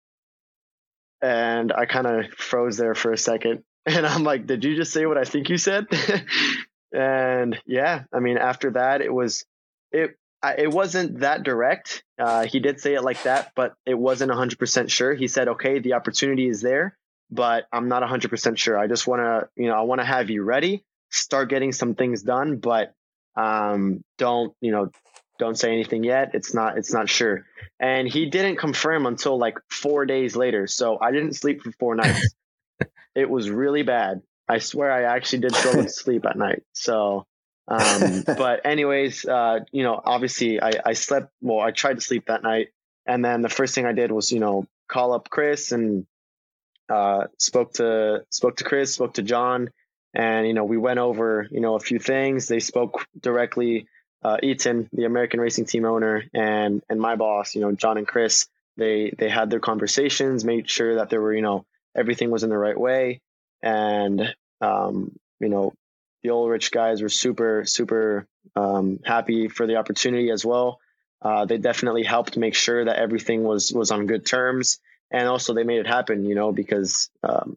and 1.23 1.73
I 1.73 1.87
kind 1.87 2.07
of 2.07 2.33
froze 2.35 2.77
there 2.77 2.95
for 2.95 3.13
a 3.13 3.19
second. 3.19 3.63
And 3.87 4.07
I'm 4.07 4.23
like, 4.23 4.47
did 4.47 4.65
you 4.65 4.77
just 4.77 4.93
say 4.93 5.07
what 5.07 5.19
I 5.19 5.25
think 5.25 5.49
you 5.49 5.59
said? 5.59 5.87
and 6.93 7.59
yeah, 7.67 8.05
I 8.13 8.21
mean, 8.21 8.39
after 8.39 8.71
that, 8.73 9.01
it 9.01 9.13
was, 9.13 9.45
it, 9.91 10.17
I, 10.43 10.55
it 10.59 10.71
wasn't 10.71 11.21
that 11.21 11.43
direct. 11.43 12.05
Uh, 12.19 12.47
he 12.47 12.61
did 12.61 12.81
say 12.81 12.95
it 12.95 13.03
like 13.03 13.23
that, 13.25 13.53
but 13.55 13.75
it 13.87 13.95
wasn't 13.95 14.31
100% 14.31 14.91
sure. 14.91 15.15
He 15.15 15.29
said, 15.29 15.49
okay, 15.49 15.79
the 15.79 15.95
opportunity 15.95 16.49
is 16.49 16.61
there, 16.61 16.97
but 17.31 17.67
I'm 17.73 17.89
not 17.89 18.03
100% 18.03 18.57
sure. 18.57 18.79
I 18.79 18.87
just 18.87 19.07
want 19.07 19.21
to, 19.21 19.49
you 19.57 19.69
know, 19.69 19.75
I 19.75 19.83
want 19.83 20.01
to 20.01 20.05
have 20.05 20.31
you 20.31 20.43
ready, 20.43 20.85
start 21.11 21.49
getting 21.49 21.73
some 21.73 21.95
things 21.95 22.23
done, 22.23 22.59
but 22.59 22.93
um, 23.37 24.03
don't, 24.19 24.55
you 24.61 24.73
know, 24.73 24.91
don't 25.39 25.59
say 25.59 25.73
anything 25.73 26.05
yet. 26.05 26.33
It's 26.35 26.55
not, 26.55 26.79
it's 26.79 26.93
not 26.93 27.09
sure. 27.09 27.47
And 27.81 28.07
he 28.07 28.27
didn't 28.27 28.57
confirm 28.57 29.07
until 29.07 29.39
like 29.39 29.59
four 29.71 30.07
days 30.07 30.37
later. 30.37 30.67
So 30.67 30.99
I 31.01 31.11
didn't 31.11 31.35
sleep 31.35 31.63
for 31.63 31.73
four 31.73 31.95
nights. 31.97 32.35
It 33.15 33.29
was 33.29 33.51
really 33.51 33.83
bad. 33.83 34.23
I 34.49 34.59
swear 34.59 34.91
I 34.91 35.15
actually 35.15 35.41
did 35.41 35.55
struggle 35.55 35.85
to 35.85 35.89
sleep 36.03 36.25
at 36.27 36.37
night. 36.37 36.63
So, 36.73 37.27
um, 37.69 38.25
but 38.27 38.65
anyways, 38.67 39.25
uh, 39.25 39.61
you 39.73 39.83
know, 39.83 40.01
obviously 40.05 40.61
I, 40.61 40.73
I 40.85 40.93
slept, 40.95 41.31
well, 41.41 41.61
I 41.61 41.71
tried 41.71 41.95
to 41.95 42.01
sleep 42.01 42.27
that 42.27 42.43
night. 42.43 42.69
And 43.07 43.25
then 43.25 43.43
the 43.43 43.49
first 43.49 43.75
thing 43.75 43.87
I 43.87 43.93
did 43.93 44.13
was, 44.13 44.31
you 44.31 44.41
know, 44.41 44.67
call 44.89 45.13
up 45.13 45.29
Chris 45.31 45.73
and, 45.73 46.07
uh, 46.89 47.25
spoke 47.39 47.75
to, 47.75 48.25
spoke 48.31 48.57
to 48.59 48.65
Chris, 48.65 48.95
spoke 48.95 49.15
to 49.15 49.23
John, 49.23 49.71
and, 50.15 50.47
you 50.47 50.55
know, 50.55 50.65
we 50.65 50.77
went 50.77 50.99
over, 50.99 51.49
you 51.51 51.61
know, 51.61 51.75
a 51.75 51.81
few 51.81 51.99
things. 51.99 52.47
They 52.47 52.61
spoke 52.61 53.07
directly, 53.19 53.87
uh, 54.23 54.37
Eitan, 54.43 54.89
the 54.93 55.05
American 55.05 55.41
racing 55.41 55.65
team 55.65 55.85
owner 55.85 56.25
and, 56.35 56.83
and 56.89 57.01
my 57.01 57.17
boss, 57.17 57.55
you 57.55 57.63
know, 57.63 57.73
John 57.73 57.97
and 57.97 58.07
Chris, 58.07 58.47
they, 58.77 59.13
they 59.19 59.29
had 59.29 59.51
their 59.51 59.61
conversations, 59.61 60.45
made 60.45 60.69
sure 60.69 60.97
that 60.97 61.11
there 61.11 61.21
were, 61.21 61.35
you 61.35 61.43
know, 61.43 61.65
everything 61.97 62.31
was 62.31 62.43
in 62.43 62.51
the 62.51 62.59
right 62.59 62.79
way. 62.79 63.21
And, 63.63 64.35
um, 64.61 65.17
you 65.41 65.49
know, 65.49 65.73
the 66.23 66.31
Ulrich 66.31 66.71
guys 66.71 67.03
were 67.03 67.09
super, 67.09 67.65
super 67.65 68.27
um, 68.57 69.01
happy 69.05 69.49
for 69.49 69.67
the 69.67 69.77
opportunity 69.77 70.31
as 70.31 70.45
well. 70.45 70.79
uh, 71.23 71.45
they 71.45 71.59
definitely 71.59 72.03
helped 72.03 72.37
make 72.37 72.55
sure 72.55 72.85
that 72.85 72.97
everything 72.97 73.45
was 73.45 73.73
was 73.73 73.91
on 73.91 74.07
good 74.07 74.27
terms, 74.27 74.79
and 75.11 75.29
also 75.29 75.55
they 75.55 75.65
made 75.65 75.79
it 75.79 75.87
happen. 75.87 76.25
You 76.25 76.35
know, 76.35 76.53
because 76.53 77.11
um, 77.23 77.57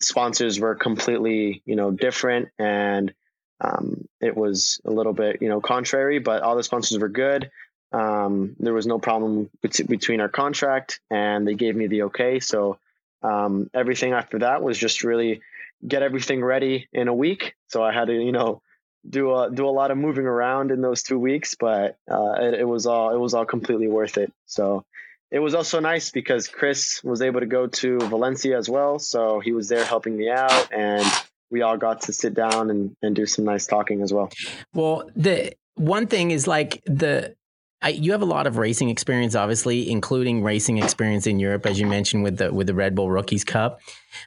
sponsors 0.00 0.60
were 0.60 0.74
completely 0.74 1.62
you 1.64 1.76
know 1.76 1.90
different, 1.90 2.48
and 2.58 3.14
um, 3.60 4.06
it 4.20 4.36
was 4.36 4.80
a 4.84 4.90
little 4.90 5.14
bit 5.14 5.40
you 5.40 5.48
know 5.48 5.60
contrary, 5.60 6.18
but 6.18 6.42
all 6.42 6.56
the 6.56 6.62
sponsors 6.62 6.98
were 6.98 7.08
good. 7.08 7.50
Um, 7.92 8.54
there 8.58 8.74
was 8.74 8.86
no 8.86 8.98
problem 8.98 9.48
between 9.62 10.20
our 10.20 10.28
contract, 10.28 11.00
and 11.10 11.48
they 11.48 11.54
gave 11.54 11.74
me 11.74 11.86
the 11.86 12.02
okay. 12.02 12.40
So 12.40 12.78
um, 13.26 13.70
everything 13.74 14.12
after 14.12 14.40
that 14.40 14.62
was 14.62 14.78
just 14.78 15.04
really 15.04 15.40
get 15.86 16.02
everything 16.02 16.42
ready 16.42 16.88
in 16.92 17.08
a 17.08 17.14
week. 17.14 17.54
So 17.68 17.82
I 17.82 17.92
had 17.92 18.06
to, 18.06 18.14
you 18.14 18.32
know, 18.32 18.62
do 19.08 19.34
a 19.34 19.50
do 19.50 19.68
a 19.68 19.70
lot 19.70 19.90
of 19.90 19.98
moving 19.98 20.26
around 20.26 20.70
in 20.70 20.80
those 20.80 21.02
two 21.02 21.18
weeks, 21.18 21.54
but 21.54 21.96
uh, 22.10 22.32
it, 22.40 22.54
it, 22.54 22.64
was 22.64 22.86
all 22.86 23.14
it 23.14 23.18
was 23.18 23.34
all 23.34 23.44
completely 23.44 23.88
worth 23.88 24.18
it. 24.18 24.32
So 24.46 24.84
it 25.30 25.38
was 25.38 25.54
also 25.54 25.80
nice 25.80 26.10
because 26.10 26.48
Chris 26.48 27.02
was 27.04 27.22
able 27.22 27.40
to 27.40 27.46
go 27.46 27.66
to 27.66 27.98
Valencia 27.98 28.56
as 28.56 28.68
well, 28.68 28.98
so 28.98 29.40
he 29.40 29.52
was 29.52 29.68
there 29.68 29.84
helping 29.84 30.16
me 30.16 30.30
out, 30.30 30.72
and 30.72 31.06
we 31.50 31.62
all 31.62 31.76
got 31.76 32.02
to 32.02 32.12
sit 32.12 32.34
down 32.34 32.70
and, 32.70 32.96
and 33.02 33.14
do 33.14 33.26
some 33.26 33.44
nice 33.44 33.66
talking 33.66 34.02
as 34.02 34.12
well. 34.12 34.30
Well, 34.72 35.10
the 35.14 35.52
one 35.74 36.06
thing 36.06 36.30
is 36.30 36.46
like 36.46 36.82
the 36.86 37.35
I, 37.82 37.90
you 37.90 38.12
have 38.12 38.22
a 38.22 38.26
lot 38.26 38.46
of 38.46 38.56
racing 38.56 38.88
experience, 38.88 39.34
obviously, 39.34 39.90
including 39.90 40.42
racing 40.42 40.78
experience 40.78 41.26
in 41.26 41.38
Europe, 41.38 41.66
as 41.66 41.78
you 41.78 41.86
mentioned 41.86 42.22
with 42.22 42.38
the 42.38 42.52
with 42.52 42.66
the 42.66 42.74
Red 42.74 42.94
Bull 42.94 43.10
Rookies 43.10 43.44
Cup. 43.44 43.80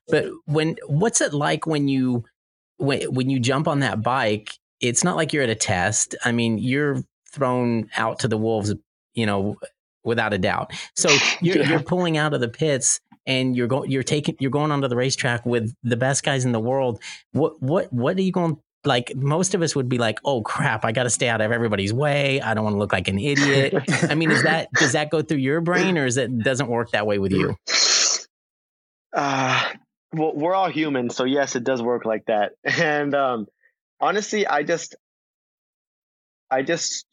But 0.08 0.26
when 0.46 0.78
what's 0.88 1.20
it 1.22 1.34
like 1.34 1.66
when 1.66 1.88
you 1.88 2.26
when 2.78 3.02
when 3.14 3.30
you 3.30 3.40
jump 3.40 3.68
on 3.68 3.80
that 3.80 4.04
bike? 4.04 4.52
It's 4.82 5.04
not 5.04 5.16
like 5.18 5.34
you're 5.34 5.44
at 5.44 5.50
a 5.50 5.56
test. 5.56 6.16
I 6.24 6.32
mean, 6.32 6.58
you're 6.58 7.04
thrown 7.34 7.90
out 7.98 8.20
to 8.20 8.28
the 8.28 8.38
wolves, 8.38 8.74
you 9.14 9.26
know, 9.26 9.58
without 10.04 10.34
a 10.34 10.38
doubt. 10.38 10.72
So 10.96 11.10
you're, 11.42 11.58
yeah. 11.58 11.70
you're 11.70 11.84
pulling 11.84 12.18
out 12.18 12.34
of 12.34 12.42
the 12.42 12.50
pits 12.50 13.00
and 13.26 13.56
you're 13.56 13.68
going 13.68 13.92
you're 13.92 14.04
taking 14.04 14.36
you're 14.40 14.52
going 14.52 14.72
onto 14.72 14.88
the 14.88 14.96
racetrack 14.96 15.46
with 15.46 15.74
the 15.84 15.98
best 15.98 16.24
guys 16.24 16.46
in 16.46 16.52
the 16.52 16.60
world. 16.60 17.02
What 17.32 17.62
what 17.62 17.92
what 17.92 18.18
are 18.18 18.22
you 18.22 18.32
going 18.32 18.58
like 18.86 19.14
most 19.16 19.56
of 19.56 19.62
us 19.62 19.76
would 19.76 19.90
be 19.90 19.98
like, 19.98 20.20
"Oh 20.24 20.42
crap, 20.42 20.86
I 20.86 20.92
got 20.92 21.04
to 21.04 21.10
stay 21.10 21.28
out 21.28 21.42
of 21.42 21.52
everybody's 21.52 21.94
way. 21.94 22.40
I 22.42 22.54
don't 22.54 22.64
want 22.64 22.76
to 22.76 22.80
look 22.80 22.94
like 22.94 23.08
an 23.08 23.20
idiot." 23.20 23.74
I 24.04 24.16
mean, 24.16 24.32
is 24.32 24.44
that 24.44 24.72
does 24.74 24.94
that 24.94 25.10
go 25.10 25.22
through 25.22 25.38
your 25.38 25.62
brain, 25.62 25.98
or 25.98 26.06
is 26.06 26.18
it 26.18 26.38
doesn't 26.40 26.68
work 26.68 26.92
that 26.92 27.06
way 27.06 27.20
with 27.20 27.32
you? 27.32 27.56
Uh, 29.14 29.70
well, 30.14 30.34
we're 30.34 30.56
all 30.56 30.70
human, 30.70 31.10
so 31.10 31.26
yes, 31.26 31.56
it 31.56 31.64
does 31.64 31.82
work 31.82 32.06
like 32.06 32.26
that. 32.26 32.54
And 32.80 33.14
um, 33.16 33.48
honestly, 34.00 34.48
I 34.48 34.64
just, 34.64 34.96
I 36.50 36.62
just 36.62 37.06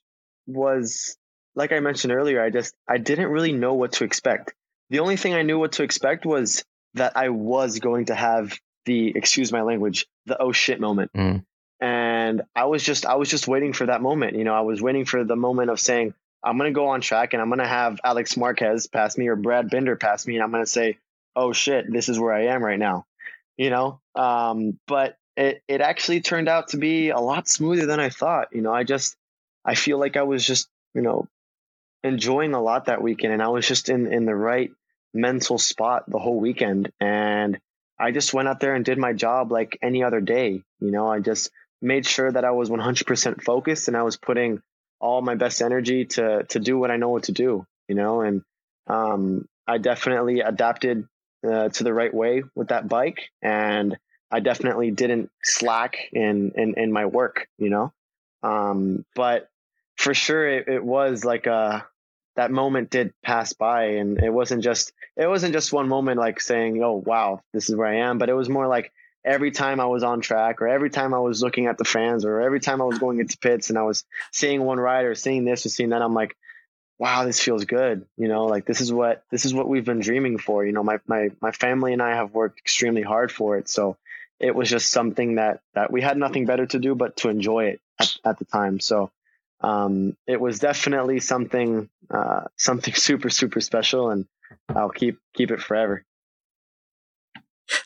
was 0.46 1.16
like 1.56 1.72
I 1.72 1.80
mentioned 1.80 2.12
earlier. 2.12 2.42
I 2.42 2.50
just 2.50 2.74
I 2.88 2.98
didn't 2.98 3.28
really 3.28 3.52
know 3.52 3.74
what 3.74 3.92
to 3.94 4.04
expect. 4.04 4.54
The 4.90 5.00
only 5.00 5.16
thing 5.16 5.34
I 5.34 5.42
knew 5.42 5.58
what 5.58 5.72
to 5.72 5.82
expect 5.82 6.24
was 6.24 6.64
that 6.94 7.16
I 7.16 7.30
was 7.30 7.80
going 7.80 8.06
to 8.06 8.14
have 8.14 8.56
the 8.84 9.08
excuse 9.16 9.50
my 9.50 9.62
language, 9.62 10.06
the 10.26 10.40
oh 10.40 10.52
shit 10.52 10.80
moment. 10.80 11.10
Mm 11.16 11.42
and 11.80 12.42
i 12.54 12.64
was 12.64 12.82
just 12.82 13.06
i 13.06 13.14
was 13.16 13.28
just 13.28 13.48
waiting 13.48 13.72
for 13.72 13.86
that 13.86 14.00
moment 14.00 14.36
you 14.36 14.44
know 14.44 14.54
i 14.54 14.62
was 14.62 14.80
waiting 14.80 15.04
for 15.04 15.24
the 15.24 15.36
moment 15.36 15.70
of 15.70 15.78
saying 15.78 16.14
i'm 16.42 16.56
going 16.56 16.72
to 16.72 16.74
go 16.74 16.88
on 16.88 17.00
track 17.00 17.32
and 17.32 17.42
i'm 17.42 17.48
going 17.48 17.58
to 17.58 17.66
have 17.66 18.00
alex 18.02 18.36
marquez 18.36 18.86
pass 18.86 19.18
me 19.18 19.28
or 19.28 19.36
brad 19.36 19.68
binder 19.70 19.96
pass 19.96 20.26
me 20.26 20.34
and 20.34 20.42
i'm 20.42 20.50
going 20.50 20.64
to 20.64 20.70
say 20.70 20.96
oh 21.34 21.52
shit 21.52 21.90
this 21.92 22.08
is 22.08 22.18
where 22.18 22.32
i 22.32 22.46
am 22.46 22.64
right 22.64 22.78
now 22.78 23.04
you 23.56 23.70
know? 23.70 24.00
Um, 24.14 24.78
but 24.86 25.16
it, 25.36 25.62
it 25.68 25.80
actually 25.80 26.20
turned 26.20 26.48
out 26.48 26.68
to 26.68 26.76
be 26.76 27.10
a 27.10 27.18
lot 27.18 27.48
smoother 27.48 27.86
than 27.86 28.00
i 28.00 28.08
thought 28.08 28.48
you 28.52 28.62
know? 28.62 28.72
I 28.72 28.84
just 28.84 29.16
i 29.64 29.74
feel 29.74 29.98
like 29.98 30.16
i 30.16 30.22
was 30.22 30.46
just 30.46 30.68
you 30.94 31.02
know 31.02 31.28
enjoying 32.02 32.54
a 32.54 32.62
lot 32.62 32.86
that 32.86 33.02
weekend 33.02 33.32
and 33.32 33.42
i 33.42 33.48
was 33.48 33.66
just 33.66 33.88
in 33.88 34.10
in 34.12 34.24
the 34.24 34.34
right 34.34 34.70
mental 35.12 35.58
spot 35.58 36.08
the 36.08 36.18
whole 36.18 36.40
weekend. 36.40 36.90
And 37.00 37.58
i 37.98 38.12
just 38.12 38.32
went 38.32 38.48
out 38.48 38.60
there 38.60 38.74
and 38.74 38.84
did 38.84 38.98
my 38.98 39.12
job 39.12 39.52
like 39.52 39.78
any 39.82 40.02
other 40.02 40.20
day 40.20 40.62
you 40.80 40.90
know? 40.90 41.08
I 41.08 41.20
just 41.20 41.50
made 41.82 42.06
sure 42.06 42.30
that 42.30 42.44
I 42.44 42.50
was 42.52 42.70
100% 42.70 43.42
focused 43.42 43.88
and 43.88 43.96
I 43.96 44.02
was 44.02 44.16
putting 44.16 44.62
all 45.00 45.20
my 45.20 45.34
best 45.34 45.60
energy 45.60 46.06
to 46.06 46.44
to 46.44 46.58
do 46.58 46.78
what 46.78 46.90
I 46.90 46.96
know 46.96 47.10
what 47.10 47.24
to 47.24 47.32
do, 47.32 47.66
you 47.88 47.94
know, 47.94 48.22
and 48.22 48.42
um, 48.86 49.46
I 49.66 49.78
definitely 49.78 50.40
adapted 50.40 51.06
uh, 51.46 51.68
to 51.68 51.84
the 51.84 51.92
right 51.92 52.12
way 52.12 52.42
with 52.54 52.68
that 52.68 52.88
bike, 52.88 53.28
and 53.42 53.96
I 54.30 54.40
definitely 54.40 54.90
didn't 54.90 55.30
slack 55.42 55.96
in 56.12 56.52
in, 56.56 56.74
in 56.76 56.92
my 56.92 57.06
work, 57.06 57.48
you 57.58 57.70
know. 57.70 57.92
Um, 58.42 59.04
but 59.14 59.48
for 59.96 60.14
sure, 60.14 60.48
it, 60.48 60.68
it 60.68 60.84
was 60.84 61.24
like 61.24 61.46
a 61.46 61.52
uh, 61.52 61.80
that 62.36 62.50
moment 62.50 62.90
did 62.90 63.14
pass 63.24 63.52
by, 63.54 63.84
and 63.96 64.22
it 64.22 64.32
wasn't 64.32 64.62
just 64.62 64.92
it 65.16 65.26
wasn't 65.26 65.52
just 65.52 65.72
one 65.72 65.88
moment 65.88 66.20
like 66.20 66.40
saying, 66.40 66.82
"Oh 66.82 67.02
wow, 67.04 67.40
this 67.52 67.68
is 67.68 67.76
where 67.76 67.88
I 67.88 68.08
am," 68.08 68.18
but 68.18 68.28
it 68.28 68.34
was 68.34 68.48
more 68.48 68.66
like 68.66 68.92
every 69.26 69.50
time 69.50 69.80
I 69.80 69.86
was 69.86 70.04
on 70.04 70.20
track 70.20 70.62
or 70.62 70.68
every 70.68 70.88
time 70.88 71.12
I 71.12 71.18
was 71.18 71.42
looking 71.42 71.66
at 71.66 71.76
the 71.76 71.84
fans 71.84 72.24
or 72.24 72.40
every 72.40 72.60
time 72.60 72.80
I 72.80 72.84
was 72.84 72.98
going 72.98 73.18
into 73.18 73.36
pits 73.38 73.68
and 73.68 73.78
I 73.78 73.82
was 73.82 74.04
seeing 74.32 74.62
one 74.62 74.78
rider, 74.78 75.14
seeing 75.16 75.44
this 75.44 75.66
or 75.66 75.68
seeing 75.68 75.90
that, 75.90 76.00
I'm 76.00 76.14
like, 76.14 76.36
wow, 76.98 77.24
this 77.24 77.40
feels 77.40 77.64
good. 77.64 78.06
You 78.16 78.28
know, 78.28 78.44
like 78.44 78.64
this 78.64 78.80
is 78.80 78.92
what 78.92 79.24
this 79.30 79.44
is 79.44 79.52
what 79.52 79.68
we've 79.68 79.84
been 79.84 80.00
dreaming 80.00 80.38
for. 80.38 80.64
You 80.64 80.72
know, 80.72 80.84
my 80.84 81.00
my 81.06 81.30
my 81.42 81.50
family 81.50 81.92
and 81.92 82.00
I 82.00 82.14
have 82.14 82.32
worked 82.32 82.60
extremely 82.60 83.02
hard 83.02 83.32
for 83.32 83.58
it. 83.58 83.68
So 83.68 83.96
it 84.38 84.54
was 84.54 84.70
just 84.70 84.90
something 84.90 85.34
that 85.34 85.60
that 85.74 85.90
we 85.90 86.00
had 86.00 86.16
nothing 86.16 86.46
better 86.46 86.66
to 86.66 86.78
do 86.78 86.94
but 86.94 87.16
to 87.18 87.28
enjoy 87.28 87.64
it 87.66 87.80
at, 88.00 88.16
at 88.24 88.38
the 88.38 88.44
time. 88.44 88.80
So 88.80 89.10
um, 89.60 90.16
it 90.26 90.40
was 90.40 90.60
definitely 90.60 91.20
something 91.20 91.88
uh, 92.10 92.44
something 92.56 92.94
super 93.08 93.30
super 93.30 93.60
special, 93.60 94.10
and 94.10 94.26
I'll 94.68 94.90
keep 94.90 95.18
keep 95.34 95.50
it 95.50 95.60
forever. 95.60 96.04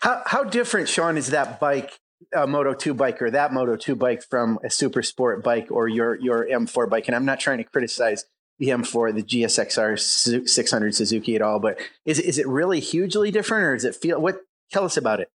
How 0.00 0.22
how 0.26 0.44
different, 0.44 0.88
Sean, 0.88 1.16
is 1.16 1.28
that 1.28 1.60
bike, 1.60 1.98
a 2.34 2.46
Moto 2.46 2.74
two 2.74 2.94
bike, 2.94 3.20
or 3.22 3.30
that 3.30 3.52
Moto 3.52 3.76
two 3.76 3.94
bike 3.94 4.22
from 4.22 4.58
a 4.64 4.70
Super 4.70 5.02
Sport 5.02 5.42
bike 5.42 5.68
or 5.70 5.88
your 5.88 6.14
your 6.16 6.46
M4 6.46 6.88
bike? 6.88 7.06
And 7.08 7.14
I'm 7.14 7.24
not 7.24 7.40
trying 7.40 7.58
to 7.58 7.64
criticize 7.64 8.24
the 8.58 8.68
M4, 8.68 9.14
the 9.14 9.22
GSXR 9.22 10.46
600 10.48 10.94
Suzuki 10.94 11.34
at 11.34 11.42
all, 11.42 11.58
but 11.58 11.78
is 12.04 12.18
is 12.18 12.38
it 12.38 12.46
really 12.46 12.80
hugely 12.80 13.30
different, 13.30 13.64
or 13.64 13.74
does 13.74 13.84
it 13.84 13.96
feel? 13.96 14.20
What 14.20 14.42
tell 14.70 14.84
us 14.84 14.96
about 14.96 15.20
it? 15.20 15.30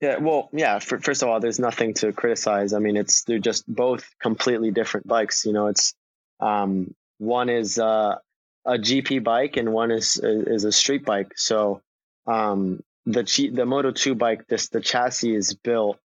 Yeah, 0.00 0.18
well, 0.18 0.48
yeah. 0.52 0.78
For, 0.80 0.98
first 1.00 1.22
of 1.22 1.28
all, 1.28 1.40
there's 1.40 1.58
nothing 1.58 1.94
to 1.94 2.12
criticize. 2.12 2.72
I 2.72 2.78
mean, 2.78 2.96
it's 2.96 3.24
they're 3.24 3.38
just 3.38 3.66
both 3.66 4.08
completely 4.20 4.70
different 4.70 5.06
bikes. 5.06 5.44
You 5.44 5.52
know, 5.52 5.68
it's 5.68 5.94
um, 6.40 6.94
one 7.18 7.48
is 7.48 7.78
uh, 7.78 8.16
a 8.64 8.72
GP 8.72 9.24
bike 9.24 9.56
and 9.56 9.72
one 9.72 9.90
is 9.90 10.20
is 10.22 10.64
a 10.64 10.72
street 10.72 11.04
bike. 11.04 11.32
So 11.36 11.80
um, 12.26 12.82
the 13.06 13.50
the 13.52 13.66
Moto 13.66 13.90
2 13.90 14.14
bike, 14.14 14.46
this 14.46 14.68
the 14.68 14.80
chassis 14.80 15.34
is 15.34 15.54
built 15.54 15.98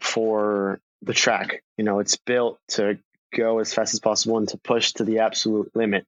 for 0.00 0.80
the 1.02 1.12
track. 1.12 1.62
You 1.76 1.84
know, 1.84 1.98
it's 1.98 2.16
built 2.16 2.58
to 2.68 2.98
go 3.34 3.58
as 3.58 3.74
fast 3.74 3.94
as 3.94 4.00
possible 4.00 4.38
and 4.38 4.48
to 4.48 4.58
push 4.58 4.92
to 4.94 5.04
the 5.04 5.20
absolute 5.20 5.70
limit. 5.74 6.06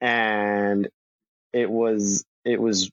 And 0.00 0.88
it 1.52 1.70
was 1.70 2.24
it 2.44 2.60
was 2.60 2.90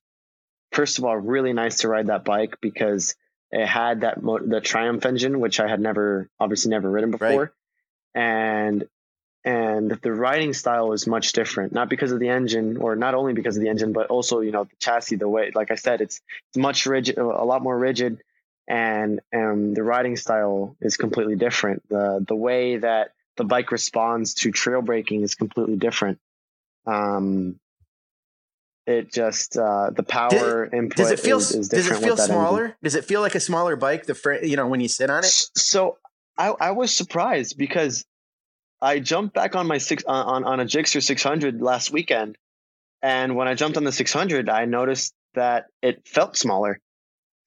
first 0.72 0.98
of 0.98 1.06
all 1.06 1.18
really 1.18 1.54
nice 1.54 1.80
to 1.80 1.88
ride 1.88 2.08
that 2.08 2.26
bike 2.26 2.58
because 2.62 3.16
it 3.52 3.66
had 3.66 4.02
that 4.02 4.22
mo- 4.22 4.40
the 4.40 4.62
Triumph 4.62 5.06
engine, 5.06 5.40
which 5.40 5.60
I 5.60 5.68
had 5.68 5.80
never 5.80 6.30
obviously 6.40 6.72
never 6.72 6.90
ridden 6.90 7.12
before, 7.12 7.54
right. 8.16 8.22
and 8.22 8.88
and 9.44 9.92
the 9.92 10.12
riding 10.14 10.54
style 10.54 10.94
is 10.94 11.08
much 11.08 11.32
different 11.32 11.74
not 11.74 11.90
because 11.90 12.12
of 12.12 12.20
the 12.20 12.30
engine 12.30 12.78
or 12.78 12.96
not 12.96 13.16
only 13.16 13.34
because 13.34 13.58
of 13.58 13.64
the 13.64 13.70
engine 13.70 13.92
but 13.92 14.08
also 14.08 14.40
you 14.42 14.52
know 14.52 14.66
the 14.66 14.76
chassis 14.80 15.16
the 15.16 15.28
way 15.28 15.52
like 15.56 15.72
i 15.72 15.76
said 15.76 16.00
it's 16.00 16.22
it's 16.50 16.58
much 16.58 16.86
rigid 16.86 17.18
a 17.18 17.24
lot 17.24 17.64
more 17.64 17.78
rigid 17.78 18.22
and 18.72 19.20
and 19.34 19.76
the 19.76 19.84
riding 19.84 20.16
style 20.16 20.78
is 20.80 20.96
completely 20.96 21.36
different. 21.36 21.84
The 21.90 22.24
the 22.26 22.36
way 22.36 22.78
that 22.78 23.12
the 23.36 23.44
bike 23.44 23.72
responds 23.72 24.34
to 24.36 24.52
trail 24.52 24.82
braking 24.82 25.24
is 25.24 25.36
completely 25.36 25.76
different. 25.76 26.20
Um 26.86 27.60
it 28.88 29.12
just 29.12 29.58
uh 29.58 29.90
the 29.92 30.04
power 30.04 30.66
does, 30.66 30.74
input 30.74 30.98
does 30.98 31.12
it 31.12 31.20
feel 31.20 31.38
is, 31.38 31.52
is 31.52 31.70
does 31.70 31.88
it 31.88 31.98
feel 31.98 32.16
smaller 32.16 32.64
engine. 32.64 32.78
does 32.82 32.96
it 32.96 33.06
feel 33.06 33.20
like 33.20 33.36
a 33.36 33.40
smaller 33.40 33.76
bike 33.76 34.06
the 34.06 34.16
fr- 34.16 34.44
you 34.44 34.56
know 34.56 34.68
when 34.68 34.80
you 34.80 34.88
sit 34.88 35.10
on 35.10 35.24
it? 35.26 35.50
So 35.56 35.98
I, 36.38 36.54
I 36.60 36.72
was 36.72 36.94
surprised 36.94 37.58
because 37.58 38.06
I 38.82 39.00
jumped 39.00 39.36
back 39.36 39.56
on 39.56 39.68
my 39.68 39.78
six 39.78 40.04
on 40.06 40.44
on 40.44 40.60
a 40.60 40.66
Gixxer 40.66 41.04
600 41.04 41.62
last 41.62 41.92
weekend, 41.92 42.38
and 43.02 43.36
when 43.36 43.48
I 43.48 43.54
jumped 43.54 43.78
on 43.78 43.84
the 43.84 43.92
600, 43.92 44.50
I 44.50 44.66
noticed 44.66 45.14
that 45.34 45.66
it 45.82 46.08
felt 46.08 46.38
smaller. 46.38 46.80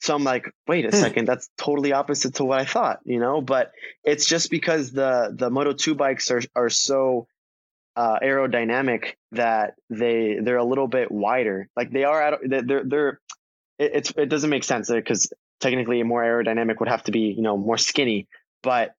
So 0.00 0.14
I'm 0.14 0.24
like, 0.24 0.50
wait 0.68 0.84
a 0.84 0.88
hmm. 0.88 0.96
second, 0.96 1.26
that's 1.26 1.48
totally 1.56 1.92
opposite 1.92 2.34
to 2.34 2.44
what 2.44 2.60
I 2.60 2.64
thought, 2.64 3.00
you 3.04 3.18
know. 3.18 3.40
But 3.40 3.72
it's 4.04 4.26
just 4.26 4.50
because 4.50 4.92
the 4.92 5.34
the 5.34 5.50
Moto 5.50 5.72
2 5.72 5.94
bikes 5.94 6.30
are 6.30 6.42
are 6.54 6.70
so 6.70 7.26
uh, 7.96 8.18
aerodynamic 8.20 9.14
that 9.32 9.74
they 9.90 10.38
they're 10.42 10.58
a 10.58 10.64
little 10.64 10.88
bit 10.88 11.10
wider. 11.10 11.68
Like 11.76 11.90
they 11.90 12.04
are, 12.04 12.38
they're 12.44 12.84
they're 12.84 13.20
it, 13.78 13.90
it's 13.94 14.12
it 14.16 14.26
doesn't 14.26 14.50
make 14.50 14.64
sense 14.64 14.90
because 14.90 15.32
technically 15.60 16.00
a 16.00 16.04
more 16.04 16.22
aerodynamic 16.22 16.80
would 16.80 16.88
have 16.88 17.04
to 17.04 17.12
be 17.12 17.34
you 17.36 17.42
know 17.42 17.56
more 17.56 17.78
skinny, 17.78 18.28
but 18.62 18.94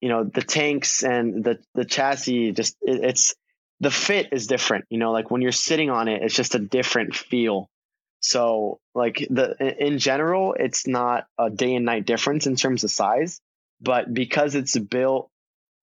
you 0.00 0.08
know 0.08 0.24
the 0.24 0.42
tanks 0.42 1.02
and 1.02 1.44
the 1.44 1.58
the 1.74 1.84
chassis 1.84 2.52
just 2.52 2.76
it, 2.82 3.04
it's 3.04 3.34
the 3.80 3.90
fit 3.90 4.28
is 4.32 4.46
different. 4.46 4.86
You 4.88 4.98
know, 4.98 5.12
like 5.12 5.30
when 5.30 5.42
you're 5.42 5.52
sitting 5.52 5.90
on 5.90 6.08
it, 6.08 6.22
it's 6.22 6.34
just 6.34 6.54
a 6.54 6.58
different 6.58 7.14
feel. 7.14 7.68
So 8.20 8.80
like 8.94 9.26
the 9.30 9.54
in 9.78 9.98
general, 9.98 10.54
it's 10.58 10.86
not 10.86 11.26
a 11.38 11.50
day 11.50 11.74
and 11.74 11.84
night 11.84 12.06
difference 12.06 12.46
in 12.46 12.56
terms 12.56 12.84
of 12.84 12.90
size, 12.90 13.40
but 13.80 14.12
because 14.12 14.54
it's 14.54 14.76
built 14.76 15.30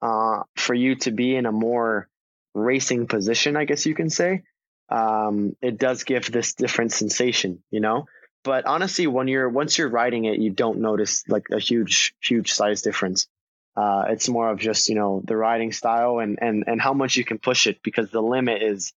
uh, 0.02 0.44
for 0.56 0.74
you 0.74 0.96
to 0.96 1.12
be 1.12 1.36
in 1.36 1.46
a 1.46 1.52
more 1.52 2.10
racing 2.54 3.08
position, 3.08 3.56
I 3.56 3.66
guess 3.66 3.86
you 3.86 3.96
can 3.96 4.10
say, 4.10 4.44
um, 4.90 5.56
it 5.62 5.78
does 5.78 6.04
give 6.04 6.32
this 6.32 6.54
different 6.54 6.92
sensation, 6.92 7.64
you 7.72 7.80
know. 7.80 8.06
But 8.44 8.66
honestly, 8.66 9.08
when 9.08 9.28
you're 9.28 9.48
once 9.48 9.78
you're 9.78 9.90
riding 9.90 10.26
it, 10.26 10.40
you 10.40 10.50
don't 10.50 10.80
notice 10.80 11.24
like 11.30 11.46
a 11.52 11.60
huge 11.60 12.14
huge 12.22 12.52
size 12.52 12.82
difference. 12.82 13.28
Uh, 13.76 14.06
it's 14.10 14.30
more 14.30 14.50
of 14.50 14.60
just 14.60 14.88
you 14.90 14.96
know 14.96 15.22
the 15.26 15.36
riding 15.36 15.72
style 15.72 16.20
and 16.20 16.38
and 16.42 16.64
and 16.68 16.82
how 16.82 16.94
much 16.94 17.16
you 17.16 17.26
can 17.26 17.40
push 17.40 17.68
it 17.68 17.82
because 17.84 18.12
the 18.12 18.22
limit 18.22 18.62
is 18.62 18.94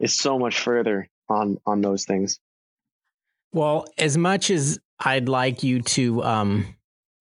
is 0.00 0.14
so 0.14 0.38
much 0.38 0.60
further 0.60 1.08
on 1.28 1.58
on 1.66 1.80
those 1.80 2.04
things. 2.04 2.38
Well, 3.52 3.86
as 3.98 4.16
much 4.16 4.50
as 4.50 4.80
I'd 4.98 5.28
like 5.28 5.62
you 5.62 5.82
to 5.82 6.22
um 6.22 6.74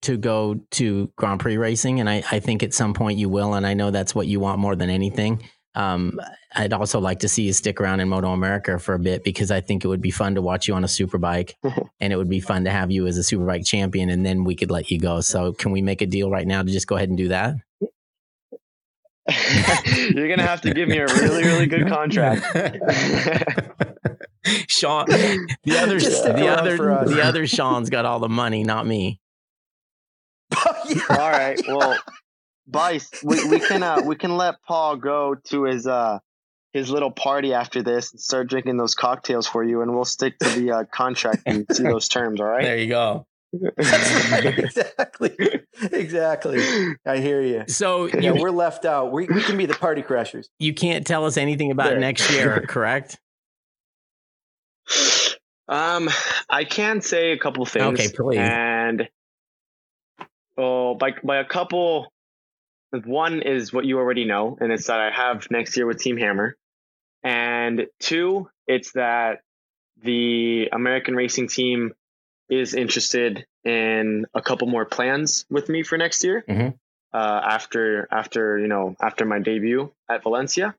to 0.04 0.18
go 0.18 0.56
to 0.72 1.12
Grand 1.18 1.39
Prix 1.39 1.58
racing, 1.58 1.99
and 1.99 2.10
I, 2.10 2.24
I 2.32 2.39
think 2.39 2.64
at 2.64 2.74
some 2.74 2.93
point 2.93 3.18
you 3.18 3.30
will, 3.30 3.54
and 3.54 3.66
I 3.66 3.74
know 3.74 3.91
that's 3.91 4.14
what 4.14 4.28
you 4.28 4.39
want 4.39 4.60
more 4.60 4.76
than 4.76 4.89
anything. 4.89 5.43
Um, 5.76 6.19
I'd 6.55 6.74
also 6.74 6.99
like 6.99 7.19
to 7.19 7.28
see 7.28 7.43
you 7.43 7.53
stick 7.53 7.82
around 7.82 7.99
in 7.99 8.09
Moto 8.09 8.32
America 8.32 8.78
for 8.78 8.93
a 8.93 8.99
bit 8.99 9.24
because 9.24 9.49
I 9.49 9.59
think 9.61 9.84
it 9.84 9.88
would 9.88 10.01
be 10.01 10.11
fun 10.11 10.36
to 10.36 10.41
watch 10.41 10.67
you 10.67 10.76
on 10.76 10.84
a 10.84 10.88
superbike, 10.88 11.53
and 11.99 12.13
it 12.13 12.15
would 12.15 12.30
be 12.30 12.39
fun 12.39 12.63
to 12.65 12.71
have 12.71 12.91
you 12.91 13.07
as 13.07 13.17
a 13.17 13.21
superbike 13.21 13.65
champion, 13.65 14.09
and 14.09 14.26
then 14.26 14.43
we 14.43 14.55
could 14.55 14.69
let 14.71 14.91
you 14.91 14.99
go. 14.99 15.21
So, 15.21 15.53
can 15.53 15.71
we 15.71 15.82
make 15.82 16.01
a 16.01 16.05
deal 16.05 16.30
right 16.30 16.45
now 16.45 16.61
to 16.61 16.71
just 16.71 16.88
go 16.88 16.95
ahead 16.95 17.09
and 17.09 17.17
do 17.17 17.30
that? 17.30 17.55
You're 20.13 20.28
gonna 20.28 20.43
have 20.43 20.61
to 20.61 20.74
give 20.74 20.89
me 20.89 20.97
a 20.97 21.07
really, 21.07 21.43
really 21.43 21.65
good 21.65 21.88
contract. 21.88 22.41
Sean, 24.67 25.05
the 25.05 25.78
other, 25.80 25.97
the 25.99 26.47
other, 26.49 26.78
the 27.05 27.21
other 27.24 27.47
Sean's 27.47 27.89
got 27.89 28.05
all 28.05 28.19
the 28.19 28.28
money, 28.28 28.63
not 28.63 28.86
me. 28.86 29.21
yeah. 30.88 31.01
All 31.09 31.32
right. 31.32 31.57
Well, 31.67 31.97
Bice, 32.66 33.09
we, 33.24 33.43
we 33.49 33.59
can 33.59 33.84
uh, 33.84 34.01
we 34.05 34.16
can 34.16 34.38
let 34.38 34.55
Paul 34.66 34.95
go 34.97 35.36
to 35.49 35.64
his 35.64 35.86
uh 35.86 36.20
his 36.74 36.89
little 36.89 37.11
party 37.11 37.53
after 37.53 37.84
this 37.84 38.11
and 38.11 38.20
start 38.20 38.47
drinking 38.47 38.78
those 38.78 38.95
cocktails 38.95 39.47
for 39.47 39.64
you, 39.64 39.82
and 39.82 39.93
we'll 39.93 40.05
stick 40.05 40.38
to 40.39 40.49
the 40.59 40.72
uh, 40.72 40.84
contract 40.91 41.43
and 41.45 41.66
see 41.72 41.84
those 41.84 42.07
terms. 42.07 42.39
All 42.39 42.47
right. 42.47 42.64
There 42.64 42.78
you 42.78 42.88
go. 42.88 43.28
right. 43.53 44.45
Exactly. 44.57 45.36
Exactly. 45.91 46.95
I 47.05 47.18
hear 47.18 47.41
you. 47.41 47.66
So 47.68 48.05
yeah, 48.05 48.34
you, 48.34 48.41
we're 48.41 48.49
left 48.49 48.86
out. 48.86 49.11
We 49.11 49.28
we 49.28 49.41
can 49.41 49.57
be 49.57 49.66
the 49.66 49.76
party 49.76 50.01
crashers. 50.01 50.47
You 50.57 50.74
can't 50.74 51.05
tell 51.05 51.26
us 51.26 51.38
anything 51.38 51.72
about 51.72 51.91
there. 51.91 51.99
next 51.99 52.32
year, 52.32 52.61
correct? 52.68 53.20
Um, 55.68 56.09
I 56.49 56.64
can 56.64 57.01
say 57.01 57.32
a 57.32 57.38
couple 57.38 57.66
things. 57.66 57.99
Okay, 57.99 58.09
please. 58.16 58.39
And 58.39 59.07
oh, 60.57 60.95
by 60.95 61.11
by 61.24 61.38
a 61.38 61.45
couple, 61.45 62.12
one 62.93 63.41
is 63.41 63.73
what 63.73 63.85
you 63.85 63.97
already 63.97 64.25
know, 64.25 64.57
and 64.59 64.71
it's 64.71 64.87
that 64.87 64.99
I 64.99 65.11
have 65.11 65.49
next 65.49 65.75
year 65.75 65.85
with 65.85 65.99
Team 65.99 66.17
Hammer. 66.17 66.55
And 67.23 67.87
two, 67.99 68.49
it's 68.67 68.91
that 68.93 69.41
the 70.01 70.69
American 70.71 71.15
racing 71.15 71.47
team 71.47 71.93
is 72.49 72.73
interested 72.73 73.45
in 73.63 74.25
a 74.33 74.41
couple 74.41 74.67
more 74.67 74.85
plans 74.85 75.45
with 75.49 75.69
me 75.69 75.83
for 75.83 75.97
next 75.97 76.23
year. 76.23 76.43
Mm-hmm. 76.47 76.69
Uh, 77.13 77.41
after 77.43 78.07
after 78.11 78.57
you 78.57 78.67
know 78.67 78.95
after 78.99 79.23
my 79.23 79.37
debut 79.37 79.91
at 80.09 80.23
Valencia, 80.23 80.75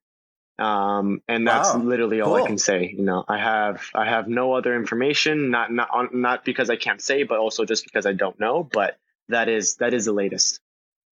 um, 0.59 1.23
and 1.29 1.47
that's 1.47 1.73
wow. 1.75 1.81
literally 1.81 2.21
all 2.21 2.35
cool. 2.35 2.45
I 2.45 2.47
can 2.47 2.59
say. 2.59 2.93
You 2.97 3.05
know, 3.05 3.25
I 3.27 3.39
have 3.39 3.87
I 3.95 4.05
have 4.09 4.29
no 4.29 4.53
other 4.53 4.75
information. 4.75 5.51
Not 5.51 5.73
not 5.73 5.91
on, 5.93 6.09
not 6.13 6.45
because 6.45 6.71
I 6.71 6.77
can't 6.77 7.01
say, 7.01 7.23
but 7.23 7.39
also 7.39 7.65
just 7.65 7.85
because 7.85 8.05
I 8.05 8.13
don't 8.13 8.39
know. 8.39 8.63
But 8.65 8.99
that 9.29 9.49
is 9.49 9.77
that 9.77 9.95
is 9.95 10.05
the 10.07 10.13
latest. 10.13 10.61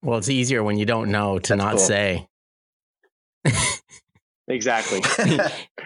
Well, 0.03 0.19
it's 0.19 0.29
easier 0.29 0.63
when 0.63 0.79
you 0.79 0.85
don't 0.85 1.11
know 1.11 1.39
to 1.39 1.57
that's 1.57 1.59
not 1.59 1.71
cool. 1.73 1.79
say. 1.79 2.29
exactly. 4.49 5.01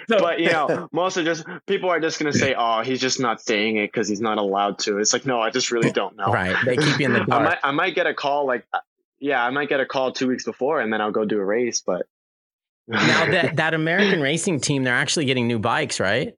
but 0.08 0.40
you 0.40 0.50
know, 0.50 0.88
most 0.92 1.16
of 1.16 1.24
just 1.24 1.44
people 1.66 1.90
are 1.90 2.00
just 2.00 2.18
going 2.18 2.32
to 2.32 2.38
say, 2.38 2.54
"Oh, 2.56 2.82
he's 2.82 3.00
just 3.00 3.20
not 3.20 3.40
saying 3.40 3.76
it 3.76 3.88
because 3.88 4.08
he's 4.08 4.20
not 4.20 4.38
allowed 4.38 4.78
to." 4.80 4.98
It's 4.98 5.12
like, 5.12 5.26
no, 5.26 5.40
I 5.40 5.50
just 5.50 5.70
really 5.70 5.90
don't 5.90 6.16
know. 6.16 6.32
Right? 6.32 6.56
They 6.64 6.76
keep 6.76 6.98
you 6.98 7.06
in 7.06 7.12
the 7.12 7.24
dark. 7.24 7.30
I 7.30 7.44
might, 7.44 7.58
I 7.64 7.70
might 7.72 7.94
get 7.94 8.06
a 8.06 8.14
call 8.14 8.46
like, 8.46 8.66
uh, 8.72 8.78
yeah, 9.18 9.44
I 9.44 9.50
might 9.50 9.68
get 9.68 9.80
a 9.80 9.86
call 9.86 10.12
two 10.12 10.28
weeks 10.28 10.44
before, 10.44 10.80
and 10.80 10.92
then 10.92 11.00
I'll 11.00 11.12
go 11.12 11.24
do 11.24 11.38
a 11.38 11.44
race, 11.44 11.82
but 11.84 12.06
now 12.88 13.30
that 13.30 13.56
that 13.56 13.74
American 13.74 14.20
racing 14.20 14.60
team, 14.60 14.84
they're 14.84 14.94
actually 14.94 15.24
getting 15.24 15.46
new 15.46 15.58
bikes, 15.58 16.00
right? 16.00 16.34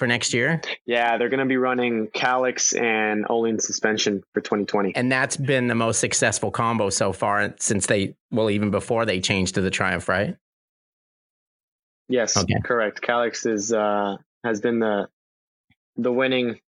For 0.00 0.06
next 0.06 0.32
year? 0.32 0.62
Yeah, 0.86 1.18
they're 1.18 1.28
going 1.28 1.40
to 1.40 1.44
be 1.44 1.58
running 1.58 2.06
Kalex 2.06 2.74
and 2.74 3.26
Öhlins 3.26 3.60
suspension 3.60 4.22
for 4.32 4.40
2020. 4.40 4.96
And 4.96 5.12
that's 5.12 5.36
been 5.36 5.66
the 5.66 5.74
most 5.74 6.00
successful 6.00 6.50
combo 6.50 6.88
so 6.88 7.12
far 7.12 7.52
since 7.58 7.84
they, 7.84 8.16
well, 8.30 8.48
even 8.48 8.70
before 8.70 9.04
they 9.04 9.20
changed 9.20 9.56
to 9.56 9.60
the 9.60 9.68
Triumph, 9.68 10.08
right? 10.08 10.36
Yes, 12.08 12.34
okay. 12.34 12.54
correct. 12.64 13.02
Kalex 13.02 13.46
is 13.46 13.74
uh, 13.74 14.16
has 14.42 14.62
been 14.62 14.78
the 14.78 15.10
the 15.98 16.10
winning 16.10 16.60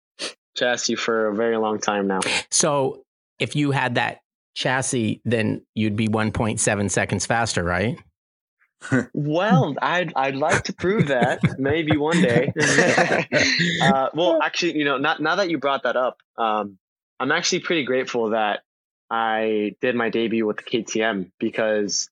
chassis 0.55 0.97
for 0.97 1.29
a 1.29 1.35
very 1.35 1.57
long 1.57 1.81
time 1.81 2.07
now. 2.09 2.21
So, 2.51 3.03
if 3.39 3.57
you 3.57 3.71
had 3.71 3.95
that 3.95 4.21
chassis, 4.55 5.23
then 5.25 5.65
you'd 5.75 5.97
be 5.97 6.09
1.7 6.09 6.91
seconds 6.91 7.25
faster, 7.25 7.65
right? 7.65 7.99
Well, 9.13 9.75
I'd 9.81 10.13
I'd 10.15 10.37
like 10.37 10.65
to 10.65 10.73
prove 10.73 11.09
that 11.09 11.41
maybe 11.59 11.97
one 11.97 12.21
day. 12.21 12.53
uh, 13.83 14.09
well, 14.15 14.41
actually, 14.43 14.79
you 14.79 14.85
know, 14.85 14.99
not, 14.99 15.21
now 15.21 15.37
that 15.37 15.51
you 15.51 15.59
brought 15.59 15.85
that 15.85 15.97
up, 15.97 16.19
um, 16.37 16.79
I'm 17.21 17.33
actually 17.33 17.61
pretty 17.61 17.85
grateful 17.85 18.31
that 18.31 18.63
I 19.11 19.77
did 19.81 19.95
my 19.95 20.11
debut 20.11 20.47
with 20.47 20.59
the 20.59 20.63
KTM 20.63 21.31
because, 21.39 22.09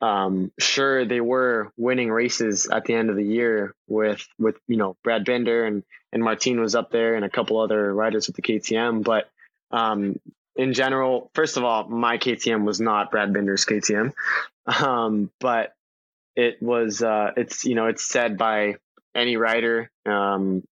um, 0.00 0.52
sure, 0.58 1.04
they 1.04 1.20
were 1.20 1.72
winning 1.76 2.10
races 2.10 2.68
at 2.68 2.84
the 2.84 2.94
end 2.94 3.10
of 3.10 3.16
the 3.16 3.24
year 3.24 3.74
with 3.88 4.26
with 4.38 4.56
you 4.68 4.76
know 4.76 4.96
Brad 5.04 5.24
Binder 5.24 5.64
and 5.64 5.82
and 6.12 6.22
Martin 6.22 6.60
was 6.60 6.74
up 6.74 6.90
there 6.90 7.14
and 7.14 7.24
a 7.24 7.30
couple 7.30 7.60
other 7.60 7.94
riders 7.94 8.26
with 8.26 8.36
the 8.36 8.42
KTM, 8.42 9.04
but 9.04 9.28
um, 9.70 10.18
in 10.56 10.72
general, 10.72 11.30
first 11.34 11.56
of 11.56 11.64
all, 11.64 11.88
my 11.88 12.18
KTM 12.18 12.64
was 12.64 12.80
not 12.80 13.10
Brad 13.10 13.32
Binder's 13.32 13.64
KTM. 13.64 14.12
Um, 14.66 15.30
but 15.40 15.74
it 16.40 16.62
was 16.62 17.02
uh, 17.02 17.32
it's 17.36 17.64
you 17.64 17.74
know 17.74 17.86
it's 17.86 18.08
said 18.08 18.38
by 18.38 18.76
any 19.14 19.36
writer 19.36 19.90
um, 20.06 20.62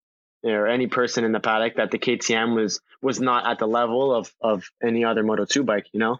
or 0.42 0.66
any 0.66 0.86
person 0.86 1.24
in 1.24 1.32
the 1.32 1.40
paddock 1.40 1.76
that 1.76 1.90
the 1.90 1.98
KTM 1.98 2.54
was 2.54 2.80
was 3.02 3.20
not 3.20 3.46
at 3.46 3.58
the 3.58 3.66
level 3.66 4.14
of 4.14 4.32
of 4.40 4.64
any 4.82 5.04
other 5.04 5.22
Moto 5.22 5.44
two 5.44 5.64
bike, 5.64 5.86
you 5.92 6.00
know. 6.00 6.16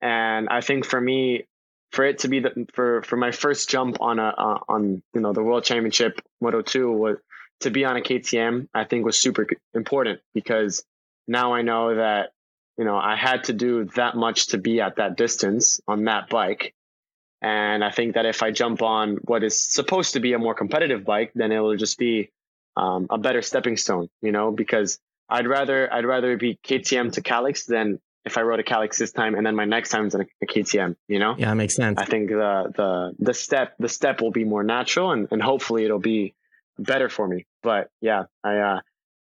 And 0.00 0.48
I 0.48 0.62
think 0.62 0.86
for 0.86 1.00
me, 1.00 1.44
for 1.92 2.04
it 2.06 2.20
to 2.20 2.28
be 2.28 2.40
the 2.40 2.66
for 2.72 3.02
for 3.02 3.16
my 3.16 3.32
first 3.32 3.68
jump 3.68 4.00
on 4.00 4.18
a 4.18 4.28
uh, 4.28 4.58
on 4.66 5.02
you 5.12 5.20
know 5.20 5.34
the 5.34 5.42
World 5.42 5.64
Championship 5.64 6.22
Moto 6.40 6.62
two 6.62 6.90
was 6.90 7.18
to 7.60 7.70
be 7.70 7.84
on 7.84 7.96
a 7.96 8.00
KTM. 8.00 8.68
I 8.72 8.84
think 8.84 9.04
was 9.04 9.18
super 9.18 9.46
important 9.74 10.20
because 10.32 10.84
now 11.28 11.52
I 11.52 11.60
know 11.60 11.96
that 11.96 12.30
you 12.78 12.86
know 12.86 12.96
I 12.96 13.14
had 13.14 13.44
to 13.44 13.52
do 13.52 13.84
that 13.96 14.16
much 14.16 14.48
to 14.48 14.58
be 14.58 14.80
at 14.80 14.96
that 14.96 15.18
distance 15.18 15.80
on 15.86 16.04
that 16.04 16.30
bike 16.30 16.74
and 17.42 17.84
I 17.84 17.90
think 17.90 18.14
that 18.14 18.26
if 18.26 18.42
I 18.42 18.50
jump 18.50 18.82
on 18.82 19.16
what 19.24 19.44
is 19.44 19.58
supposed 19.60 20.14
to 20.14 20.20
be 20.20 20.32
a 20.32 20.38
more 20.38 20.54
competitive 20.54 21.04
bike, 21.04 21.32
then 21.34 21.52
it 21.52 21.58
will 21.58 21.76
just 21.76 21.98
be 21.98 22.30
um, 22.76 23.06
a 23.10 23.18
better 23.18 23.42
stepping 23.42 23.76
stone, 23.76 24.08
you 24.22 24.32
know, 24.32 24.50
because 24.50 24.98
I'd 25.28 25.46
rather 25.46 25.92
I'd 25.92 26.06
rather 26.06 26.36
be 26.36 26.58
KTM 26.64 27.12
to 27.12 27.22
Kalex 27.22 27.66
than 27.66 28.00
if 28.24 28.36
I 28.36 28.42
rode 28.42 28.60
a 28.60 28.64
Kalex 28.64 28.98
this 28.98 29.12
time 29.12 29.34
and 29.34 29.46
then 29.46 29.54
my 29.54 29.64
next 29.64 29.90
time 29.90 30.06
is 30.06 30.14
a, 30.14 30.26
a 30.42 30.46
KTM, 30.46 30.96
you 31.08 31.18
know? 31.18 31.36
Yeah, 31.38 31.52
makes 31.54 31.76
sense. 31.76 31.98
I 31.98 32.04
think 32.04 32.28
the 32.30 32.72
the 32.74 33.12
the 33.18 33.34
step 33.34 33.74
the 33.78 33.88
step 33.88 34.20
will 34.20 34.32
be 34.32 34.44
more 34.44 34.64
natural 34.64 35.12
and, 35.12 35.28
and 35.30 35.42
hopefully 35.42 35.84
it'll 35.84 35.98
be 35.98 36.34
better 36.78 37.08
for 37.08 37.26
me. 37.26 37.46
But 37.62 37.90
yeah, 38.00 38.24
I 38.42 38.58
uh 38.58 38.80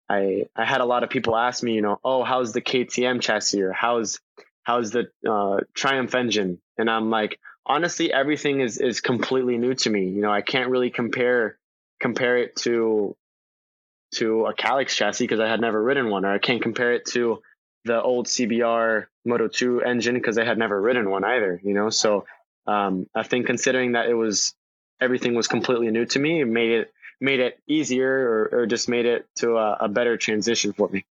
I 0.09 0.45
I 0.55 0.65
had 0.65 0.81
a 0.81 0.85
lot 0.85 1.03
of 1.03 1.09
people 1.09 1.35
ask 1.35 1.63
me, 1.63 1.73
you 1.73 1.81
know, 1.81 1.99
oh, 2.03 2.23
how's 2.23 2.53
the 2.53 2.61
KTM 2.61 3.21
chassis 3.21 3.61
or 3.61 3.73
how's 3.73 4.19
how's 4.63 4.91
the 4.91 5.07
uh, 5.27 5.61
Triumph 5.73 6.13
engine? 6.13 6.59
And 6.77 6.89
I'm 6.89 7.09
like, 7.09 7.39
honestly, 7.67 8.11
everything 8.11 8.61
is 8.61 8.79
is 8.79 9.01
completely 9.01 9.57
new 9.57 9.75
to 9.75 9.89
me. 9.89 10.07
You 10.07 10.21
know, 10.21 10.31
I 10.31 10.41
can't 10.41 10.69
really 10.69 10.89
compare 10.89 11.57
compare 11.99 12.37
it 12.37 12.55
to 12.57 13.15
to 14.15 14.45
a 14.45 14.53
Kalex 14.53 14.89
chassis 14.89 15.25
because 15.25 15.39
I 15.39 15.47
had 15.47 15.61
never 15.61 15.81
ridden 15.81 16.09
one, 16.09 16.25
or 16.25 16.33
I 16.33 16.39
can't 16.39 16.61
compare 16.61 16.93
it 16.93 17.05
to 17.07 17.41
the 17.85 18.01
old 18.01 18.27
CBR 18.27 19.05
Moto 19.25 19.47
2 19.47 19.81
engine 19.81 20.15
because 20.15 20.37
I 20.37 20.45
had 20.45 20.57
never 20.57 20.81
ridden 20.81 21.09
one 21.09 21.23
either. 21.23 21.59
You 21.63 21.73
know, 21.73 21.89
so 21.89 22.25
um, 22.65 23.07
I 23.13 23.23
think 23.23 23.45
considering 23.45 23.91
that 23.93 24.07
it 24.07 24.13
was 24.13 24.55
everything 24.99 25.35
was 25.35 25.47
completely 25.47 25.91
new 25.91 26.05
to 26.05 26.19
me, 26.19 26.41
it 26.41 26.47
made 26.47 26.71
it 26.71 26.93
made 27.19 27.39
it 27.39 27.59
easier 27.67 28.09
or, 28.09 28.61
or 28.61 28.65
just 28.65 28.87
made 28.87 29.05
it 29.05 29.27
to 29.35 29.57
a, 29.57 29.77
a 29.81 29.89
better 29.89 30.17
transition 30.17 30.73
for 30.73 30.87
me. 30.87 31.05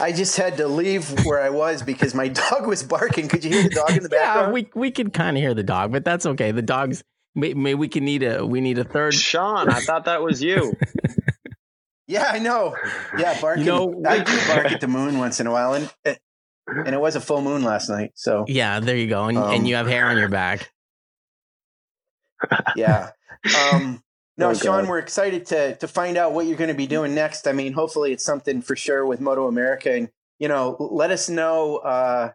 I 0.00 0.12
just 0.12 0.36
had 0.36 0.56
to 0.58 0.66
leave 0.68 1.24
where 1.26 1.40
I 1.42 1.50
was 1.50 1.82
because 1.82 2.14
my 2.14 2.28
dog 2.50 2.66
was 2.66 2.82
barking. 2.82 3.28
Could 3.28 3.44
you 3.44 3.50
hear 3.50 3.62
the 3.64 3.70
dog 3.70 3.90
in 3.96 4.02
the 4.02 4.08
background? 4.10 4.48
Yeah, 4.48 4.52
we 4.52 4.70
we 4.74 4.90
could 4.90 5.12
kind 5.12 5.36
of 5.36 5.42
hear 5.42 5.54
the 5.54 5.62
dog, 5.62 5.92
but 5.92 6.04
that's 6.04 6.24
okay. 6.26 6.52
The 6.52 6.62
dog's 6.62 7.02
maybe 7.34 7.74
we 7.74 7.88
can 7.88 8.04
need 8.04 8.22
a 8.22 8.44
we 8.46 8.60
need 8.60 8.78
a 8.78 8.84
third. 8.84 9.14
Sean, 9.14 9.68
I 9.68 9.80
thought 9.80 10.04
that 10.06 10.22
was 10.22 10.42
you. 10.42 10.74
Yeah, 12.10 12.30
I 12.32 12.38
know. 12.38 12.74
Yeah, 13.18 13.38
barking. 13.38 13.66
You 13.66 13.70
know- 13.70 14.02
I 14.08 14.20
do 14.20 14.38
bark 14.48 14.72
at 14.72 14.80
the 14.80 14.88
moon 14.88 15.18
once 15.18 15.40
in 15.40 15.46
a 15.46 15.50
while, 15.52 15.74
and 15.74 15.90
and 16.06 16.94
it 16.94 16.98
was 16.98 17.16
a 17.16 17.20
full 17.20 17.42
moon 17.42 17.62
last 17.62 17.90
night. 17.90 18.12
So 18.14 18.46
Yeah, 18.48 18.80
there 18.80 18.96
you 18.96 19.08
go, 19.08 19.24
and, 19.24 19.36
Um, 19.36 19.50
and 19.52 19.68
you 19.68 19.74
have 19.74 19.86
hair 19.86 20.06
on 20.06 20.16
your 20.16 20.30
back. 20.30 20.72
yeah. 22.76 23.10
Um, 23.72 24.02
no, 24.38 24.50
Oh, 24.50 24.54
Sean, 24.54 24.82
God. 24.84 24.88
we're 24.88 24.98
excited 24.98 25.46
to 25.46 25.76
to 25.76 25.88
find 25.88 26.16
out 26.16 26.32
what 26.32 26.46
you're 26.46 26.56
going 26.56 26.68
to 26.68 26.74
be 26.74 26.86
doing 26.86 27.14
next. 27.14 27.46
I 27.46 27.52
mean, 27.52 27.72
hopefully 27.72 28.12
it's 28.12 28.24
something 28.24 28.62
for 28.62 28.76
sure 28.76 29.04
with 29.04 29.20
Moto 29.20 29.46
America, 29.48 29.92
and 29.92 30.08
you 30.38 30.48
know, 30.48 30.76
let 30.78 31.10
us 31.10 31.28
know. 31.28 31.76
Uh, 31.78 32.30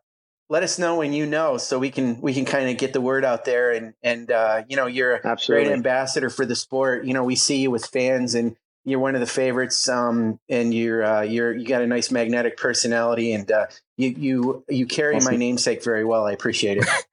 let 0.50 0.62
us 0.62 0.78
know 0.78 0.98
when 0.98 1.14
you 1.14 1.26
know, 1.26 1.58
so 1.58 1.80
we 1.80 1.90
can 1.90 2.20
we 2.22 2.34
can 2.34 2.46
kind 2.46 2.70
of 2.70 2.78
get 2.78 2.94
the 2.94 3.02
word 3.02 3.24
out 3.26 3.46
there. 3.46 3.72
And 3.72 3.94
and 4.04 4.30
uh, 4.30 4.64
you 4.68 4.76
know, 4.76 4.86
you're 4.88 5.16
a 5.16 5.38
great 5.48 5.68
ambassador 5.68 6.30
for 6.30 6.46
the 6.46 6.56
sport. 6.56 7.06
You 7.06 7.14
know, 7.14 7.24
we 7.24 7.36
see 7.36 7.58
you 7.62 7.72
with 7.72 7.86
fans, 7.86 8.36
and 8.36 8.56
you're 8.84 9.00
one 9.00 9.16
of 9.16 9.22
the 9.22 9.26
favorites. 9.28 9.88
Um, 9.88 10.40
and 10.50 10.74
you're 10.74 11.04
uh, 11.04 11.22
you're 11.22 11.54
you 11.56 11.66
got 11.66 11.82
a 11.82 11.88
nice 11.88 12.12
magnetic 12.12 12.58
personality, 12.58 13.32
and 13.34 13.50
uh, 13.50 13.68
you 13.98 14.10
you 14.10 14.66
you 14.68 14.86
carry 14.86 15.20
my 15.22 15.38
namesake 15.38 15.84
very 15.84 16.04
well. 16.04 16.26
I 16.26 16.34
appreciate 16.34 16.78
it. 16.80 16.86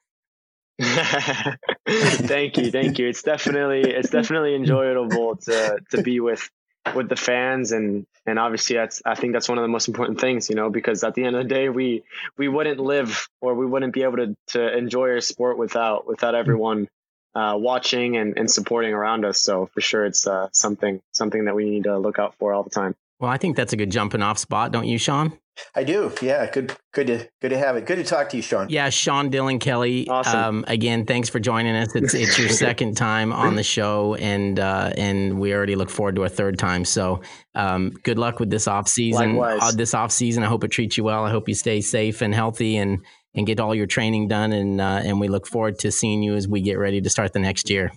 thank 1.88 2.56
you, 2.56 2.70
thank 2.70 2.98
you. 2.98 3.08
It's 3.08 3.22
definitely 3.22 3.82
it's 3.82 4.10
definitely 4.10 4.54
enjoyable 4.54 5.36
to 5.36 5.78
to 5.90 6.02
be 6.02 6.20
with 6.20 6.48
with 6.94 7.08
the 7.08 7.16
fans 7.16 7.72
and 7.72 8.06
and 8.26 8.38
obviously 8.38 8.76
that's 8.76 9.02
I 9.04 9.14
think 9.14 9.34
that's 9.34 9.48
one 9.48 9.58
of 9.58 9.62
the 9.62 9.68
most 9.68 9.88
important 9.88 10.20
things, 10.20 10.48
you 10.48 10.56
know, 10.56 10.70
because 10.70 11.04
at 11.04 11.14
the 11.14 11.24
end 11.24 11.36
of 11.36 11.42
the 11.42 11.48
day 11.48 11.68
we 11.68 12.04
we 12.38 12.48
wouldn't 12.48 12.80
live 12.80 13.28
or 13.40 13.54
we 13.54 13.66
wouldn't 13.66 13.92
be 13.92 14.02
able 14.04 14.16
to 14.16 14.36
to 14.48 14.76
enjoy 14.76 15.10
our 15.10 15.20
sport 15.20 15.58
without 15.58 16.06
without 16.06 16.34
everyone 16.34 16.88
uh, 17.34 17.54
watching 17.56 18.16
and, 18.16 18.38
and 18.38 18.50
supporting 18.50 18.92
around 18.92 19.24
us. 19.24 19.40
So 19.40 19.66
for 19.74 19.80
sure 19.80 20.06
it's 20.06 20.26
uh, 20.26 20.48
something 20.52 21.02
something 21.12 21.44
that 21.44 21.54
we 21.54 21.68
need 21.68 21.84
to 21.84 21.98
look 21.98 22.18
out 22.18 22.34
for 22.38 22.54
all 22.54 22.62
the 22.62 22.70
time. 22.70 22.94
Well, 23.18 23.30
I 23.30 23.36
think 23.36 23.54
that's 23.54 23.74
a 23.74 23.76
good 23.76 23.90
jumping 23.90 24.22
off 24.22 24.38
spot, 24.38 24.72
don't 24.72 24.86
you, 24.86 24.96
Sean? 24.96 25.38
I 25.74 25.84
do. 25.84 26.12
Yeah. 26.22 26.50
Good. 26.50 26.76
Good 26.92 27.06
to 27.06 27.28
good 27.40 27.50
to 27.50 27.58
have 27.58 27.76
it. 27.76 27.86
Good 27.86 27.96
to 27.96 28.04
talk 28.04 28.30
to 28.30 28.36
you, 28.36 28.42
Sean. 28.42 28.68
Yeah, 28.68 28.90
Sean 28.90 29.30
Dylan 29.30 29.60
Kelly. 29.60 30.08
Awesome. 30.08 30.40
Um, 30.40 30.64
again, 30.66 31.06
thanks 31.06 31.28
for 31.28 31.38
joining 31.38 31.76
us. 31.76 31.94
It's 31.94 32.14
it's 32.14 32.36
your 32.36 32.48
second 32.66 32.96
time 32.96 33.32
on 33.32 33.54
the 33.54 33.62
show, 33.62 34.16
and 34.16 34.58
uh, 34.58 34.92
and 34.96 35.38
we 35.38 35.54
already 35.54 35.76
look 35.76 35.88
forward 35.88 36.16
to 36.16 36.24
a 36.24 36.28
third 36.28 36.58
time. 36.58 36.84
So, 36.84 37.22
um, 37.54 37.90
good 38.02 38.18
luck 38.18 38.40
with 38.40 38.50
this 38.50 38.66
off 38.66 38.88
season. 38.88 39.38
Uh, 39.38 39.70
this 39.70 39.94
off 39.94 40.10
season, 40.10 40.42
I 40.42 40.46
hope 40.46 40.64
it 40.64 40.72
treats 40.72 40.96
you 40.96 41.04
well. 41.04 41.24
I 41.24 41.30
hope 41.30 41.48
you 41.48 41.54
stay 41.54 41.80
safe 41.80 42.22
and 42.22 42.34
healthy, 42.34 42.76
and 42.76 43.04
and 43.36 43.46
get 43.46 43.60
all 43.60 43.72
your 43.72 43.86
training 43.86 44.26
done. 44.26 44.52
And 44.52 44.80
uh, 44.80 45.02
and 45.04 45.20
we 45.20 45.28
look 45.28 45.46
forward 45.46 45.78
to 45.80 45.92
seeing 45.92 46.24
you 46.24 46.34
as 46.34 46.48
we 46.48 46.60
get 46.60 46.76
ready 46.76 47.00
to 47.00 47.08
start 47.08 47.32
the 47.32 47.38
next 47.38 47.70
year. 47.70 47.92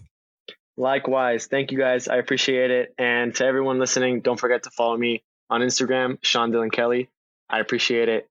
Likewise. 0.77 1.47
Thank 1.47 1.71
you 1.71 1.79
guys. 1.79 2.07
I 2.07 2.17
appreciate 2.17 2.69
it. 2.69 2.93
And 2.97 3.33
to 3.35 3.45
everyone 3.45 3.79
listening, 3.79 4.21
don't 4.21 4.39
forget 4.39 4.63
to 4.63 4.69
follow 4.71 4.97
me 4.97 5.23
on 5.49 5.61
Instagram, 5.61 6.17
Sean 6.21 6.51
Dylan 6.51 6.71
Kelly. 6.71 7.09
I 7.53 7.59
appreciate 7.59 8.09
it. 8.09 8.27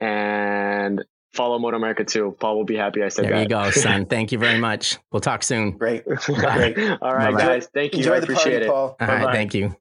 And 0.00 1.04
follow 1.34 1.58
Moto 1.58 1.76
America 1.76 2.04
too. 2.04 2.36
Paul 2.40 2.56
will 2.56 2.64
be 2.64 2.76
happy 2.76 3.02
I 3.02 3.08
said 3.08 3.26
There 3.26 3.32
that. 3.32 3.42
you 3.42 3.48
go, 3.48 3.70
son. 3.70 4.06
Thank 4.10 4.32
you 4.32 4.38
very 4.38 4.58
much. 4.58 4.98
We'll 5.12 5.20
talk 5.20 5.42
soon. 5.42 5.72
Great. 5.72 6.04
All 6.08 6.34
right, 6.36 6.74
Bye-bye. 7.00 7.38
guys. 7.38 7.68
Thank 7.74 7.92
you. 7.92 7.98
Enjoy 7.98 8.14
I 8.14 8.18
the 8.20 8.24
appreciate 8.24 8.52
party, 8.52 8.66
it. 8.66 8.68
Paul. 8.68 8.96
All 9.00 9.06
right, 9.06 9.18
Bye-bye. 9.20 9.32
thank 9.32 9.54
you. 9.54 9.76